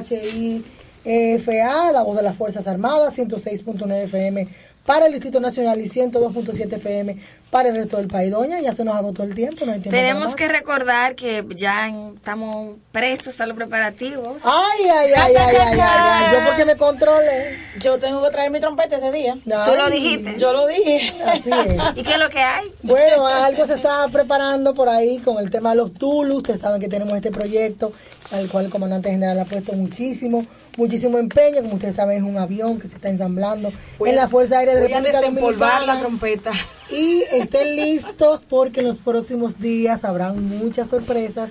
HIFA, 1.04 1.92
la 1.92 2.02
voz 2.02 2.16
de 2.16 2.22
las 2.22 2.36
Fuerzas 2.36 2.66
Armadas, 2.66 3.16
106.9 3.16 4.04
FM 4.04 4.48
para 4.90 5.06
el 5.06 5.12
Distrito 5.12 5.40
Nacional 5.40 5.80
y 5.80 5.88
102.7 5.88 6.72
FM 6.76 7.16
para 7.50 7.68
el 7.68 7.76
resto 7.76 7.98
del 7.98 8.08
país. 8.08 8.30
Doña, 8.30 8.60
ya 8.60 8.74
se 8.74 8.84
nos 8.84 8.96
agotó 8.96 9.22
el 9.22 9.34
tiempo. 9.34 9.64
No 9.64 9.72
hay 9.72 9.80
tiempo 9.80 9.90
para 9.90 10.02
Tenemos 10.02 10.34
que 10.34 10.48
recordar 10.48 11.14
que 11.14 11.44
ya 11.54 11.88
estamos 11.88 12.76
prestos 12.90 13.40
a 13.40 13.46
los 13.46 13.56
preparativos. 13.56 14.38
Ay, 14.42 14.88
ay, 14.88 15.12
ay, 15.16 15.34
ay, 15.36 15.56
ay, 15.56 15.56
ay, 15.60 15.80
ay. 15.80 16.24
Yo 16.32 16.48
porque 16.48 16.64
me 16.64 16.76
controle. 16.76 17.58
Yo 17.78 17.98
tengo 17.98 18.22
que 18.22 18.30
traer 18.30 18.50
mi 18.50 18.60
trompeta 18.60 18.96
ese 18.96 19.12
día. 19.12 19.36
Tú 19.44 19.76
lo 19.76 19.90
dijiste. 19.90 20.36
Yo 20.38 20.52
lo 20.52 20.66
dije. 20.66 21.12
Así 21.24 21.50
es. 21.50 21.82
¿Y 21.96 22.02
qué 22.02 22.12
es 22.12 22.18
lo 22.18 22.30
que 22.30 22.40
hay? 22.40 22.72
Bueno, 22.82 23.26
algo 23.26 23.66
se 23.66 23.74
está 23.74 24.08
preparando 24.08 24.74
por 24.74 24.88
ahí 24.88 25.18
con 25.18 25.38
el 25.38 25.50
tema 25.50 25.70
de 25.70 25.76
los 25.76 25.92
Tulu. 25.92 26.38
Ustedes 26.38 26.60
saben 26.60 26.80
que 26.80 26.88
tenemos 26.88 27.14
este 27.14 27.30
proyecto 27.30 27.92
al 28.30 28.48
cual 28.48 28.66
el 28.66 28.70
comandante 28.70 29.10
general 29.10 29.38
ha 29.40 29.44
puesto 29.44 29.72
muchísimo, 29.72 30.46
muchísimo 30.76 31.18
empeño. 31.18 31.62
Como 31.62 31.74
ustedes 31.74 31.96
saben, 31.96 32.18
es 32.18 32.22
un 32.22 32.38
avión 32.38 32.78
que 32.80 32.88
se 32.88 32.96
está 32.96 33.08
ensamblando 33.08 33.70
Voy 33.98 34.10
en 34.10 34.18
a- 34.18 34.22
la 34.22 34.28
Fuerza 34.28 34.58
Aérea 34.58 34.74
de 34.74 34.82
voy 34.82 34.92
a 34.92 34.96
República 34.96 35.20
desempolvar 35.20 35.70
Dominicana. 35.72 35.94
la 35.94 36.00
trompeta. 36.00 36.52
Y 36.92 37.22
estén 37.30 37.76
listos 37.76 38.42
porque 38.48 38.80
en 38.80 38.86
los 38.88 38.98
próximos 38.98 39.60
días 39.60 40.04
habrán 40.04 40.48
muchas 40.58 40.88
sorpresas 40.90 41.50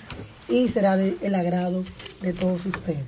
y 0.50 0.68
será 0.68 0.98
del 0.98 1.34
agrado 1.34 1.86
de 2.22 2.34
todos 2.34 2.66
ustedes. 2.66 3.06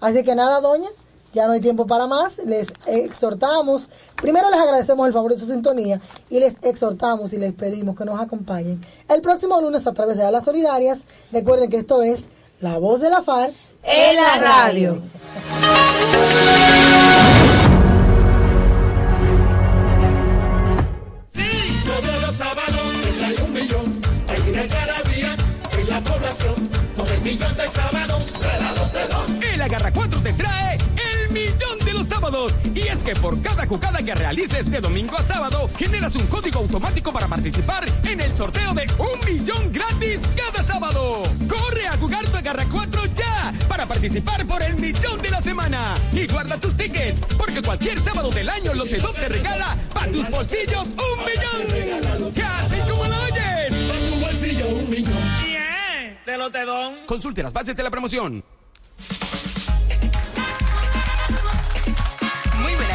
Así 0.00 0.22
que 0.22 0.36
nada, 0.36 0.60
doña, 0.60 0.88
ya 1.32 1.48
no 1.48 1.54
hay 1.54 1.60
tiempo 1.60 1.86
para 1.88 2.06
más. 2.06 2.38
Les 2.46 2.68
exhortamos, 2.86 3.88
primero 4.16 4.48
les 4.50 4.60
agradecemos 4.60 5.06
el 5.08 5.12
favor 5.12 5.32
de 5.34 5.40
su 5.40 5.46
sintonía 5.46 6.00
y 6.30 6.38
les 6.38 6.54
exhortamos 6.62 7.32
y 7.32 7.38
les 7.38 7.52
pedimos 7.52 7.96
que 7.96 8.04
nos 8.04 8.20
acompañen 8.20 8.80
el 9.08 9.20
próximo 9.20 9.60
lunes 9.60 9.84
a 9.86 9.92
través 9.92 10.16
de 10.16 10.22
Alas 10.24 10.44
Solidarias. 10.44 11.00
Recuerden 11.32 11.68
que 11.68 11.78
esto 11.78 12.02
es 12.04 12.24
La 12.60 12.78
Voz 12.78 13.00
de 13.00 13.10
la 13.10 13.22
FARC 13.22 13.54
En 13.82 14.16
la 14.16 14.38
radio. 14.38 15.02
Es 33.02 33.14
que 33.14 33.20
por 33.20 33.40
cada 33.42 33.66
jugada 33.66 34.02
que 34.02 34.14
realices 34.14 34.70
de 34.70 34.80
domingo 34.80 35.16
a 35.16 35.22
sábado, 35.22 35.70
generas 35.76 36.14
un 36.16 36.26
código 36.26 36.60
automático 36.60 37.12
para 37.12 37.26
participar 37.26 37.84
en 38.04 38.20
el 38.20 38.32
sorteo 38.32 38.74
de 38.74 38.84
un 38.98 39.34
millón 39.34 39.72
gratis 39.72 40.20
cada 40.36 40.64
sábado. 40.64 41.22
Corre 41.48 41.86
a 41.86 41.96
jugar 41.96 42.26
tu 42.28 42.36
Agarra 42.36 42.64
4 42.70 43.04
ya 43.14 43.52
para 43.68 43.86
participar 43.86 44.46
por 44.46 44.62
el 44.62 44.74
millón 44.76 45.20
de 45.20 45.30
la 45.30 45.40
semana. 45.40 45.94
Y 46.12 46.26
guarda 46.26 46.58
tus 46.58 46.76
tickets, 46.76 47.24
porque 47.36 47.62
cualquier 47.62 47.98
sábado 47.98 48.30
del 48.30 48.48
año 48.48 48.74
Lotedom 48.74 49.14
te 49.14 49.28
regala 49.28 49.76
para 49.94 50.10
tus 50.10 50.28
bolsillos 50.30 50.88
un 50.88 51.24
millón. 51.24 52.32
Casi 52.34 52.76
como 52.90 53.04
lo 53.04 53.22
oyes. 53.22 53.72
Para 53.88 54.06
tu 54.10 54.20
bolsillo 54.20 54.68
un 54.68 54.90
millón. 54.90 55.14
Bien, 55.44 56.18
de 56.26 56.38
Lotedom. 56.38 56.94
Consulte 57.06 57.42
las 57.42 57.52
bases 57.52 57.76
de 57.76 57.82
la 57.82 57.90
promoción. 57.90 58.44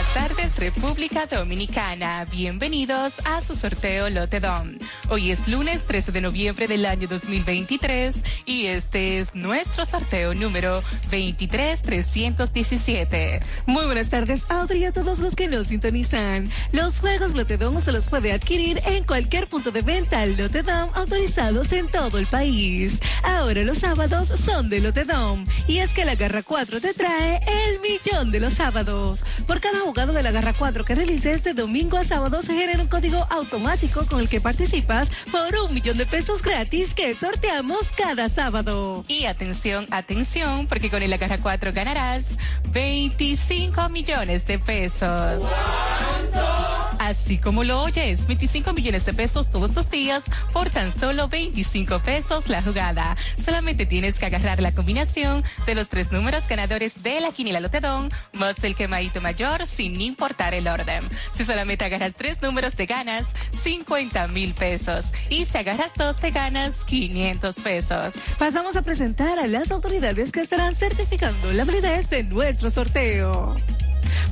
Buenas 0.08 0.30
tardes, 0.30 0.56
República 0.58 1.26
Dominicana. 1.26 2.26
Bienvenidos 2.30 3.16
a 3.26 3.42
su 3.42 3.56
sorteo 3.56 4.10
Lotedom. 4.10 4.78
Hoy 5.10 5.32
es 5.32 5.48
lunes 5.48 5.86
13 5.86 6.12
de 6.12 6.20
noviembre 6.22 6.68
del 6.68 6.86
año 6.86 7.08
2023 7.08 8.24
y 8.46 8.68
este 8.68 9.18
es 9.20 9.34
nuestro 9.36 9.86
sorteo 9.86 10.34
número 10.34 10.82
23317. 11.10 13.42
Muy 13.66 13.86
buenas 13.86 14.10
tardes, 14.10 14.44
Audrey, 14.50 14.84
a 14.86 14.92
todos 14.92 15.20
los 15.20 15.36
que 15.36 15.48
nos 15.48 15.68
sintonizan. 15.68 16.52
Los 16.72 17.00
juegos 17.00 17.36
Lotedom 17.36 17.80
se 17.82 17.92
los 17.92 18.10
puede 18.10 18.34
adquirir 18.34 18.82
en 18.86 19.04
cualquier 19.04 19.48
punto 19.48 19.72
de 19.72 19.82
venta 19.82 20.26
Lotedom 20.26 20.90
autorizados 20.94 21.72
en 21.72 21.88
todo 21.88 22.18
el 22.18 22.26
país. 22.28 23.00
Ahora 23.24 23.64
los 23.64 23.80
sábados 23.80 24.28
son 24.46 24.70
de 24.70 24.82
Lotedom 24.82 25.46
y 25.68 25.80
es 25.80 25.92
que 25.92 26.06
la 26.06 26.16
Garra 26.16 26.44
4 26.44 26.80
te 26.82 26.94
trae 26.94 27.40
el 27.48 27.80
millón 27.80 28.32
de 28.32 28.40
los 28.40 28.54
sábados. 28.54 29.24
Por 29.46 29.60
cada 29.60 29.84
jugado 29.98 30.14
de 30.14 30.22
la 30.22 30.30
Garra 30.30 30.54
4 30.54 30.86
que 30.86 30.94
realice 30.94 31.32
este 31.32 31.56
domingo 31.56 31.98
a 31.98 32.04
sábado 32.04 32.44
se 32.44 32.54
genera 32.54 32.80
un 32.84 32.88
código 32.88 33.26
automático 33.32 34.06
con 34.06 34.20
el 34.20 34.30
que 34.30 34.40
participas 34.40 35.10
por 35.32 35.56
un 35.58 35.74
millón 35.74 35.98
de 35.98 36.06
pesos 36.06 36.44
gratis 36.44 36.94
que 36.94 37.16
sorteamos 37.16 37.92
cada 37.94 38.30
sábado. 38.30 39.04
Y 39.08 39.26
atención, 39.26 39.88
atención, 39.90 40.68
porque 40.68 40.92
con 40.92 41.02
el 41.02 41.12
Agarra 41.14 41.40
4 41.40 41.74
ganarás 41.74 42.38
25 42.74 43.90
millones 43.90 44.46
de 44.46 44.60
pesos. 44.60 45.44
Así 47.00 47.38
como 47.38 47.64
lo 47.64 47.84
oyes, 47.84 48.28
25 48.28 48.74
millones 48.74 49.06
de 49.06 49.14
pesos 49.14 49.50
todos 49.50 49.76
los 49.76 49.90
días 49.90 50.26
por 50.52 50.70
tan 50.70 50.92
solo 50.92 51.28
25 51.28 52.00
pesos 52.00 52.50
la 52.50 52.62
jugada. 52.62 53.16
Solamente 53.38 53.86
tienes 53.86 54.20
que 54.20 54.26
agarrar 54.26 54.62
la 54.62 54.74
combinación 54.74 55.44
de 55.66 55.76
los 55.76 55.90
tres 55.90 56.12
números 56.12 56.48
ganadores 56.48 57.04
de 57.04 57.22
la 57.22 57.32
quiniela 57.32 57.60
Lotedón 57.60 58.12
más 58.34 58.64
el 58.64 58.76
quemadito 58.76 59.22
mayor 59.22 59.66
sin 59.88 60.02
importar 60.02 60.54
el 60.54 60.68
orden. 60.68 61.04
Si 61.32 61.46
solamente 61.46 61.86
agarras 61.86 62.14
tres 62.16 62.42
números 62.42 62.74
te 62.74 62.86
ganas 62.86 63.28
50 63.52 64.28
mil 64.28 64.54
pesos 64.54 65.12
y 65.30 65.46
si 65.46 65.58
agarras 65.58 65.94
dos 65.96 66.18
te 66.18 66.32
ganas 66.32 66.84
500 66.84 67.60
pesos. 67.62 68.14
Pasamos 68.38 68.76
a 68.76 68.82
presentar 68.82 69.40
a 69.40 69.48
las 69.48 69.72
autoridades 69.72 70.34
que 70.34 70.42
estarán 70.42 70.76
certificando 70.76 71.54
la 71.54 71.64
validez 71.64 72.10
de 72.10 72.24
nuestro 72.24 72.70
sorteo. 72.70 73.56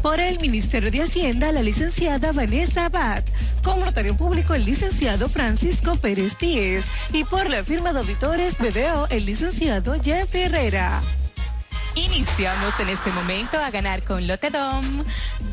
Por 0.01 0.19
el 0.19 0.39
Ministerio 0.39 0.91
de 0.91 1.03
Hacienda, 1.03 1.51
la 1.53 1.61
licenciada 1.61 2.33
Vanessa 2.33 2.87
Abad. 2.87 3.23
Como 3.63 3.85
notario 3.85 4.17
público, 4.17 4.53
el 4.53 4.65
licenciado 4.65 5.29
Francisco 5.29 5.95
Pérez 5.95 6.37
Díez. 6.37 6.85
Y 7.13 7.23
por 7.23 7.49
la 7.49 7.63
firma 7.63 7.93
de 7.93 7.99
auditores 7.99 8.57
BDO, 8.57 9.07
el 9.09 9.25
licenciado 9.25 9.95
Jeff 10.03 10.35
Herrera. 10.35 11.01
Iniciamos 11.95 12.79
en 12.79 12.89
este 12.89 13.09
momento 13.11 13.57
a 13.57 13.69
ganar 13.71 14.03
con 14.03 14.27
Lotedom 14.27 15.03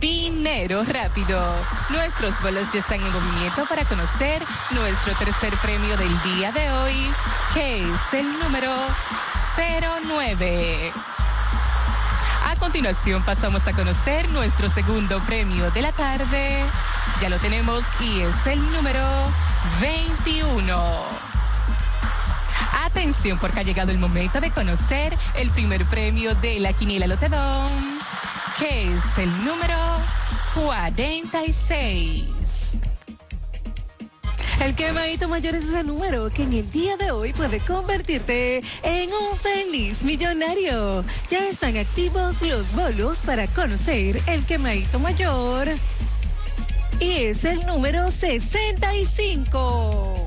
dinero 0.01 0.83
rápido. 0.85 1.41
Nuestros 1.91 2.35
bolos 2.43 2.67
ya 2.73 2.81
están 2.81 3.01
en 3.01 3.13
movimiento 3.13 3.65
para 3.69 3.85
conocer 3.85 4.43
nuestro 4.73 5.15
tercer 5.15 5.55
premio 5.59 5.97
del 5.97 6.23
día 6.23 6.51
de 6.51 6.71
hoy, 6.73 7.13
que 7.55 7.83
es 7.83 8.15
el 8.15 8.39
número 8.41 8.75
09. 9.57 10.93
A 12.45 12.57
continuación 12.57 13.23
pasamos 13.23 13.67
a 13.69 13.73
conocer 13.73 14.29
nuestro 14.31 14.69
segundo 14.69 15.21
premio 15.21 15.71
de 15.71 15.83
la 15.83 15.93
tarde. 15.93 16.65
Ya 17.21 17.29
lo 17.29 17.39
tenemos 17.39 17.85
y 18.01 18.21
es 18.23 18.47
el 18.47 18.61
número 18.73 19.07
21. 19.81 21.32
Atención 22.85 23.39
porque 23.39 23.61
ha 23.61 23.63
llegado 23.63 23.91
el 23.91 23.99
momento 23.99 24.41
de 24.41 24.51
conocer 24.51 25.17
el 25.37 25.51
primer 25.51 25.85
premio 25.87 26.35
de 26.37 26.61
la 26.61 26.73
Quiniela 26.73 27.07
Lotedón, 27.07 27.71
que 28.59 28.85
es 28.85 29.19
el 29.19 29.45
número 29.45 29.77
46. 30.55 32.25
El 34.61 34.75
quemadito 34.77 35.29
mayor 35.29 35.57
es 35.57 35.65
ese 35.65 35.83
número 35.83 36.31
que 36.31 36.45
en 36.45 36.53
el 36.53 36.71
día 36.71 36.97
de 36.97 37.11
hoy 37.11 37.33
puede 37.33 37.59
convertirte 37.59 38.63
en 38.85 39.11
un 39.13 39.37
feliz 39.37 40.03
millonario. 40.03 41.05
Ya 41.31 41.49
están 41.49 41.77
activos 41.77 42.41
los 42.43 42.73
bolos 42.73 43.19
para 43.27 43.49
conocer 43.49 44.23
el 44.27 44.45
quemadito 44.45 45.01
mayor. 45.01 45.67
Y 47.01 47.11
es 47.11 47.45
el 47.45 47.67
número 47.67 48.09
65. 48.11 50.27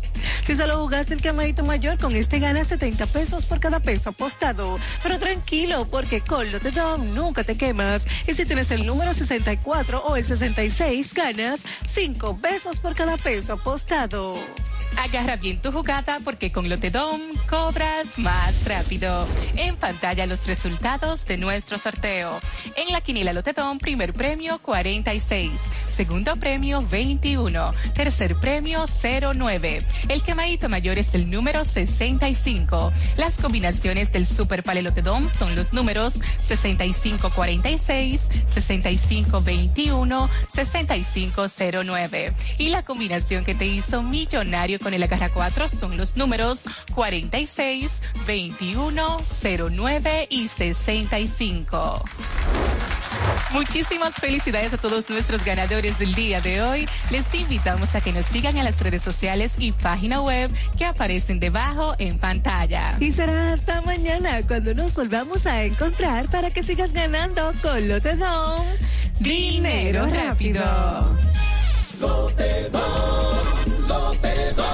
Si 0.43 0.55
solo 0.55 0.79
jugaste 0.79 1.13
el 1.13 1.21
quemadito 1.21 1.63
mayor, 1.63 1.97
con 1.97 2.15
este 2.15 2.39
ganas 2.39 2.67
70 2.67 3.05
pesos 3.07 3.45
por 3.45 3.59
cada 3.59 3.79
peso 3.79 4.09
apostado. 4.09 4.77
Pero 5.03 5.19
tranquilo, 5.19 5.87
porque 5.89 6.21
con 6.21 6.51
Lotedom 6.51 7.13
nunca 7.13 7.43
te 7.43 7.57
quemas. 7.57 8.05
Y 8.27 8.33
si 8.33 8.45
tienes 8.45 8.71
el 8.71 8.85
número 8.85 9.13
64 9.13 10.03
o 10.03 10.15
el 10.15 10.23
66, 10.23 11.13
ganas 11.13 11.63
5 11.93 12.37
pesos 12.37 12.79
por 12.79 12.95
cada 12.95 13.17
peso 13.17 13.53
apostado. 13.53 14.35
Agarra 14.97 15.37
bien 15.37 15.61
tu 15.61 15.71
jugada 15.71 16.17
porque 16.23 16.51
con 16.51 16.67
Lotedom 16.67 17.21
cobras 17.49 18.19
más 18.19 18.65
rápido. 18.65 19.27
En 19.55 19.75
pantalla 19.77 20.25
los 20.25 20.47
resultados 20.47 21.25
de 21.25 21.37
nuestro 21.37 21.77
sorteo. 21.77 22.39
En 22.75 22.91
la 22.91 23.01
quiniela 23.01 23.33
Lotedom, 23.33 23.77
primer 23.77 24.13
premio 24.13 24.59
46, 24.59 25.51
segundo 25.91 26.35
premio 26.37 26.81
21, 26.81 27.71
tercer 27.93 28.35
premio 28.37 28.85
09. 28.87 29.83
El 30.09 30.23
quemadito 30.23 30.69
mayor 30.69 30.97
es 30.97 31.13
el 31.13 31.29
número 31.29 31.63
65. 31.65 32.91
Las 33.17 33.37
combinaciones 33.37 34.11
del 34.11 34.25
Super 34.25 34.63
Pale 34.63 34.81
Lotedom 34.81 35.29
son 35.29 35.55
los 35.55 35.73
números 35.73 36.21
6546, 36.39 38.29
6521, 38.47 40.29
6509. 40.47 42.33
Y 42.57 42.69
la 42.69 42.83
combinación 42.83 43.43
que 43.43 43.55
te 43.55 43.65
hizo 43.65 44.01
millonario 44.01 44.79
con 44.79 44.93
el 44.93 45.03
agarra 45.03 45.29
4 45.29 45.69
son 45.69 45.97
los 45.97 46.15
números 46.17 46.65
46, 46.95 48.01
21, 48.25 49.21
09 49.71 50.27
y 50.29 50.47
65. 50.47 52.03
Muchísimas 53.51 54.15
felicidades 54.15 54.73
a 54.73 54.77
todos 54.77 55.09
nuestros 55.09 55.43
ganadores 55.43 55.99
del 55.99 56.15
día 56.15 56.39
de 56.39 56.61
hoy. 56.61 56.87
Les 57.09 57.33
invitamos 57.35 57.93
a 57.95 58.01
que 58.01 58.13
nos 58.13 58.25
sigan 58.25 58.57
en 58.57 58.63
las 58.63 58.79
redes 58.79 59.01
sociales 59.01 59.55
y 59.57 59.73
página 59.73 60.21
web 60.21 60.51
que 60.77 60.85
aparecen 60.85 61.39
debajo 61.39 61.93
en 61.99 62.17
pantalla. 62.17 62.95
Y 62.99 63.11
será 63.11 63.53
hasta 63.53 63.81
mañana 63.81 64.41
cuando 64.47 64.73
nos 64.73 64.95
volvamos 64.95 65.45
a 65.45 65.63
encontrar 65.63 66.29
para 66.29 66.49
que 66.49 66.63
sigas 66.63 66.93
ganando 66.93 67.51
con 67.61 67.87
Lotedom. 67.87 68.65
Dinero 69.19 70.07
rápido. 70.07 70.63
Lotedom, 71.99 73.37
Lotedom. 73.87 74.65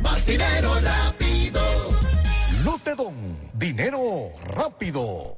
Más 0.00 0.26
dinero 0.26 0.80
rápido. 0.80 1.60
Lotedom, 2.64 3.14
dinero 3.52 4.30
rápido. 4.46 5.37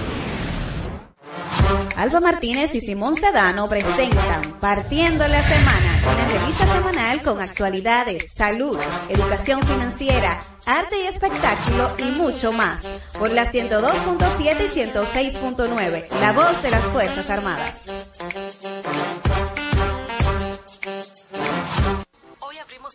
Alba 2.01 2.19
Martínez 2.19 2.73
y 2.73 2.81
Simón 2.81 3.15
Sedano 3.15 3.69
presentan 3.69 4.41
Partiendo 4.59 5.27
la 5.27 5.43
Semana 5.43 5.99
una 6.11 6.27
revista 6.29 6.65
semanal 6.65 7.21
con 7.21 7.39
actualidades, 7.39 8.33
salud, 8.33 8.75
educación 9.07 9.61
financiera, 9.61 10.41
arte 10.65 10.99
y 10.99 11.05
espectáculo 11.05 11.95
y 11.99 12.05
mucho 12.17 12.51
más. 12.53 12.87
Por 13.19 13.31
la 13.31 13.45
102.7 13.45 14.65
y 14.65 14.79
106.9, 15.37 16.07
la 16.19 16.31
voz 16.31 16.63
de 16.63 16.71
las 16.71 16.83
Fuerzas 16.85 17.29
Armadas. 17.29 17.91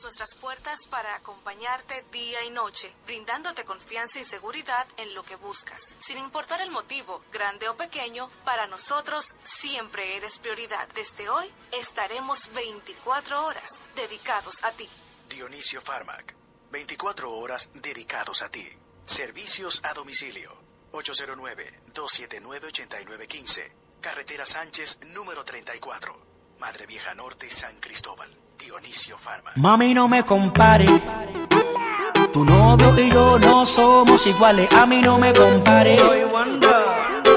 Nuestras 0.02 0.34
puertas 0.34 0.88
para 0.88 1.14
acompañarte 1.14 2.04
día 2.12 2.44
y 2.44 2.50
noche, 2.50 2.94
brindándote 3.06 3.64
confianza 3.64 4.20
y 4.20 4.24
seguridad 4.24 4.86
en 4.96 5.14
lo 5.14 5.24
que 5.24 5.36
buscas. 5.36 5.96
Sin 5.98 6.18
importar 6.18 6.60
el 6.60 6.70
motivo, 6.70 7.24
grande 7.32 7.68
o 7.68 7.76
pequeño, 7.76 8.28
para 8.44 8.66
nosotros 8.66 9.36
siempre 9.44 10.16
eres 10.16 10.38
prioridad. 10.38 10.88
Desde 10.94 11.28
hoy 11.28 11.52
estaremos 11.72 12.50
24 12.52 13.44
horas 13.44 13.80
dedicados 13.94 14.64
a 14.64 14.72
ti. 14.72 14.88
Dionisio 15.28 15.80
Farmac. 15.80 16.34
24 16.70 17.32
horas 17.32 17.70
dedicados 17.74 18.42
a 18.42 18.50
ti. 18.50 18.66
Servicios 19.04 19.80
a 19.84 19.94
domicilio. 19.94 20.56
809-279-8915. 20.92 23.72
Carretera 24.00 24.46
Sánchez, 24.46 25.00
número 25.14 25.44
34. 25.44 26.26
Madre 26.58 26.86
Vieja 26.86 27.14
Norte, 27.14 27.50
San 27.50 27.78
Cristóbal. 27.80 28.45
Dionisio 28.58 29.16
Farmac. 29.18 29.56
Mami, 29.56 29.94
no 29.94 30.08
me 30.08 30.24
compare. 30.24 30.86
Tu 32.32 32.44
novio 32.44 32.98
y 32.98 33.10
yo 33.10 33.38
no 33.38 33.66
somos 33.66 34.26
iguales. 34.26 34.72
A 34.72 34.86
mí 34.86 35.02
no 35.02 35.18
me 35.18 35.32
compare. 35.32 35.98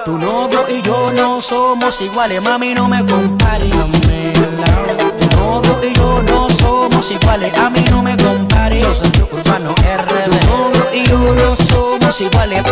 Tu 0.06 0.18
novio 0.18 0.66
y 0.70 0.82
yo 0.82 1.12
no 1.12 1.42
somos 1.42 2.00
iguales. 2.02 2.42
Mami, 2.42 2.74
no 2.74 2.88
me 2.88 3.06
compare. 3.06 3.70
Tu 5.20 5.36
novio 5.38 5.80
y 5.84 5.94
yo 5.94 6.24
no 6.24 6.50
somos 6.50 7.12
iguales. 7.12 7.58
A 7.58 7.70
mí 7.70 7.84
no 7.90 8.02
me 8.02 8.16
compare. 8.18 8.80
Yo 8.80 8.94
soy 8.94 9.12
urbano 9.32 9.76
RD. 9.76 10.40
Tu 10.40 10.48
novio 10.48 10.88
y 10.94 11.04
yo 11.06 11.18
no 11.36 11.56
somos 11.56 12.22
iguales. 12.22 12.64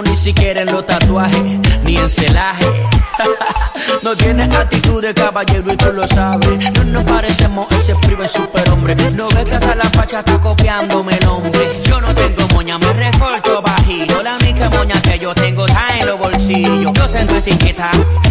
Ni 0.00 0.16
siquiera 0.16 0.62
en 0.62 0.72
los 0.72 0.86
tatuajes, 0.86 1.42
ni 1.84 1.96
en 1.96 2.08
celaje. 2.08 2.64
no 4.02 4.16
tienes 4.16 4.54
actitud 4.54 5.02
de 5.02 5.12
caballero 5.12 5.70
y 5.70 5.76
tú 5.76 5.92
lo 5.92 6.08
sabes. 6.08 6.72
No 6.72 6.84
nos 6.84 7.04
parecemos, 7.04 7.66
él 7.72 7.82
se 7.82 7.94
priva 7.96 8.22
en 8.22 8.28
superhombre. 8.28 8.94
No 8.94 9.28
ves 9.28 9.44
que 9.44 9.54
hasta 9.54 9.74
la 9.74 9.84
facha 9.84 10.20
está 10.20 10.40
copiándome 10.40 11.14
el 11.18 11.26
hombre. 11.26 11.72
Yo 11.84 12.00
no 12.00 12.14
tengo 12.14 12.48
moña, 12.54 12.78
me 12.78 12.92
recorto 12.92 13.60
bajito. 13.60 14.22
La 14.22 14.36
única 14.36 14.70
moña 14.70 15.02
que 15.02 15.18
yo 15.18 15.34
tengo 15.34 15.66
está 15.66 15.98
en 15.98 16.06
los 16.06 16.18
bolsillos. 16.18 16.92
Yo 16.94 17.08
tengo 17.08 17.34
etiqueta 17.34 17.90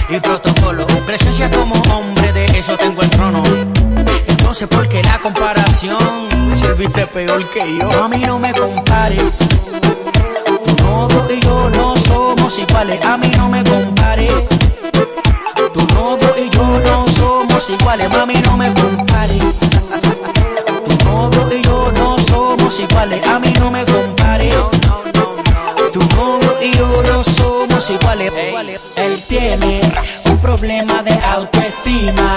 y 0.09 0.19
protocolo. 0.19 0.87
Presencia 1.05 1.49
como 1.51 1.75
hombre, 1.93 2.33
de 2.33 2.45
eso 2.57 2.75
tengo 2.77 3.03
el 3.03 3.09
trono. 3.11 3.43
Entonces, 4.27 4.67
¿por 4.67 4.87
qué 4.89 5.03
la 5.03 5.19
comparación? 5.19 5.99
Serviste 6.59 7.05
peor 7.07 7.47
que 7.51 7.77
yo. 7.77 8.03
A 8.03 8.07
mí 8.07 8.23
no 8.25 8.39
me 8.39 8.51
compare. 8.53 9.17
Tu 10.91 10.97
novio 10.97 11.25
y 11.33 11.39
yo 11.39 11.69
no 11.69 11.95
somos 11.95 12.59
iguales. 12.59 13.05
A 13.05 13.17
mí 13.17 13.31
no 13.37 13.47
me 13.47 13.63
compare. 13.63 14.27
Tu 15.73 15.93
novio 15.93 16.35
y 16.37 16.49
yo 16.49 16.63
no 16.81 17.07
somos 17.07 17.69
iguales. 17.69 18.09
Mami, 18.09 18.33
no 18.43 18.57
me 18.57 18.73
compare. 18.73 19.39
Tu 20.85 21.05
novio 21.05 21.57
y 21.57 21.61
yo 21.61 21.91
no 21.93 22.17
somos 22.17 22.77
iguales. 22.77 23.25
A 23.25 23.39
mí 23.39 23.53
no 23.57 23.71
me 23.71 23.85
compare. 23.85 24.49
Tu 25.93 25.99
novio 26.15 26.57
y 26.61 26.71
yo 26.73 27.03
no 27.03 27.23
somos 27.23 27.89
iguales. 27.89 28.33
Él 28.97 29.17
tiene 29.29 29.81
un 30.25 30.37
problema 30.39 31.01
de 31.03 31.17
autoestima 31.23 32.35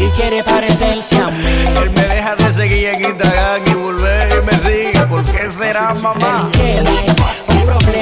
y 0.00 0.08
quiere 0.16 0.42
parecerse 0.42 1.16
a 1.16 1.28
mí. 1.28 1.46
Él 1.80 1.90
me 1.90 2.02
deja 2.02 2.34
de 2.34 2.52
seguir 2.52 2.86
en 2.86 3.04
Instagram 3.04 3.62
y 3.66 3.74
volver 3.74 4.42
y 4.42 4.46
me 4.46 4.58
sigue. 4.58 5.06
¿Por 5.08 5.24
qué 5.26 5.48
será 5.48 5.94
mamá? 5.94 6.50
Él 6.54 6.60
tiene 6.60 7.43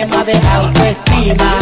de 0.07 0.48
autoestima 0.48 1.59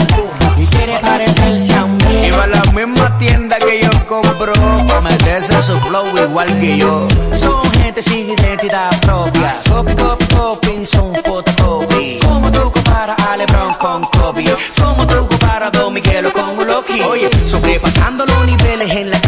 y 0.56 0.66
quiere 0.66 0.98
parecerse 0.98 1.74
a 1.74 1.84
mí. 1.84 2.26
Iba 2.26 2.44
a 2.44 2.46
la 2.46 2.62
misma 2.72 3.18
tienda 3.18 3.56
que 3.58 3.82
yo 3.82 3.90
compro 4.06 4.52
para 4.86 5.00
meterse 5.02 5.60
su 5.62 5.78
flow 5.80 6.06
igual 6.16 6.48
que 6.58 6.78
yo. 6.78 7.06
Son 7.38 7.70
gente 7.72 8.02
sin 8.02 8.30
identidad 8.30 8.90
propia. 9.00 9.52
Copy, 9.68 9.94
copy, 9.94 10.24
copy, 10.34 10.86
son 10.86 11.14
photocopy. 11.24 12.18
Como 12.24 12.50
tú 12.50 12.72
comparas 12.72 13.16
a 13.26 13.36
LeBron 13.36 13.74
con 13.74 14.04
Kobe. 14.04 14.44
Como 14.82 15.06
tú 15.06 15.28
comparas 15.28 15.68
a 15.68 15.70
Don 15.78 15.92
Miguelo 15.92 16.32
con 16.32 16.66
Loki. 16.66 17.00
Oye, 17.02 17.28
sobrepasando 17.46 18.24
los 18.24 18.46
niveles 18.46 18.90
en 18.90 19.10
la 19.10 19.19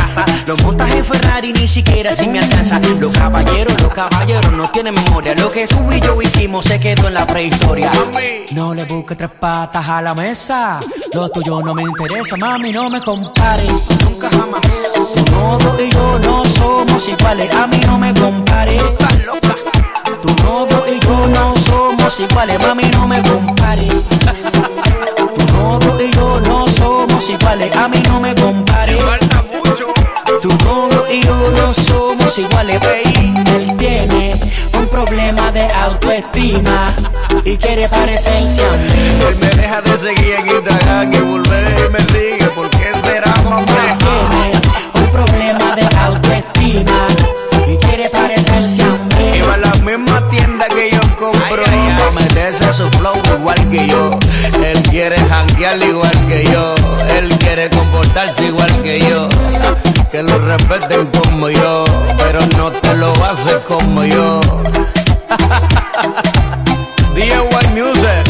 Los 0.47 0.63
montas 0.63 0.91
en 0.91 1.05
Ferrari 1.05 1.53
ni 1.55 1.67
siquiera 1.67 2.15
si 2.15 2.27
me 2.29 2.39
alcanza. 2.39 2.79
Los 3.01 3.17
caballeros, 3.17 3.81
los 3.81 3.93
caballeros 3.93 4.53
no 4.53 4.69
tienen 4.71 4.93
memoria. 4.95 5.35
Lo 5.35 5.51
que 5.51 5.67
tú 5.67 5.91
y 5.91 6.01
yo 6.01 6.21
hicimos 6.21 6.67
se 6.67 6.79
quedó 6.79 7.09
en 7.09 7.15
la 7.15 7.27
prehistoria. 7.27 7.91
No 8.55 8.75
le 8.75 8.85
busques 8.85 9.17
tres 9.17 9.31
patas 9.41 9.89
a 9.89 10.03
la 10.03 10.15
mesa. 10.15 10.81
Lo 11.15 11.31
tuyo 11.31 11.63
no 11.63 11.73
me 11.73 11.83
interesa, 11.83 12.37
mami, 12.37 12.73
no 12.73 12.91
me 12.91 13.01
compare. 13.01 13.63
Nunca 14.05 14.29
jamás. 14.31 14.61
Tu 15.15 15.31
novio 15.31 15.77
y 15.81 15.91
yo 15.91 16.19
no 16.19 16.45
somos 16.45 17.09
iguales. 17.09 17.55
A 17.55 17.67
mí 17.67 17.81
no 17.87 17.99
me 17.99 18.13
compare. 18.13 18.77
Tu 20.21 20.45
novio 20.45 20.85
y 20.89 21.01
yo 21.01 21.27
no 21.29 21.57
somos 21.57 22.21
iguales. 22.21 22.59
Mami, 22.61 22.85
no 22.93 23.07
me 23.07 23.23
compare. 23.23 23.89
Tu 25.37 25.53
novio 25.55 26.01
y 26.07 26.11
yo 26.11 26.41
no 26.41 26.67
somos 26.69 27.31
iguales. 27.31 27.75
A 27.77 27.89
mí 27.89 28.03
no 28.09 28.21
me 28.21 28.35
compare. 28.35 29.22
Tu 30.43 30.49
novio 30.49 31.05
y 31.09 31.23
yo 31.23 31.53
no 31.57 31.73
somos 31.73 32.37
iguales. 32.37 32.83
Él 32.85 33.77
tiene 33.79 34.35
un 34.77 34.89
problema 34.89 35.53
de 35.53 35.69
autoestima 35.73 36.93
y 37.45 37.57
quiere 37.57 37.89
parecerse 37.89 38.61
a 38.67 38.73
mí. 38.73 39.23
Él 39.29 39.37
me 39.41 39.63
deja 39.63 39.81
de 39.83 39.97
seguir 39.99 40.35
en 40.41 40.49
Instagram 40.49 41.13
y 41.13 41.19
volver 41.19 41.87
y 41.87 41.93
me 41.93 42.01
sigue. 42.07 42.47
¿Por 42.57 42.69
qué 42.71 42.91
será 43.05 43.33
mamá? 43.45 43.65
Tiene 43.99 45.07
un 45.07 45.13
problema 45.13 45.77
de 45.77 45.97
autoestima 45.97 47.07
y 47.69 47.77
quiere 47.77 48.09
parecerse 48.09 48.83
a 48.83 48.87
mí. 48.87 49.39
Iba 49.39 49.55
a 49.55 49.59
la 49.59 49.75
misma 49.85 50.29
tienda 50.29 50.67
que 50.67 50.91
yo 50.91 51.01
compro 51.21 51.63
meterse 52.15 52.73
su 52.73 52.89
flow 52.91 53.15
igual 53.39 53.71
que 53.71 53.87
yo. 53.87 54.19
Él 54.65 54.83
quiere 54.91 55.17
janguear 55.19 55.83
igual 55.83 56.27
que 56.29 56.45
yo. 56.45 56.75
Él 57.17 57.29
quiere 57.39 57.71
comportarse 57.71 58.47
igual 58.47 58.83
que 58.83 59.01
yo. 59.01 59.29
Que 60.13 60.23
lo 60.23 60.39
respeten 60.41 61.07
como 61.07 61.49
yo, 61.49 61.85
pero 62.19 62.41
no 62.59 62.71
te 62.71 62.95
lo 62.97 63.13
hace 63.25 63.59
como 63.67 64.05
yo. 64.05 64.41
DIY 67.15 67.69
Music, 67.73 68.25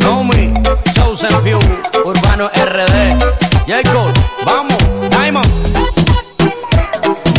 Tommy, 0.00 0.52
Chosen 0.92 1.42
View, 1.42 1.58
Urbano 2.04 2.48
RD, 2.48 3.18
Jacob, 3.66 4.12
vamos, 4.44 4.76
Diamond, 5.08 5.48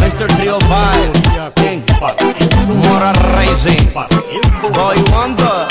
Mr. 0.02 0.26
Trio 0.36 0.58
5, 0.60 1.54
King, 1.54 1.84
Mora 2.88 3.14
Racing, 3.36 3.88
Boy 4.74 4.98
Wonder, 5.12 5.68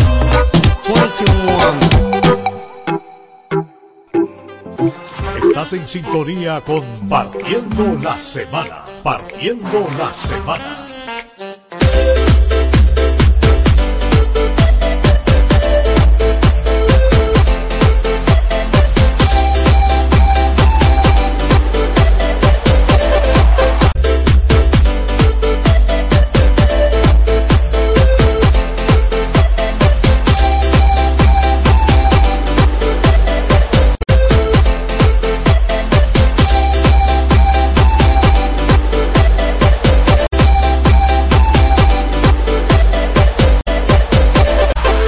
Estás 5.53 5.75
en 5.75 5.87
sintonía 5.87 6.63
con 6.63 6.83
Partiendo 7.11 8.01
la 8.03 8.17
Semana. 8.17 8.87
Partiendo 9.03 9.87
la 9.99 10.11
Semana. 10.11 10.91